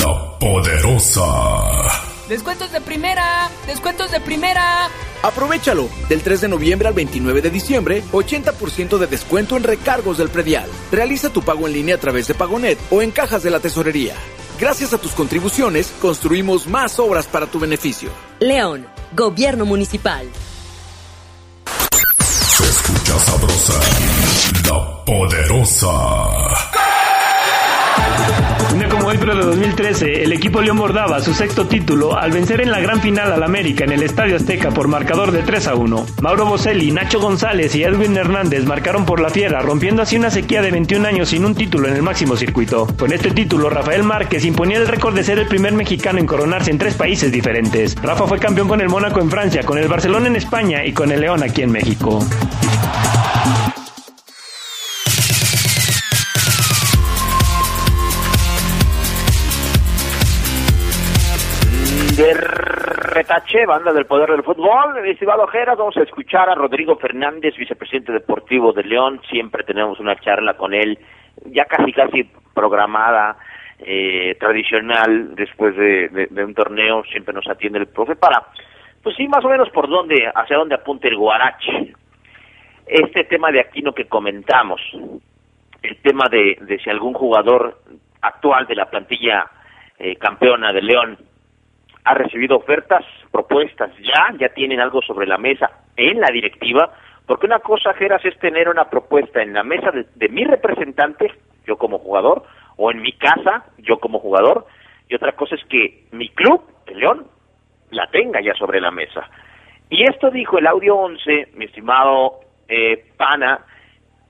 la 0.00 0.38
poderosa. 0.38 2.03
Descuentos 2.34 2.72
de 2.72 2.80
primera, 2.80 3.48
descuentos 3.64 4.10
de 4.10 4.18
primera. 4.18 4.88
Aprovechalo. 5.22 5.88
Del 6.08 6.20
3 6.20 6.40
de 6.40 6.48
noviembre 6.48 6.88
al 6.88 6.94
29 6.94 7.40
de 7.40 7.48
diciembre, 7.48 8.02
80% 8.10 8.98
de 8.98 9.06
descuento 9.06 9.56
en 9.56 9.62
recargos 9.62 10.18
del 10.18 10.30
predial. 10.30 10.68
Realiza 10.90 11.30
tu 11.30 11.42
pago 11.42 11.68
en 11.68 11.74
línea 11.74 11.94
a 11.94 11.98
través 11.98 12.26
de 12.26 12.34
Pagonet 12.34 12.76
o 12.90 13.02
en 13.02 13.12
cajas 13.12 13.44
de 13.44 13.52
la 13.52 13.60
tesorería. 13.60 14.16
Gracias 14.58 14.92
a 14.92 14.98
tus 14.98 15.12
contribuciones, 15.12 15.92
construimos 16.02 16.66
más 16.66 16.98
obras 16.98 17.28
para 17.28 17.46
tu 17.46 17.60
beneficio. 17.60 18.10
León, 18.40 18.84
Gobierno 19.12 19.64
Municipal. 19.64 20.26
Se 21.68 22.64
escucha 22.64 23.16
sabrosa, 23.20 23.80
la 24.68 25.04
poderosa. 25.04 26.73
Pero 29.24 29.38
de 29.38 29.44
2013, 29.44 30.22
el 30.22 30.34
equipo 30.34 30.60
León 30.60 30.76
bordaba 30.76 31.18
su 31.18 31.32
sexto 31.32 31.66
título 31.66 32.14
al 32.14 32.30
vencer 32.30 32.60
en 32.60 32.70
la 32.70 32.78
gran 32.78 33.00
final 33.00 33.32
al 33.32 33.42
América 33.42 33.84
en 33.84 33.92
el 33.92 34.02
Estadio 34.02 34.36
Azteca 34.36 34.70
por 34.70 34.86
marcador 34.86 35.32
de 35.32 35.42
3 35.42 35.68
a 35.68 35.74
1. 35.76 36.06
Mauro 36.20 36.44
Boselli, 36.44 36.92
Nacho 36.92 37.20
González 37.20 37.74
y 37.74 37.84
Edwin 37.84 38.18
Hernández 38.18 38.66
marcaron 38.66 39.06
por 39.06 39.20
la 39.20 39.30
fiera, 39.30 39.62
rompiendo 39.62 40.02
así 40.02 40.16
una 40.16 40.30
sequía 40.30 40.60
de 40.60 40.72
21 40.72 41.08
años 41.08 41.30
sin 41.30 41.46
un 41.46 41.54
título 41.54 41.88
en 41.88 41.94
el 41.94 42.02
máximo 42.02 42.36
circuito. 42.36 42.86
Con 42.98 43.14
este 43.14 43.30
título, 43.30 43.70
Rafael 43.70 44.02
Márquez 44.02 44.44
imponía 44.44 44.76
el 44.76 44.86
récord 44.86 45.14
de 45.14 45.24
ser 45.24 45.38
el 45.38 45.48
primer 45.48 45.72
mexicano 45.72 46.18
en 46.18 46.26
coronarse 46.26 46.70
en 46.70 46.76
tres 46.76 46.92
países 46.92 47.32
diferentes. 47.32 47.94
Rafa 48.02 48.26
fue 48.26 48.38
campeón 48.38 48.68
con 48.68 48.82
el 48.82 48.90
Mónaco 48.90 49.20
en 49.22 49.30
Francia, 49.30 49.62
con 49.62 49.78
el 49.78 49.88
Barcelona 49.88 50.26
en 50.26 50.36
España 50.36 50.84
y 50.84 50.92
con 50.92 51.10
el 51.10 51.22
León 51.22 51.42
aquí 51.42 51.62
en 51.62 51.72
México. 51.72 52.18
De 62.16 62.32
retache, 62.34 63.66
banda 63.66 63.92
del 63.92 64.06
poder 64.06 64.30
del 64.30 64.44
fútbol, 64.44 65.04
estimado 65.06 65.44
Ojeras, 65.44 65.76
vamos 65.76 65.96
a 65.96 66.02
escuchar 66.02 66.48
a 66.48 66.54
Rodrigo 66.54 66.96
Fernández, 66.96 67.56
vicepresidente 67.56 68.12
deportivo 68.12 68.72
de 68.72 68.84
León, 68.84 69.20
siempre 69.28 69.64
tenemos 69.64 69.98
una 69.98 70.14
charla 70.20 70.54
con 70.54 70.74
él, 70.74 70.96
ya 71.46 71.64
casi 71.64 71.92
casi 71.92 72.30
programada, 72.54 73.36
eh, 73.80 74.36
tradicional, 74.38 75.34
después 75.34 75.74
de, 75.76 76.08
de, 76.08 76.26
de, 76.30 76.44
un 76.44 76.54
torneo, 76.54 77.02
siempre 77.04 77.34
nos 77.34 77.48
atiende 77.48 77.80
el 77.80 77.88
profe 77.88 78.14
para, 78.14 78.44
pues 79.02 79.16
sí, 79.16 79.26
más 79.26 79.44
o 79.44 79.48
menos 79.48 79.68
por 79.70 79.88
dónde, 79.88 80.30
hacia 80.32 80.56
dónde 80.56 80.76
apunta 80.76 81.08
el 81.08 81.16
Guarache. 81.16 81.94
Este 82.86 83.24
tema 83.24 83.50
de 83.50 83.60
Aquino 83.60 83.92
que 83.92 84.06
comentamos, 84.06 84.80
el 85.82 85.96
tema 86.02 86.28
de, 86.30 86.58
de 86.60 86.78
si 86.78 86.90
algún 86.90 87.14
jugador 87.14 87.80
actual 88.20 88.66
de 88.66 88.76
la 88.76 88.86
plantilla 88.86 89.46
eh, 89.98 90.14
campeona 90.16 90.72
de 90.72 90.82
León 90.82 91.18
ha 92.04 92.14
recibido 92.14 92.56
ofertas, 92.56 93.04
propuestas 93.32 93.90
ya, 93.98 94.36
ya 94.38 94.50
tienen 94.50 94.80
algo 94.80 95.00
sobre 95.02 95.26
la 95.26 95.38
mesa 95.38 95.70
en 95.96 96.20
la 96.20 96.28
directiva, 96.30 96.92
porque 97.26 97.46
una 97.46 97.60
cosa, 97.60 97.94
Geras, 97.94 98.24
es 98.24 98.38
tener 98.38 98.68
una 98.68 98.90
propuesta 98.90 99.42
en 99.42 99.54
la 99.54 99.62
mesa 99.64 99.90
de, 99.90 100.06
de, 100.14 100.28
mi 100.28 100.44
representante, 100.44 101.32
yo 101.66 101.78
como 101.78 101.98
jugador, 101.98 102.44
o 102.76 102.90
en 102.90 103.00
mi 103.00 103.12
casa, 103.12 103.64
yo 103.78 103.98
como 103.98 104.18
jugador, 104.18 104.66
y 105.08 105.14
otra 105.14 105.32
cosa 105.32 105.54
es 105.54 105.64
que 105.64 106.04
mi 106.12 106.28
club, 106.28 106.62
el 106.86 106.98
León, 106.98 107.26
la 107.90 108.06
tenga 108.08 108.40
ya 108.42 108.54
sobre 108.54 108.80
la 108.80 108.90
mesa. 108.90 109.30
Y 109.88 110.02
esto 110.02 110.30
dijo 110.30 110.58
el 110.58 110.66
audio 110.66 110.96
11, 110.96 111.48
mi 111.54 111.66
estimado 111.66 112.40
eh, 112.68 113.06
Pana, 113.16 113.64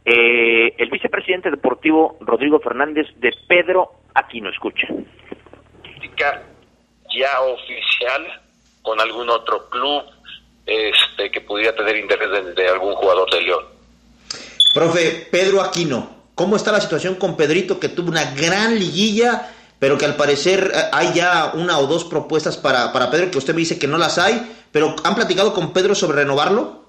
eh, 0.05 0.75
el 0.79 0.91
vicepresidente 0.91 1.51
deportivo 1.51 2.19
Rodrigo 2.21 2.61
Fernández 2.61 3.07
de 3.17 3.33
Pedro 3.49 3.91
Aquino, 4.15 4.51
escucha 4.51 4.87
ya 7.17 7.41
oficial 7.41 8.43
con 8.83 9.01
algún 9.01 9.31
otro 9.31 9.69
club 9.69 10.03
este, 10.67 11.31
que 11.31 11.41
pudiera 11.41 11.75
tener 11.75 11.97
interés 11.97 12.31
de, 12.31 12.53
de, 12.55 12.69
algún 12.69 12.95
jugador 12.95 13.31
de 13.31 13.43
León. 13.43 13.65
Profe, 14.75 15.29
Pedro 15.31 15.63
Aquino, 15.63 16.25
¿cómo 16.35 16.57
está 16.57 16.73
la 16.73 16.81
situación 16.81 17.15
con 17.17 17.37
Pedrito 17.37 17.79
que 17.79 17.89
tuvo 17.89 18.11
una 18.11 18.33
gran 18.33 18.79
liguilla, 18.79 19.53
pero 19.79 19.99
que 19.99 20.05
al 20.05 20.17
parecer 20.17 20.73
hay 20.93 21.13
ya 21.15 21.53
una 21.55 21.79
o 21.79 21.87
dos 21.87 22.05
propuestas 22.05 22.57
para, 22.57 22.93
para 22.93 23.11
Pedro, 23.11 23.31
que 23.31 23.39
usted 23.39 23.55
me 23.55 23.61
dice 23.61 23.79
que 23.79 23.87
no 23.87 23.99
las 23.99 24.19
hay, 24.19 24.41
pero 24.73 24.97
¿han 25.05 25.15
platicado 25.15 25.55
con 25.55 25.73
Pedro 25.73 25.95
sobre 25.95 26.19
renovarlo? 26.19 26.85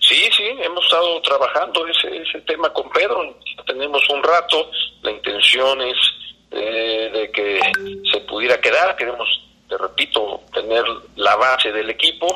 Sí, 0.00 0.28
sí, 0.36 0.44
hemos 0.62 0.84
estado 0.84 1.20
trabajando 1.22 1.86
ese, 1.86 2.16
ese 2.16 2.40
tema 2.42 2.72
con 2.72 2.88
Pedro, 2.90 3.36
tenemos 3.66 4.02
un 4.10 4.22
rato, 4.22 4.70
la 5.02 5.10
intención 5.10 5.80
es 5.82 5.96
eh, 6.50 7.10
de 7.12 7.30
que 7.30 7.60
se 8.10 8.20
pudiera 8.20 8.60
quedar, 8.60 8.96
queremos 8.96 9.28
te 9.68 9.78
repito, 9.78 10.40
tener 10.52 10.84
la 11.14 11.36
base 11.36 11.70
del 11.70 11.88
equipo 11.90 12.26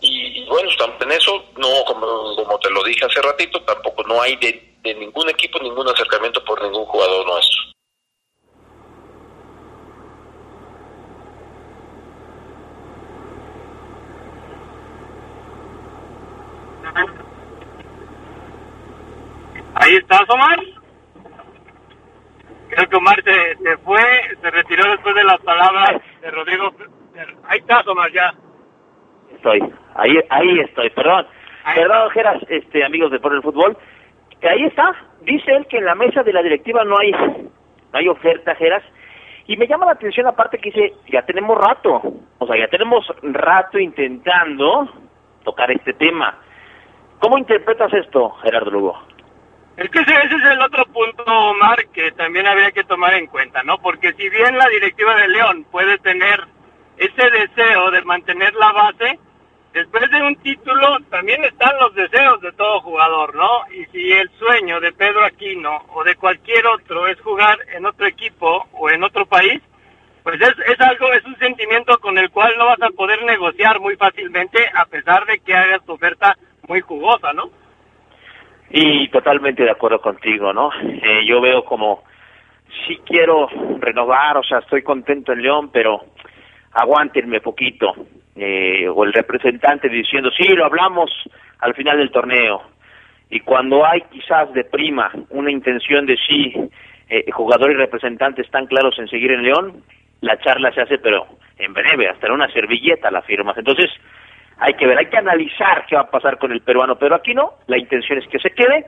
y, 0.00 0.44
bueno, 0.46 0.70
estamos 0.70 1.00
en 1.02 1.12
eso, 1.12 1.44
no 1.58 1.68
como, 1.86 2.34
como 2.36 2.58
te 2.58 2.70
lo 2.70 2.82
dije 2.82 3.04
hace 3.04 3.20
ratito, 3.20 3.60
tampoco 3.62 4.02
no 4.04 4.20
hay 4.20 4.36
de, 4.36 4.76
de 4.82 4.94
ningún 4.94 5.28
equipo 5.28 5.58
ningún 5.60 5.88
acercamiento 5.88 6.42
por 6.44 6.62
ningún 6.62 6.86
jugador 6.86 7.26
nuestro. 7.26 7.74
Ahí 19.76 19.96
estás, 19.96 20.22
Omar. 20.28 20.83
Creo 22.74 22.88
que 22.88 22.96
Omar 22.96 23.22
se, 23.22 23.56
se 23.56 23.76
fue, 23.78 24.00
se 24.40 24.50
retiró 24.50 24.90
después 24.90 25.14
de 25.14 25.24
las 25.24 25.38
palabras 25.40 26.02
de 26.20 26.30
Rodrigo. 26.30 26.72
Ahí 27.48 27.58
estás, 27.58 27.86
Omar, 27.86 28.10
ya. 28.12 28.32
Estoy, 29.32 29.60
ahí, 29.94 30.18
ahí 30.30 30.60
estoy, 30.60 30.90
perdón. 30.90 31.26
Perdón, 31.74 32.10
Geras, 32.10 32.42
este, 32.48 32.84
amigos 32.84 33.10
de 33.10 33.20
Por 33.20 33.34
el 33.34 33.42
Fútbol. 33.42 33.76
Ahí 34.42 34.64
está, 34.64 34.92
dice 35.22 35.52
él 35.52 35.66
que 35.68 35.78
en 35.78 35.86
la 35.86 35.94
mesa 35.94 36.22
de 36.22 36.32
la 36.32 36.42
directiva 36.42 36.84
no 36.84 36.98
hay, 36.98 37.12
no 37.12 37.50
hay 37.98 38.08
oferta, 38.08 38.54
Geras. 38.56 38.82
Y 39.46 39.56
me 39.56 39.66
llama 39.66 39.86
la 39.86 39.92
atención 39.92 40.26
aparte 40.26 40.58
que 40.58 40.70
dice, 40.70 40.92
ya 41.10 41.22
tenemos 41.22 41.56
rato, 41.56 42.02
o 42.38 42.46
sea, 42.46 42.58
ya 42.58 42.68
tenemos 42.68 43.06
rato 43.22 43.78
intentando 43.78 44.88
tocar 45.44 45.70
este 45.70 45.92
tema. 45.94 46.38
¿Cómo 47.20 47.38
interpretas 47.38 47.92
esto, 47.94 48.30
Gerardo 48.42 48.70
Lugo? 48.70 48.98
Es 49.76 49.90
que 49.90 49.98
ese, 49.98 50.12
es 50.12 50.52
el 50.52 50.60
otro 50.62 50.84
punto, 50.86 51.24
Omar, 51.24 51.86
que 51.88 52.12
también 52.12 52.46
habría 52.46 52.70
que 52.70 52.84
tomar 52.84 53.14
en 53.14 53.26
cuenta, 53.26 53.64
¿no? 53.64 53.78
Porque 53.78 54.12
si 54.12 54.28
bien 54.28 54.56
la 54.56 54.68
directiva 54.68 55.16
de 55.16 55.28
León 55.28 55.66
puede 55.70 55.98
tener 55.98 56.44
ese 56.96 57.30
deseo 57.30 57.90
de 57.90 58.02
mantener 58.02 58.54
la 58.54 58.70
base, 58.70 59.18
después 59.72 60.08
de 60.12 60.22
un 60.22 60.36
título 60.36 60.98
también 61.10 61.42
están 61.42 61.76
los 61.80 61.92
deseos 61.92 62.40
de 62.40 62.52
todo 62.52 62.82
jugador, 62.82 63.34
¿no? 63.34 63.64
Y 63.72 63.84
si 63.86 64.12
el 64.12 64.30
sueño 64.38 64.78
de 64.78 64.92
Pedro 64.92 65.24
Aquino 65.24 65.84
o 65.92 66.04
de 66.04 66.14
cualquier 66.14 66.64
otro 66.68 67.08
es 67.08 67.20
jugar 67.20 67.58
en 67.74 67.84
otro 67.84 68.06
equipo 68.06 68.68
o 68.74 68.90
en 68.90 69.02
otro 69.02 69.26
país, 69.26 69.60
pues 70.22 70.40
es, 70.40 70.54
es 70.66 70.80
algo, 70.80 71.12
es 71.14 71.24
un 71.24 71.36
sentimiento 71.38 71.98
con 71.98 72.16
el 72.16 72.30
cual 72.30 72.54
no 72.56 72.66
vas 72.66 72.80
a 72.80 72.90
poder 72.90 73.24
negociar 73.24 73.80
muy 73.80 73.96
fácilmente 73.96 74.70
a 74.72 74.84
pesar 74.86 75.26
de 75.26 75.40
que 75.40 75.52
hagas 75.52 75.84
tu 75.84 75.94
oferta 75.94 76.36
muy 76.68 76.80
jugosa, 76.80 77.32
¿no? 77.32 77.50
Y 78.70 79.08
totalmente 79.08 79.62
de 79.62 79.70
acuerdo 79.70 80.00
contigo, 80.00 80.52
¿no? 80.52 80.70
Eh, 80.82 81.24
yo 81.26 81.40
veo 81.40 81.64
como, 81.64 82.02
sí 82.86 82.98
quiero 83.04 83.48
renovar, 83.78 84.36
o 84.36 84.42
sea, 84.42 84.58
estoy 84.58 84.82
contento 84.82 85.32
en 85.32 85.42
León, 85.42 85.70
pero 85.72 86.00
aguántenme 86.72 87.40
poquito. 87.40 87.94
Eh, 88.36 88.88
o 88.88 89.04
el 89.04 89.12
representante 89.12 89.88
diciendo, 89.88 90.30
sí, 90.36 90.48
lo 90.48 90.64
hablamos 90.64 91.10
al 91.60 91.74
final 91.74 91.98
del 91.98 92.10
torneo. 92.10 92.62
Y 93.30 93.40
cuando 93.40 93.86
hay 93.86 94.02
quizás 94.10 94.52
de 94.52 94.64
prima 94.64 95.10
una 95.30 95.50
intención 95.50 96.04
de 96.04 96.16
sí, 96.16 96.52
eh, 97.08 97.30
jugador 97.30 97.70
y 97.70 97.74
representante 97.74 98.42
están 98.42 98.66
claros 98.66 98.98
en 98.98 99.08
seguir 99.08 99.30
en 99.30 99.42
León, 99.42 99.82
la 100.20 100.38
charla 100.38 100.72
se 100.72 100.80
hace, 100.80 100.98
pero 100.98 101.26
en 101.58 101.72
breve, 101.72 102.08
hasta 102.08 102.26
en 102.26 102.32
una 102.32 102.48
servilleta 102.48 103.10
la 103.10 103.22
firmas. 103.22 103.56
Entonces, 103.56 103.90
hay 104.58 104.74
que 104.74 104.86
ver, 104.86 104.98
hay 104.98 105.06
que 105.06 105.16
analizar 105.16 105.84
qué 105.86 105.96
va 105.96 106.02
a 106.02 106.10
pasar 106.10 106.38
con 106.38 106.52
el 106.52 106.60
peruano, 106.60 106.96
pero 106.96 107.14
aquí 107.14 107.34
no, 107.34 107.54
la 107.66 107.78
intención 107.78 108.18
es 108.18 108.28
que 108.28 108.38
se 108.38 108.50
quede. 108.50 108.86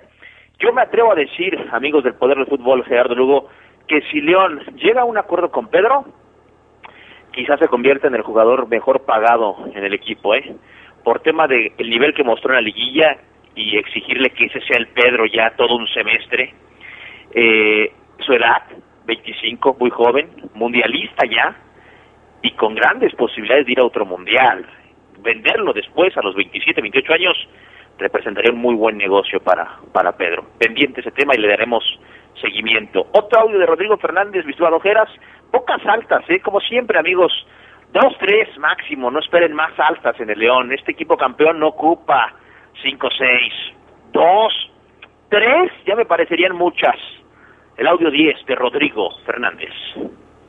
Yo 0.59 0.73
me 0.73 0.83
atrevo 0.83 1.13
a 1.13 1.17
decir, 1.17 1.59
amigos 1.73 2.05
del 2.05 2.15
Poder 2.15 2.39
del 2.39 2.47
Fútbol, 2.47 2.85
Gerardo 2.85 3.15
Lugo, 3.15 3.49
que 3.87 4.01
si 4.11 4.21
León 4.21 4.61
llega 4.77 5.03
a 5.03 5.05
un 5.05 5.19
acuerdo 5.19 5.51
con 5.51 5.69
Pedro, 5.69 6.05
quizás 7.33 7.59
se 7.59 7.69
convierta 7.69 8.07
en 8.07 8.15
el 8.15 8.23
jugador 8.23 8.69
mejor 8.69 9.05
pagado 9.05 9.57
en 9.75 9.85
el 9.85 9.93
equipo, 9.93 10.35
¿eh? 10.35 10.57
Por 11.05 11.21
tema 11.21 11.47
de 11.47 11.73
el 11.79 11.91
nivel 11.91 12.15
que 12.15 12.25
mostró 12.25 12.51
en 12.51 12.57
la 12.57 12.63
liguilla 12.63 13.19
y 13.55 13.77
exigirle 13.77 14.31
que 14.31 14.47
ese 14.47 14.61
sea 14.63 14.79
el 14.79 14.89
Pedro 14.89 15.27
ya 15.27 15.51
todo 15.57 15.77
un 15.77 15.87
semestre. 15.89 16.55
Eh, 17.33 17.93
su 18.21 18.33
edad, 18.33 18.63
25, 19.05 19.77
muy 19.79 19.91
joven, 19.91 20.31
mundialista 20.55 21.27
ya, 21.27 21.55
y 22.43 22.53
con 22.53 22.75
grandes 22.75 23.15
posibilidades 23.15 23.67
de 23.67 23.73
ir 23.73 23.81
a 23.81 23.85
otro 23.85 24.07
mundial 24.07 24.67
venderlo 25.21 25.73
después 25.73 26.17
a 26.17 26.23
los 26.23 26.35
27, 26.35 26.81
28 26.81 27.13
años 27.13 27.49
representaría 27.99 28.53
un 28.53 28.59
muy 28.59 28.75
buen 28.75 28.99
negocio 28.99 29.41
para, 29.41 29.79
para 29.93 30.17
Pedro. 30.17 30.45
Pendiente 30.59 31.01
ese 31.01 31.11
tema 31.11 31.35
y 31.35 31.39
le 31.39 31.49
daremos 31.49 31.85
seguimiento. 32.41 33.07
Otro 33.13 33.41
audio 33.41 33.59
de 33.59 33.67
Rodrigo 33.67 33.97
Fernández, 33.97 34.45
Visual 34.45 34.75
Ojeras, 34.75 35.09
pocas 35.51 35.85
altas, 35.87 36.23
¿eh? 36.29 36.41
como 36.41 36.61
siempre 36.61 36.99
amigos, 36.99 37.33
dos, 37.93 38.15
tres 38.19 38.49
máximo, 38.59 39.11
no 39.11 39.21
esperen 39.21 39.55
más 39.55 39.73
altas 39.79 40.19
en 40.21 40.31
el 40.31 40.39
León. 40.39 40.73
Este 40.73 40.93
equipo 40.93 41.17
campeón 41.17 41.59
no 41.59 41.69
ocupa 41.69 42.35
cinco, 42.83 43.09
seis, 43.17 43.53
dos, 44.13 44.53
tres, 45.31 45.73
ya 45.87 45.97
me 45.97 46.05
parecerían 46.05 46.55
muchas. 46.55 46.97
El 47.77 47.87
audio 47.89 48.11
10 48.11 48.47
de 48.47 48.55
Rodrigo 48.55 49.11
Fernández. 49.27 49.73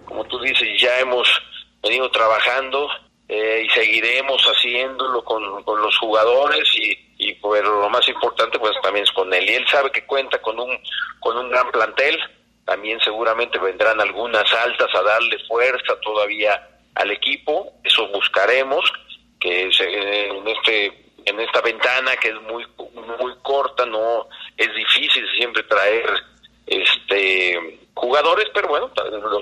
Como 0.06 0.24
tú 0.26 0.40
dices, 0.40 0.82
ya 0.82 0.98
hemos 1.02 1.28
venido 1.84 2.10
trabajando 2.10 2.88
eh, 3.30 3.66
y 3.66 3.70
seguiremos 3.70 4.42
haciéndolo 4.44 5.22
con, 5.24 5.62
con 5.64 5.82
los 5.82 5.98
jugadores 5.98 6.64
y, 6.78 7.34
pero 7.42 7.82
lo 7.82 7.90
más 7.90 8.08
importante 8.08 8.58
pues 8.58 8.74
también 8.82 9.04
es 9.04 9.12
con 9.12 9.34
él. 9.34 9.50
Y 9.50 9.56
él 9.56 9.66
sabe 9.68 9.92
que 9.92 10.06
cuenta 10.06 10.40
con 10.42 10.60
un 10.60 10.78
con 11.20 11.38
un 11.38 11.50
gran 11.50 11.70
plantel. 11.72 12.18
También 12.64 13.00
seguramente 13.02 13.58
vendrán 13.60 14.00
algunas 14.00 14.52
altas 14.54 14.94
a 14.94 15.02
darle 15.02 15.38
fuerza 15.48 16.00
todavía 16.02 16.70
al 16.96 17.12
equipo. 17.12 17.74
Eso 17.84 18.08
buscaremos 18.10 18.92
que 19.40 19.64
en 19.64 20.48
este 20.48 21.06
en 21.26 21.40
esta 21.42 21.62
ventana 21.62 22.16
que 22.18 22.30
es 22.30 22.42
muy 22.44 22.66
muy 23.20 23.34
corta 23.42 23.86
no 23.86 24.28
es 24.56 24.74
difícil 24.74 25.26
siempre 25.36 25.64
traer 25.64 26.06
este 26.66 27.80
jugadores 27.94 28.48
pero 28.54 28.70
bueno 28.70 28.90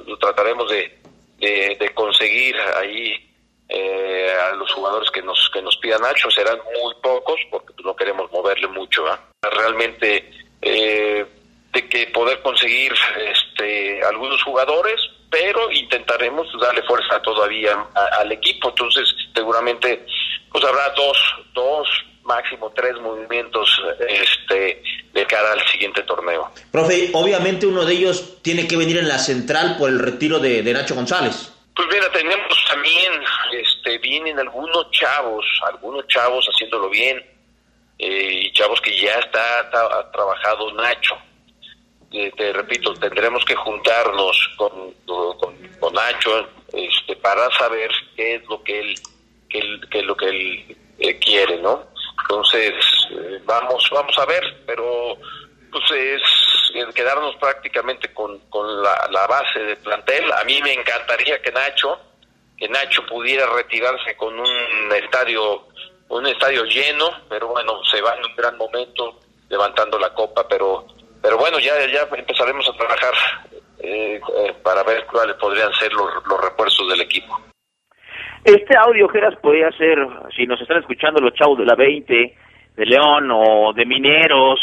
lo, 0.08 0.18
trataremos 0.18 0.70
de, 0.70 1.00
de 1.40 1.92
conseguir 1.94 2.56
ahí 2.76 3.35
eh, 3.68 4.32
a 4.44 4.56
los 4.56 4.72
jugadores 4.74 5.10
que 5.10 5.22
nos 5.22 5.50
que 5.52 5.62
nos 5.62 5.76
pidan 5.78 6.02
Nacho. 6.02 6.30
Serán 6.30 6.58
muy 6.82 6.94
pocos 7.02 7.40
porque 7.50 7.74
no 7.84 7.96
queremos 7.96 8.32
moverle 8.32 8.68
mucho 8.68 9.08
¿ah? 9.08 9.20
realmente 9.42 10.30
eh, 10.62 11.26
de 11.74 11.90
que 11.90 12.08
poder 12.08 12.42
conseguir 12.42 12.94
este 13.18 14.04
algunos 14.04 14.42
jugadores 14.44 15.02
pero 15.32 15.70
intentaremos 15.72 16.48
darle 16.62 16.84
fuerza 16.84 17.22
todavía 17.22 17.88
al 18.20 18.32
equipo. 18.32 18.70
Entonces 18.70 19.14
seguramente 19.34 20.06
pues 20.52 20.64
habrá 20.64 20.90
dos 20.96 21.18
dos 21.54 21.88
máximo 22.24 22.72
tres 22.76 22.96
movimientos 23.02 23.68
este 24.08 24.82
de 25.12 25.26
cara 25.26 25.54
al 25.54 25.68
siguiente 25.68 26.04
torneo. 26.04 26.52
Profe 26.72 27.10
obviamente 27.14 27.66
uno 27.66 27.84
de 27.84 27.94
ellos 27.94 28.42
tiene 28.44 28.68
que 28.68 28.78
venir 28.78 28.98
en 28.98 29.08
la 29.08 29.18
central 29.18 29.78
por 29.78 29.90
el 29.90 30.00
retiro 30.00 30.40
de 30.40 30.62
Nacho 30.72 30.94
González 30.94 31.55
pues 31.76 31.88
mira, 31.92 32.10
tenemos 32.12 32.66
también, 32.70 33.12
este, 33.52 33.98
vienen 33.98 34.40
algunos 34.40 34.90
chavos, 34.92 35.46
algunos 35.68 36.08
chavos 36.08 36.48
haciéndolo 36.48 36.90
bien, 36.90 37.18
eh, 38.00 38.42
y 38.44 38.52
chavos 38.54 38.80
que 38.80 38.98
ya 38.98 39.20
está, 39.20 39.62
está 39.62 40.12
trabajado 40.12 40.72
Nacho. 40.74 41.18
Eh, 42.12 42.32
te 42.38 42.54
repito, 42.54 42.94
tendremos 42.94 43.44
que 43.44 43.56
juntarnos 43.56 44.50
con, 44.56 44.94
con, 45.06 45.94
Nacho 45.94 46.48
este, 46.74 47.16
para 47.18 47.50
saber 47.52 47.92
qué 48.16 48.36
es 48.36 48.46
lo 48.48 48.64
que 48.64 48.80
él, 48.80 48.96
qué, 49.50 49.60
es 50.00 50.06
lo 50.06 50.16
que 50.16 50.26
él 50.28 50.78
eh, 51.00 51.20
quiere, 51.20 51.58
¿no? 51.58 51.88
Entonces, 52.22 52.74
vamos, 53.46 53.90
vamos 53.92 54.18
a 54.18 54.26
ver, 54.26 54.64
pero 54.66 55.18
pues 55.72 55.92
es 55.92 56.22
quedarnos 56.94 57.36
prácticamente 57.38 58.14
con, 58.14 58.40
con 58.50 58.82
la, 58.82 59.28
base 59.28 59.60
de 59.60 59.76
plantel. 59.78 60.32
A 60.32 60.44
mí 60.44 60.60
me 60.62 60.74
encantaría 60.74 61.42
que 61.42 61.52
Nacho, 61.52 62.00
que 62.58 62.68
Nacho 62.68 63.06
pudiera 63.06 63.46
retirarse 63.48 64.16
con 64.16 64.40
un 64.40 64.92
estadio, 64.94 65.68
un 66.10 66.26
estadio 66.28 66.64
lleno, 66.66 67.10
pero 67.30 67.48
bueno, 67.48 67.84
se 67.86 68.02
va 68.02 68.16
en 68.16 68.26
un 68.26 68.36
gran 68.36 68.58
momento 68.58 69.20
levantando 69.50 69.98
la 70.00 70.14
copa, 70.14 70.48
pero, 70.48 70.86
pero 71.22 71.38
bueno, 71.38 71.60
ya, 71.60 71.74
ya 71.88 72.08
empezaremos 72.16 72.68
a 72.68 72.78
trabajar 72.78 73.14
eh, 73.80 74.20
eh, 74.38 74.54
para 74.64 74.84
ver 74.84 75.06
cuáles 75.06 75.36
podrían 75.38 75.72
ser 75.74 75.94
los, 75.94 76.10
los 76.26 76.42
refuerzos 76.42 76.90
del 76.90 77.02
equipo. 77.02 77.40
Este 78.44 78.78
audio, 78.78 79.08
Geras, 79.10 79.36
podría 79.42 79.72
ser, 79.72 79.98
si 80.36 80.46
nos 80.46 80.62
están 80.62 80.78
escuchando 80.78 81.20
los 81.20 81.34
chavos 81.34 81.58
de 81.58 81.66
la 81.66 81.74
20, 81.74 82.38
de 82.76 82.86
León 82.86 83.30
o 83.32 83.74
de 83.74 83.86
Mineros 83.86 84.60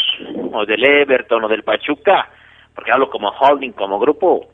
o 0.51 0.65
del 0.65 0.83
Everton 0.83 1.43
o 1.43 1.47
del 1.47 1.63
Pachuca, 1.63 2.29
porque 2.75 2.91
hablo 2.91 3.09
como 3.09 3.29
holding, 3.29 3.71
como 3.71 3.99
grupo, 3.99 4.47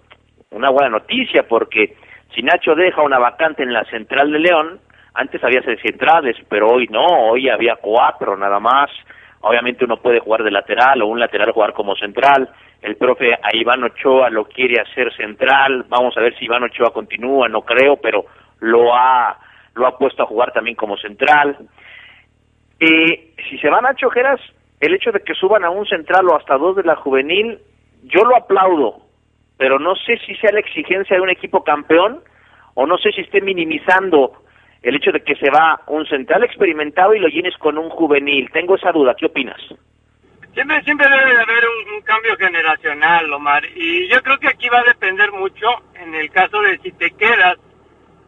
una 0.51 0.69
buena 0.69 0.89
noticia 0.89 1.47
porque 1.47 1.95
si 2.33 2.41
Nacho 2.41 2.75
deja 2.75 3.01
una 3.01 3.19
vacante 3.19 3.63
en 3.63 3.73
la 3.73 3.83
central 3.85 4.31
de 4.31 4.39
León, 4.39 4.79
antes 5.13 5.43
había 5.43 5.61
seis 5.63 5.79
centrales, 5.81 6.37
pero 6.47 6.67
hoy 6.67 6.87
no, 6.87 7.05
hoy 7.05 7.49
había 7.49 7.75
cuatro 7.75 8.37
nada 8.37 8.59
más. 8.59 8.89
Obviamente 9.41 9.85
uno 9.85 9.97
puede 9.97 10.19
jugar 10.19 10.43
de 10.43 10.51
lateral 10.51 11.01
o 11.01 11.07
un 11.07 11.19
lateral 11.19 11.51
jugar 11.51 11.73
como 11.73 11.95
central. 11.95 12.49
El 12.81 12.95
profe 12.95 13.33
a 13.33 13.55
Iván 13.55 13.83
Ochoa 13.83 14.29
lo 14.29 14.45
quiere 14.45 14.81
hacer 14.81 15.13
central. 15.15 15.85
Vamos 15.89 16.15
a 16.17 16.21
ver 16.21 16.37
si 16.37 16.45
Iván 16.45 16.63
Ochoa 16.63 16.93
continúa, 16.93 17.47
no 17.49 17.61
creo, 17.61 17.97
pero 17.97 18.25
lo 18.59 18.93
ha, 18.93 19.37
lo 19.75 19.87
ha 19.87 19.97
puesto 19.97 20.23
a 20.23 20.27
jugar 20.27 20.51
también 20.51 20.75
como 20.75 20.97
central. 20.97 21.57
Eh, 22.79 23.33
si 23.49 23.57
se 23.57 23.69
van 23.69 23.85
a 23.85 23.95
Chojeras, 23.95 24.39
el 24.79 24.93
hecho 24.93 25.11
de 25.11 25.21
que 25.21 25.33
suban 25.33 25.65
a 25.65 25.69
un 25.69 25.85
central 25.85 26.27
o 26.29 26.37
hasta 26.37 26.57
dos 26.57 26.75
de 26.75 26.83
la 26.83 26.95
juvenil, 26.95 27.59
yo 28.03 28.23
lo 28.23 28.35
aplaudo, 28.35 29.01
pero 29.57 29.79
no 29.79 29.95
sé 29.95 30.17
si 30.25 30.35
sea 30.35 30.51
la 30.51 30.61
exigencia 30.61 31.15
de 31.15 31.21
un 31.21 31.29
equipo 31.29 31.63
campeón 31.63 32.21
o 32.75 32.85
no 32.85 32.97
sé 32.97 33.11
si 33.11 33.21
esté 33.21 33.41
minimizando 33.41 34.31
el 34.81 34.95
hecho 34.95 35.11
de 35.11 35.21
que 35.21 35.35
se 35.35 35.49
va 35.49 35.81
un 35.87 36.05
central 36.05 36.43
experimentado 36.43 37.13
y 37.13 37.19
lo 37.19 37.27
llenes 37.27 37.57
con 37.57 37.77
un 37.77 37.89
juvenil. 37.89 38.49
Tengo 38.51 38.75
esa 38.75 38.93
duda, 38.93 39.15
¿qué 39.17 39.25
opinas? 39.25 39.59
Siempre, 40.53 40.81
siempre 40.83 41.07
debe 41.09 41.33
de 41.33 41.41
haber 41.41 41.63
un, 41.67 42.01
cambio 42.01 42.35
generacional, 42.37 43.31
Omar, 43.31 43.63
y 43.75 44.07
yo 44.07 44.19
creo 44.23 44.39
que 44.39 44.47
aquí 44.47 44.67
va 44.69 44.79
a 44.79 44.83
depender 44.83 45.31
mucho 45.31 45.67
en 45.93 46.15
el 46.15 46.31
caso 46.31 46.59
de 46.61 46.79
si 46.79 46.91
te 46.93 47.11
quedas, 47.11 47.57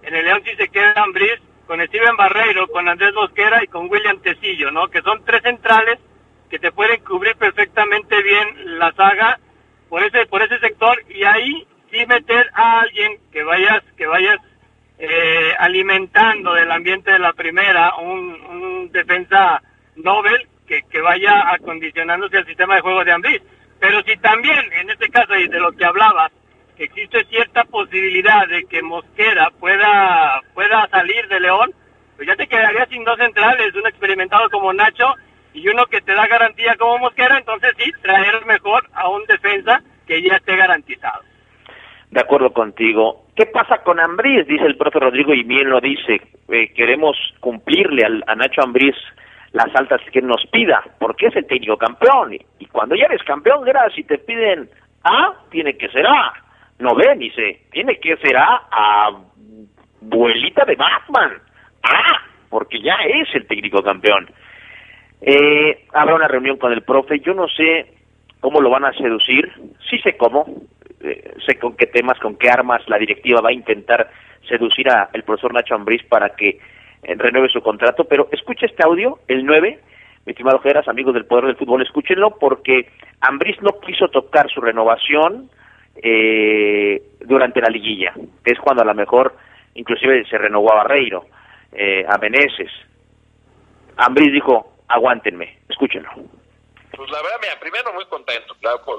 en 0.04 0.14
el 0.14 0.26
León 0.26 0.41
si 0.45 0.56
se 0.56 0.68
queda 0.68 0.93
Ambris, 0.97 1.39
con 1.72 1.80
Steven 1.88 2.17
Barreiro, 2.17 2.67
con 2.67 2.86
Andrés 2.89 3.13
Bosquera 3.13 3.63
y 3.63 3.67
con 3.67 3.89
William 3.89 4.19
Tecillo, 4.19 4.72
¿no? 4.72 4.89
Que 4.89 5.01
son 5.03 5.24
tres 5.24 5.41
centrales 5.41 5.99
que 6.49 6.59
te 6.59 6.74
pueden 6.74 7.01
cubrir 7.01 7.38
perfectamente 7.38 8.22
bien 8.22 8.78
la 8.78 8.91
saga 8.91 9.39
por 9.88 10.03
ese 10.03 10.26
por 10.26 10.41
ese 10.41 10.59
sector 10.59 11.01
y 11.07 11.24
ahí 11.24 11.65
sí 11.89 12.05
meter 12.07 12.49
a 12.55 12.82
alguien 12.82 13.19
que 13.32 13.43
vayas 13.43 13.82
que 13.95 14.05
vayas 14.05 14.38
eh, 14.99 15.53
alimentando 15.59 16.53
del 16.55 16.69
ambiente 16.69 17.09
de 17.09 17.19
la 17.19 17.32
primera 17.32 17.95
un, 17.95 18.89
defensa 18.91 19.61
Nobel 19.95 20.49
que, 20.67 20.82
que, 20.91 20.99
vaya 20.99 21.53
acondicionándose 21.53 22.38
al 22.38 22.47
sistema 22.47 22.76
de 22.76 22.82
juego 22.82 23.05
de 23.05 23.13
Ambris. 23.13 23.41
Pero 23.80 24.01
si 24.03 24.17
también, 24.17 24.59
en 24.74 24.89
este 24.89 25.07
caso 25.09 25.38
y 25.38 25.47
de 25.47 25.59
lo 25.61 25.72
que 25.72 25.86
hablabas, 25.86 26.34
existe 26.86 27.23
cierta 27.25 27.63
posibilidad 27.65 28.47
de 28.47 28.65
que 28.65 28.82
Mosquera 28.82 29.49
pueda, 29.59 30.41
pueda 30.53 30.88
salir 30.89 31.27
de 31.27 31.39
León, 31.39 31.71
pues 32.15 32.27
ya 32.27 32.36
te 32.36 32.47
quedaría 32.47 32.86
sin 32.88 33.03
dos 33.03 33.17
centrales, 33.17 33.75
un 33.75 33.88
experimentado 33.88 34.49
como 34.49 34.73
Nacho 34.73 35.13
y 35.53 35.67
uno 35.67 35.86
que 35.86 36.01
te 36.01 36.13
da 36.13 36.27
garantía 36.27 36.75
como 36.77 36.99
Mosquera, 36.99 37.38
entonces 37.38 37.71
sí, 37.77 37.91
traer 38.01 38.45
mejor 38.45 38.88
a 38.93 39.09
un 39.09 39.25
defensa 39.25 39.82
que 40.07 40.21
ya 40.21 40.36
esté 40.36 40.55
garantizado. 40.55 41.23
De 42.09 42.19
acuerdo 42.19 42.51
contigo. 42.51 43.25
¿Qué 43.36 43.45
pasa 43.45 43.77
con 43.84 43.99
Ambriz? 43.99 44.45
Dice 44.45 44.65
el 44.65 44.75
profe 44.75 44.99
Rodrigo 44.99 45.34
y 45.34 45.43
bien 45.43 45.69
lo 45.69 45.79
dice. 45.79 46.21
Eh, 46.49 46.73
queremos 46.73 47.15
cumplirle 47.39 48.03
al, 48.03 48.23
a 48.27 48.36
Nacho 48.36 48.61
Ambriz 48.61 48.95
las 49.53 49.73
altas 49.75 50.01
que 50.11 50.21
nos 50.21 50.45
pida, 50.51 50.84
porque 50.99 51.27
es 51.27 51.36
el 51.36 51.45
técnico 51.45 51.77
campeón. 51.77 52.34
Y, 52.34 52.65
cuando 52.67 52.95
ya 52.95 53.05
eres 53.05 53.23
campeón, 53.23 53.63
gracias, 53.63 53.95
si 53.95 54.03
te 54.03 54.17
piden 54.17 54.69
A, 55.03 55.34
tiene 55.49 55.77
que 55.77 55.89
ser 55.89 56.05
A. 56.05 56.34
No 56.82 56.95
ve 56.95 57.15
ni 57.15 57.29
C, 57.29 57.61
tiene 57.71 57.99
que 57.99 58.17
ser 58.17 58.36
A, 58.38 58.67
abuelita 60.01 60.65
de 60.65 60.75
Batman. 60.75 61.32
A, 61.84 62.21
porque 62.49 62.82
ya 62.82 62.95
es 63.05 63.34
el 63.36 63.45
técnico 63.45 63.84
campeón. 63.84 64.27
Eh, 65.21 65.86
habrá 65.93 66.15
una 66.15 66.27
reunión 66.27 66.57
con 66.57 66.73
el 66.73 66.82
profe, 66.82 67.19
yo 67.19 67.36
no 67.36 67.47
sé 67.47 67.93
cómo 68.39 68.59
lo 68.59 68.71
van 68.71 68.86
a 68.86 68.93
seducir, 68.93 69.51
sí 69.88 69.99
sé 69.99 70.17
cómo, 70.17 70.45
eh, 71.01 71.36
sé 71.45 71.59
con 71.59 71.75
qué 71.77 71.86
temas, 71.86 72.17
con 72.19 72.36
qué 72.36 72.49
armas 72.49 72.82
la 72.88 72.97
directiva 72.97 73.41
va 73.41 73.49
a 73.49 73.53
intentar 73.53 74.09
seducir 74.49 74.89
al 74.89 75.23
profesor 75.23 75.53
Nacho 75.53 75.75
Ambriz 75.75 76.03
para 76.09 76.29
que 76.29 76.49
eh, 77.03 77.15
renueve 77.15 77.49
su 77.49 77.61
contrato, 77.61 78.05
pero 78.05 78.27
escuche 78.32 78.65
este 78.65 78.84
audio, 78.84 79.19
el 79.27 79.45
9, 79.45 79.79
mi 80.25 80.32
estimado 80.32 80.59
Geras, 80.59 80.88
amigos 80.88 81.13
del 81.13 81.25
Poder 81.25 81.45
del 81.45 81.55
Fútbol, 81.57 81.84
escúchenlo 81.84 82.38
porque 82.39 82.89
Ambriz 83.21 83.61
no 83.61 83.79
quiso 83.79 84.07
tocar 84.07 84.49
su 84.49 84.61
renovación 84.61 85.51
eh, 85.96 87.02
durante 87.20 87.62
la 87.62 87.70
liguilla, 87.70 88.14
que 88.44 88.52
es 88.52 88.60
cuando 88.60 88.84
a 88.84 88.86
lo 88.86 88.94
mejor 88.94 89.36
inclusive 89.76 90.26
se 90.30 90.38
renovó 90.38 90.74
a 90.74 90.84
Barreiro, 90.84 91.26
a 92.08 92.18
Meneses. 92.18 92.72
Ambriz 93.96 94.34
dijo, 94.34 94.74
aguántenme, 94.88 95.60
escúchenlo. 95.70 96.10
Pues 96.96 97.10
la 97.10 97.22
verdad, 97.22 97.38
mira, 97.42 97.60
primero 97.60 97.94
muy 97.94 98.06
contento, 98.06 98.56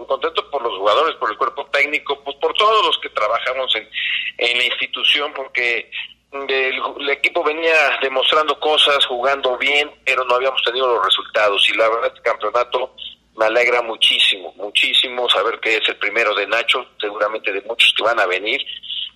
contento 0.06 0.50
por 0.50 0.62
los 0.62 0.78
jugadores, 0.78 1.14
por 1.16 1.30
el 1.30 1.36
cuerpo 1.36 1.66
técnico, 1.66 2.18
pues 2.24 2.36
por 2.38 2.54
todos 2.54 2.86
los 2.86 2.98
que 2.98 3.10
trabajamos 3.10 3.74
en, 3.76 4.58
la 4.58 4.64
institución, 4.64 5.32
porque 5.34 5.90
el, 6.32 7.10
equipo 7.10 7.44
venía 7.44 7.74
demostrando 8.00 8.58
cosas, 8.58 9.04
jugando 9.06 9.58
bien, 9.58 9.90
pero 10.04 10.24
no 10.24 10.36
habíamos 10.36 10.62
tenido 10.62 10.94
los 10.94 11.04
resultados. 11.04 11.68
Y 11.68 11.76
la 11.76 11.88
verdad, 11.90 12.06
este 12.14 12.22
campeonato 12.22 12.94
me 13.36 13.46
alegra 13.46 13.82
muchísimo, 13.82 14.52
muchísimo 14.56 15.28
saber 15.28 15.58
que 15.60 15.76
es 15.76 15.88
el 15.88 15.96
primero 15.96 16.34
de 16.34 16.46
Nacho, 16.46 16.86
seguramente 17.00 17.52
de 17.52 17.62
muchos 17.62 17.92
que 17.96 18.02
van 18.02 18.20
a 18.20 18.26
venir. 18.26 18.60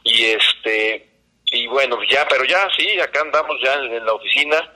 Y 0.04 0.24
este, 0.24 1.10
y 1.46 1.66
bueno, 1.66 1.98
ya, 2.10 2.26
pero 2.28 2.44
ya 2.44 2.68
sí, 2.76 2.98
acá 3.00 3.20
andamos 3.20 3.56
ya 3.62 3.74
en 3.74 4.04
la 4.04 4.12
oficina 4.12 4.72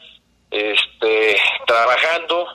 este, 0.51 1.37
trabajando. 1.67 2.47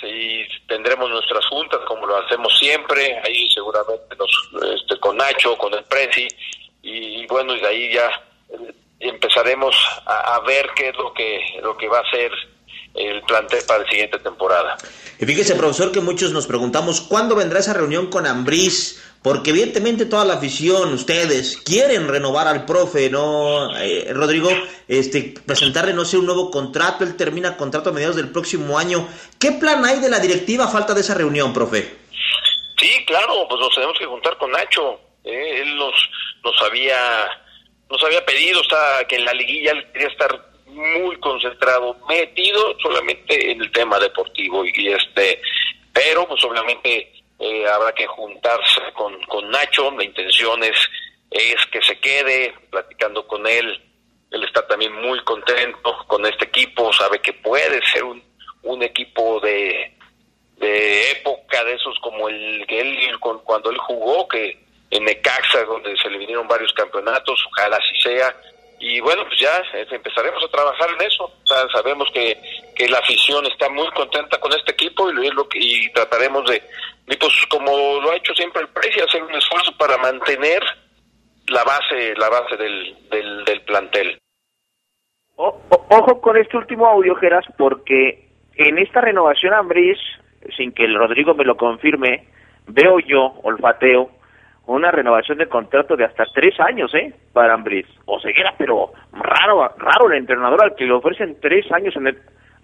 Sí, 0.00 0.44
tendremos 0.66 1.08
nuestras 1.10 1.46
juntas 1.46 1.78
como 1.86 2.06
lo 2.06 2.16
hacemos 2.16 2.58
siempre, 2.58 3.20
ahí 3.24 3.48
seguramente 3.52 4.16
nos, 4.16 4.74
este, 4.74 4.98
con 4.98 5.16
Nacho, 5.16 5.56
con 5.56 5.72
el 5.74 5.84
Presi, 5.84 6.26
y, 6.82 7.24
bueno, 7.28 7.54
y 7.54 7.60
de 7.60 7.68
ahí 7.68 7.92
ya 7.92 8.10
eh, 8.50 8.74
empezaremos 8.98 9.76
a, 10.04 10.34
a, 10.34 10.40
ver 10.40 10.68
qué 10.74 10.88
es 10.88 10.96
lo 10.96 11.14
que, 11.14 11.40
lo 11.62 11.76
que 11.76 11.86
va 11.86 12.00
a 12.00 12.10
ser 12.10 12.32
el 12.94 13.22
plantel 13.22 13.60
para 13.66 13.82
la 13.82 13.90
siguiente 13.90 14.18
temporada. 14.18 14.76
Y 15.18 15.26
fíjese, 15.26 15.54
profesor, 15.54 15.92
que 15.92 16.00
muchos 16.00 16.32
nos 16.32 16.46
preguntamos, 16.46 17.00
¿cuándo 17.00 17.34
vendrá 17.34 17.60
esa 17.60 17.72
reunión 17.72 18.08
con 18.08 18.26
Ambriz? 18.26 19.00
Porque 19.22 19.50
evidentemente 19.50 20.06
toda 20.06 20.24
la 20.24 20.34
afición, 20.34 20.92
ustedes, 20.92 21.56
quieren 21.58 22.08
renovar 22.08 22.48
al 22.48 22.64
profe, 22.66 23.08
¿no? 23.08 23.76
Eh, 23.78 24.08
Rodrigo, 24.12 24.50
este, 24.88 25.34
presentarle, 25.46 25.94
no 25.94 26.04
sé, 26.04 26.18
un 26.18 26.26
nuevo 26.26 26.50
contrato, 26.50 27.04
él 27.04 27.16
termina 27.16 27.56
contrato 27.56 27.90
a 27.90 27.92
mediados 27.92 28.16
del 28.16 28.30
próximo 28.30 28.78
año. 28.78 29.08
¿Qué 29.38 29.52
plan 29.52 29.84
hay 29.84 30.00
de 30.00 30.10
la 30.10 30.18
directiva 30.18 30.64
a 30.64 30.68
falta 30.68 30.92
de 30.92 31.02
esa 31.02 31.14
reunión, 31.14 31.52
profe? 31.52 31.98
Sí, 32.78 33.04
claro, 33.06 33.46
pues 33.48 33.60
nos 33.60 33.72
tenemos 33.72 33.96
que 33.96 34.06
juntar 34.06 34.36
con 34.38 34.50
Nacho. 34.50 35.00
¿eh? 35.22 35.62
Él 35.62 35.76
nos, 35.76 35.94
nos 36.42 36.62
había 36.62 36.98
nos 37.92 38.02
había 38.04 38.24
pedido 38.24 38.62
está, 38.62 39.04
que 39.06 39.16
en 39.16 39.24
la 39.26 39.34
liguilla 39.34 39.72
él 39.72 39.86
quería 39.92 40.08
estar 40.08 40.51
muy 40.72 41.16
concentrado, 41.18 41.96
metido 42.08 42.76
solamente 42.80 43.50
en 43.50 43.60
el 43.60 43.70
tema 43.72 43.98
deportivo 43.98 44.64
y, 44.64 44.88
este, 44.88 45.40
pero 45.92 46.26
pues 46.26 46.42
obviamente 46.44 47.12
eh, 47.38 47.66
habrá 47.66 47.92
que 47.92 48.06
juntarse 48.06 48.80
con, 48.94 49.20
con 49.24 49.50
Nacho, 49.50 49.90
la 49.90 50.04
intención 50.04 50.62
es, 50.64 50.76
es 51.30 51.66
que 51.66 51.82
se 51.82 51.98
quede 51.98 52.54
platicando 52.70 53.26
con 53.26 53.46
él, 53.46 53.80
él 54.30 54.44
está 54.44 54.66
también 54.66 54.92
muy 55.00 55.20
contento 55.24 55.96
con 56.06 56.24
este 56.26 56.46
equipo, 56.46 56.92
sabe 56.92 57.20
que 57.20 57.32
puede 57.34 57.80
ser 57.86 58.04
un, 58.04 58.22
un 58.62 58.82
equipo 58.82 59.40
de, 59.40 59.92
de 60.56 61.10
época 61.10 61.64
de 61.64 61.74
esos 61.74 61.98
como 62.00 62.28
el 62.28 62.64
que 62.66 62.80
él 62.80 63.18
cuando 63.20 63.70
él 63.70 63.78
jugó 63.78 64.28
que 64.28 64.58
en 64.90 65.04
Necaxa 65.04 65.64
donde 65.64 65.96
se 65.96 66.08
le 66.08 66.18
vinieron 66.18 66.46
varios 66.46 66.72
campeonatos 66.72 67.44
ojalá 67.50 67.76
así 67.76 68.02
sea 68.02 68.34
y 68.84 69.00
bueno, 69.00 69.22
pues 69.28 69.38
ya 69.38 69.78
eh, 69.78 69.86
empezaremos 69.92 70.42
a 70.42 70.48
trabajar 70.48 70.90
en 70.90 71.06
eso. 71.06 71.30
sabemos 71.72 72.08
que, 72.12 72.36
que 72.74 72.88
la 72.88 72.98
afición 72.98 73.46
está 73.46 73.68
muy 73.68 73.88
contenta 73.92 74.40
con 74.40 74.50
este 74.52 74.72
equipo 74.72 75.08
y, 75.08 75.14
lo 75.30 75.46
y 75.54 75.88
trataremos 75.92 76.50
de, 76.50 76.60
pues 77.06 77.46
como 77.48 77.70
lo 78.00 78.10
ha 78.10 78.16
hecho 78.16 78.34
siempre 78.34 78.60
el 78.60 78.68
precio, 78.70 79.04
hacer 79.04 79.22
un 79.22 79.34
esfuerzo 79.36 79.70
para 79.78 79.98
mantener 79.98 80.64
la 81.46 81.62
base, 81.62 82.14
la 82.16 82.28
base 82.28 82.56
del, 82.56 83.44
del, 83.44 83.60
plantel. 83.60 84.18
ojo 85.36 86.20
con 86.20 86.36
este 86.36 86.56
último 86.56 86.88
audio, 86.88 87.14
Geras, 87.14 87.44
porque 87.56 88.30
en 88.56 88.78
esta 88.78 89.00
renovación 89.00 89.54
Ambris, 89.54 89.98
sin 90.56 90.72
que 90.72 90.86
el 90.86 90.96
Rodrigo 90.96 91.34
me 91.34 91.44
lo 91.44 91.56
confirme, 91.56 92.26
veo 92.66 92.98
yo, 92.98 93.32
olfateo, 93.44 94.10
una 94.66 94.90
renovación 94.90 95.38
de 95.38 95.48
contrato 95.48 95.96
de 95.96 96.04
hasta 96.04 96.24
tres 96.34 96.58
años, 96.60 96.94
¿eh? 96.94 97.12
Para 97.32 97.54
Ambris. 97.54 97.86
O 98.06 98.20
Ceguera, 98.20 98.54
pero 98.56 98.92
raro, 99.12 99.68
raro 99.76 100.10
el 100.10 100.18
entrenador 100.18 100.62
al 100.62 100.74
que 100.74 100.84
le 100.84 100.92
ofrecen 100.92 101.38
tres 101.40 101.70
años 101.72 101.96
en 101.96 102.08
el 102.08 102.18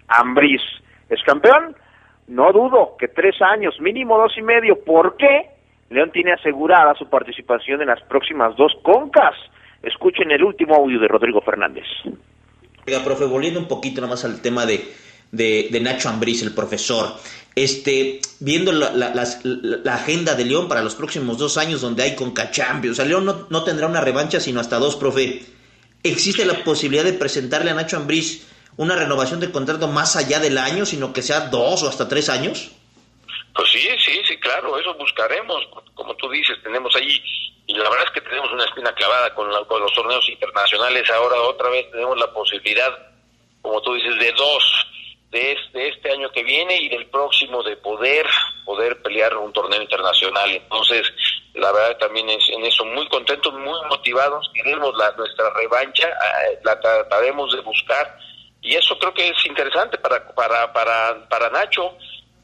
Ambris. 0.07 0.61
¿Es 1.09 1.21
campeón? 1.23 1.75
No 2.27 2.51
dudo 2.53 2.95
que 2.97 3.07
tres 3.07 3.41
años, 3.41 3.79
mínimo 3.81 4.17
dos 4.17 4.37
y 4.37 4.41
medio. 4.41 4.83
¿Por 4.83 5.17
qué? 5.17 5.49
León 5.89 6.11
tiene 6.11 6.33
asegurada 6.33 6.93
su 6.95 7.09
participación 7.09 7.81
en 7.81 7.87
las 7.87 8.01
próximas 8.03 8.55
dos 8.55 8.73
concas. 8.83 9.35
Escuchen 9.81 10.29
el 10.31 10.43
último 10.43 10.75
audio 10.75 10.99
de 10.99 11.07
Rodrigo 11.07 11.41
Fernández. 11.41 11.85
Oiga, 12.87 13.03
profe, 13.03 13.25
volviendo 13.25 13.59
un 13.59 13.67
poquito 13.67 14.01
nomás 14.01 14.23
al 14.25 14.41
tema 14.41 14.65
de, 14.65 14.79
de, 15.31 15.79
Nacho 15.81 16.09
Ambriz, 16.09 16.41
el 16.41 16.53
profesor. 16.53 17.15
Este, 17.55 18.21
viendo 18.39 18.71
la, 18.71 18.91
la, 18.91 19.93
agenda 19.93 20.35
de 20.35 20.45
León 20.45 20.67
para 20.69 20.81
los 20.81 20.95
próximos 20.95 21.37
dos 21.37 21.57
años 21.57 21.81
donde 21.81 22.03
hay 22.03 22.15
Conca 22.15 22.51
Champions, 22.51 22.93
o 22.93 23.01
sea, 23.01 23.05
León 23.05 23.25
no, 23.25 23.47
no, 23.49 23.63
tendrá 23.63 23.87
una 23.87 23.99
revancha 23.99 24.39
sino 24.39 24.59
hasta 24.61 24.77
dos, 24.77 24.95
profe. 24.95 25.43
¿Existe 26.03 26.45
la 26.45 26.63
posibilidad 26.63 27.03
de 27.03 27.13
presentarle 27.13 27.71
a 27.71 27.73
Nacho 27.73 27.97
Ambriz 27.97 28.47
una 28.77 28.95
renovación 28.95 29.41
de 29.41 29.51
contrato 29.51 29.89
más 29.89 30.15
allá 30.15 30.39
del 30.39 30.57
año, 30.57 30.85
sino 30.85 31.11
que 31.11 31.21
sea 31.21 31.49
dos 31.49 31.83
o 31.83 31.89
hasta 31.89 32.07
tres 32.07 32.29
años? 32.29 32.71
Pues 33.53 33.69
sí, 33.71 33.81
sí, 34.05 34.21
sí, 34.25 34.37
claro, 34.37 34.79
eso 34.79 34.93
buscaremos. 34.93 35.67
Como 35.93 36.15
tú 36.15 36.29
dices, 36.29 36.55
tenemos 36.63 36.95
ahí 36.95 37.21
y 37.67 37.73
la 37.73 37.89
verdad 37.89 38.05
es 38.05 38.11
que 38.11 38.21
tenemos 38.21 38.51
una 38.53 38.63
espina 38.63 38.93
clavada 38.93 39.35
con, 39.35 39.47
con 39.65 39.81
los 39.81 39.93
torneos 39.93 40.27
internacionales. 40.29 41.09
Ahora 41.11 41.41
otra 41.41 41.69
vez 41.69 41.91
tenemos 41.91 42.17
la 42.17 42.31
posibilidad, 42.31 42.89
como 43.61 43.81
tú 43.81 43.93
dices, 43.95 44.17
de 44.17 44.31
dos 44.31 44.87
de 45.31 45.51
este, 45.51 46.11
año 46.11 46.29
que 46.31 46.43
viene 46.43 46.75
y 46.77 46.89
del 46.89 47.05
próximo 47.07 47.61
de 47.63 47.77
poder 47.77 48.25
poder 48.65 49.01
pelear 49.01 49.35
un 49.37 49.53
torneo 49.53 49.81
internacional. 49.81 50.49
Entonces, 50.49 51.11
la 51.53 51.71
verdad 51.71 51.97
también 51.97 52.29
es 52.29 52.47
en 52.49 52.65
eso 52.65 52.85
muy 52.85 53.07
contentos, 53.09 53.53
muy 53.53 53.79
motivados, 53.89 54.49
queremos 54.53 54.95
la, 54.95 55.11
nuestra 55.13 55.49
revancha, 55.55 56.07
eh, 56.07 56.59
la 56.63 56.79
trataremos 56.79 57.55
de 57.55 57.61
buscar 57.61 58.17
y 58.61 58.75
eso 58.75 58.97
creo 58.99 59.13
que 59.13 59.29
es 59.29 59.45
interesante 59.45 59.97
para 59.97 60.27
para 60.33 60.71
para 60.73 61.27
para 61.29 61.49
Nacho, 61.49 61.95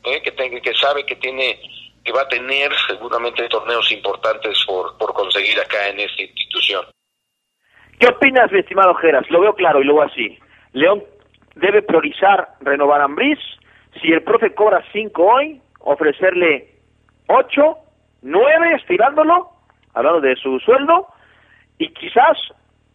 eh, 0.03 0.21
que 0.21 0.61
que 0.61 0.75
sabe 0.75 1.05
que 1.05 1.15
tiene 1.15 1.59
que 2.03 2.11
va 2.11 2.21
a 2.21 2.29
tener 2.29 2.71
seguramente 2.87 3.49
torneos 3.49 3.91
importantes 3.91 4.63
por, 4.67 4.95
por 4.97 5.11
conseguir 5.13 5.59
acá 5.59 5.87
en 5.87 5.99
esta 5.99 6.21
institución. 6.21 6.85
¿Qué 7.99 8.07
opinas, 8.07 8.51
mi 8.51 8.59
estimado 8.59 8.93
Geras? 8.95 9.25
Lo 9.29 9.41
veo 9.41 9.55
claro 9.55 9.81
y 9.81 9.85
luego 9.85 10.03
así. 10.03 10.37
León 10.73 11.03
debe 11.55 11.81
priorizar 11.81 12.49
renovar 12.61 13.01
a 13.01 13.05
Ambriz. 13.05 13.39
Si 14.01 14.11
el 14.11 14.23
profe 14.23 14.53
cobra 14.53 14.83
cinco 14.91 15.25
hoy, 15.25 15.61
ofrecerle 15.79 16.69
ocho, 17.27 17.77
nueve, 18.21 18.75
estirándolo, 18.75 19.49
hablando 19.93 20.21
de 20.21 20.35
su 20.35 20.59
sueldo, 20.59 21.07
y 21.77 21.89
quizás 21.89 22.37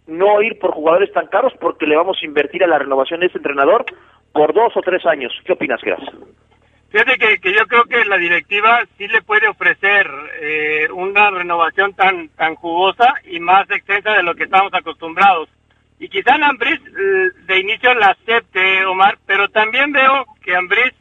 no 0.07 0.43
ir 0.43 0.59
por 0.59 0.73
jugadores 0.73 1.13
tan 1.13 1.27
caros 1.29 1.53
porque 1.61 1.87
le 1.87 1.97
vamos 1.97 2.19
a 2.21 2.27
invertir 2.27 2.65
a 2.65 2.67
la 2.67 2.79
renovación 2.79 3.21
de 3.21 3.27
este 3.27 3.39
entrenador 3.39 3.85
por 4.33 4.53
dos 4.53 4.77
o 4.77 4.81
tres 4.83 5.05
años. 5.07 5.33
¿Qué 5.45 5.53
opinas, 5.53 5.81
Geras? 5.81 6.01
Fíjate 6.91 7.19
que, 7.19 7.39
que, 7.39 7.53
yo 7.53 7.67
creo 7.67 7.85
que 7.85 8.05
la 8.05 8.17
directiva 8.17 8.81
sí 8.99 9.07
le 9.07 9.23
puede 9.23 9.47
ofrecer 9.47 10.11
eh, 10.41 10.89
una 10.93 11.31
renovación 11.31 11.95
tan 11.95 12.29
tan 12.31 12.57
jugosa 12.57 13.15
y 13.25 13.39
más 13.39 13.71
extensa 13.71 14.11
de 14.13 14.25
lo 14.25 14.35
que 14.35 14.45
estamos 14.45 14.75
acostumbrados. 14.75 15.49
Y 16.01 16.09
quizá 16.09 16.35
Ambris 16.35 16.81
eh, 16.81 17.31
de 17.47 17.59
inicio 17.59 17.95
la 17.95 18.07
acepte, 18.07 18.85
Omar, 18.87 19.19
pero 19.27 19.49
también 19.49 19.93
veo 19.93 20.25
que 20.43 20.57
Ambris 20.57 20.95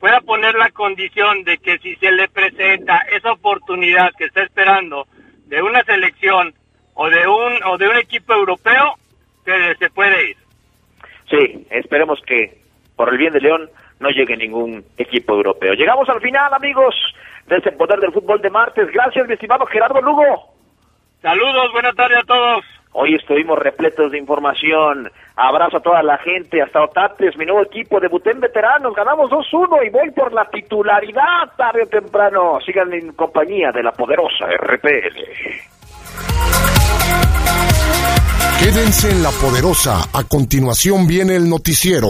pueda 0.00 0.20
poner 0.22 0.54
la 0.54 0.70
condición 0.70 1.44
de 1.44 1.58
que 1.58 1.78
si 1.78 1.94
se 1.96 2.10
le 2.10 2.26
presenta 2.28 3.04
esa 3.14 3.32
oportunidad 3.32 4.12
que 4.16 4.24
está 4.24 4.42
esperando 4.42 5.06
de 5.44 5.62
una 5.62 5.84
selección 5.84 6.54
o 6.94 7.10
de 7.10 7.28
un 7.28 7.62
o 7.66 7.76
de 7.76 7.86
un 7.86 7.96
equipo 7.98 8.32
europeo, 8.32 8.94
se, 9.44 9.76
se 9.76 9.90
puede 9.90 10.30
ir. 10.30 10.36
Sí, 11.28 11.66
esperemos 11.70 12.18
que 12.26 12.58
por 12.96 13.10
el 13.10 13.18
bien 13.18 13.34
de 13.34 13.40
León 13.40 13.68
no 14.00 14.08
llegue 14.08 14.38
ningún 14.38 14.84
equipo 14.96 15.34
europeo. 15.34 15.74
Llegamos 15.74 16.08
al 16.08 16.20
final, 16.22 16.52
amigos, 16.54 16.94
de 17.46 17.56
este 17.56 17.72
poder 17.72 18.00
del 18.00 18.12
fútbol 18.12 18.40
de 18.40 18.48
martes. 18.48 18.90
Gracias, 18.90 19.26
mi 19.26 19.34
estimado 19.34 19.66
Gerardo 19.66 20.00
Lugo. 20.00 20.54
Saludos, 21.20 21.72
buenas 21.72 21.94
tardes 21.94 22.18
a 22.18 22.26
todos. 22.26 22.64
Hoy 22.98 23.14
estuvimos 23.14 23.58
repletos 23.58 24.10
de 24.10 24.18
información. 24.18 25.10
Abrazo 25.36 25.76
a 25.76 25.80
toda 25.80 26.02
la 26.02 26.16
gente, 26.16 26.62
hasta 26.62 26.82
Otates, 26.82 27.36
mi 27.36 27.44
nuevo 27.44 27.62
equipo. 27.62 28.00
Debuté 28.00 28.30
en 28.30 28.40
veteranos, 28.40 28.94
ganamos 28.94 29.30
2-1 29.30 29.86
y 29.86 29.90
voy 29.90 30.10
por 30.12 30.32
la 30.32 30.46
titularidad 30.46 31.52
tarde 31.58 31.82
o 31.82 31.86
temprano. 31.88 32.58
Sigan 32.64 32.90
en 32.94 33.12
compañía 33.12 33.70
de 33.70 33.82
la 33.82 33.92
poderosa 33.92 34.46
RPL. 34.46 35.14
Quédense 38.58 39.10
en 39.10 39.22
la 39.22 39.30
poderosa. 39.30 40.08
A 40.14 40.24
continuación 40.24 41.06
viene 41.06 41.36
el 41.36 41.50
noticiero. 41.50 42.08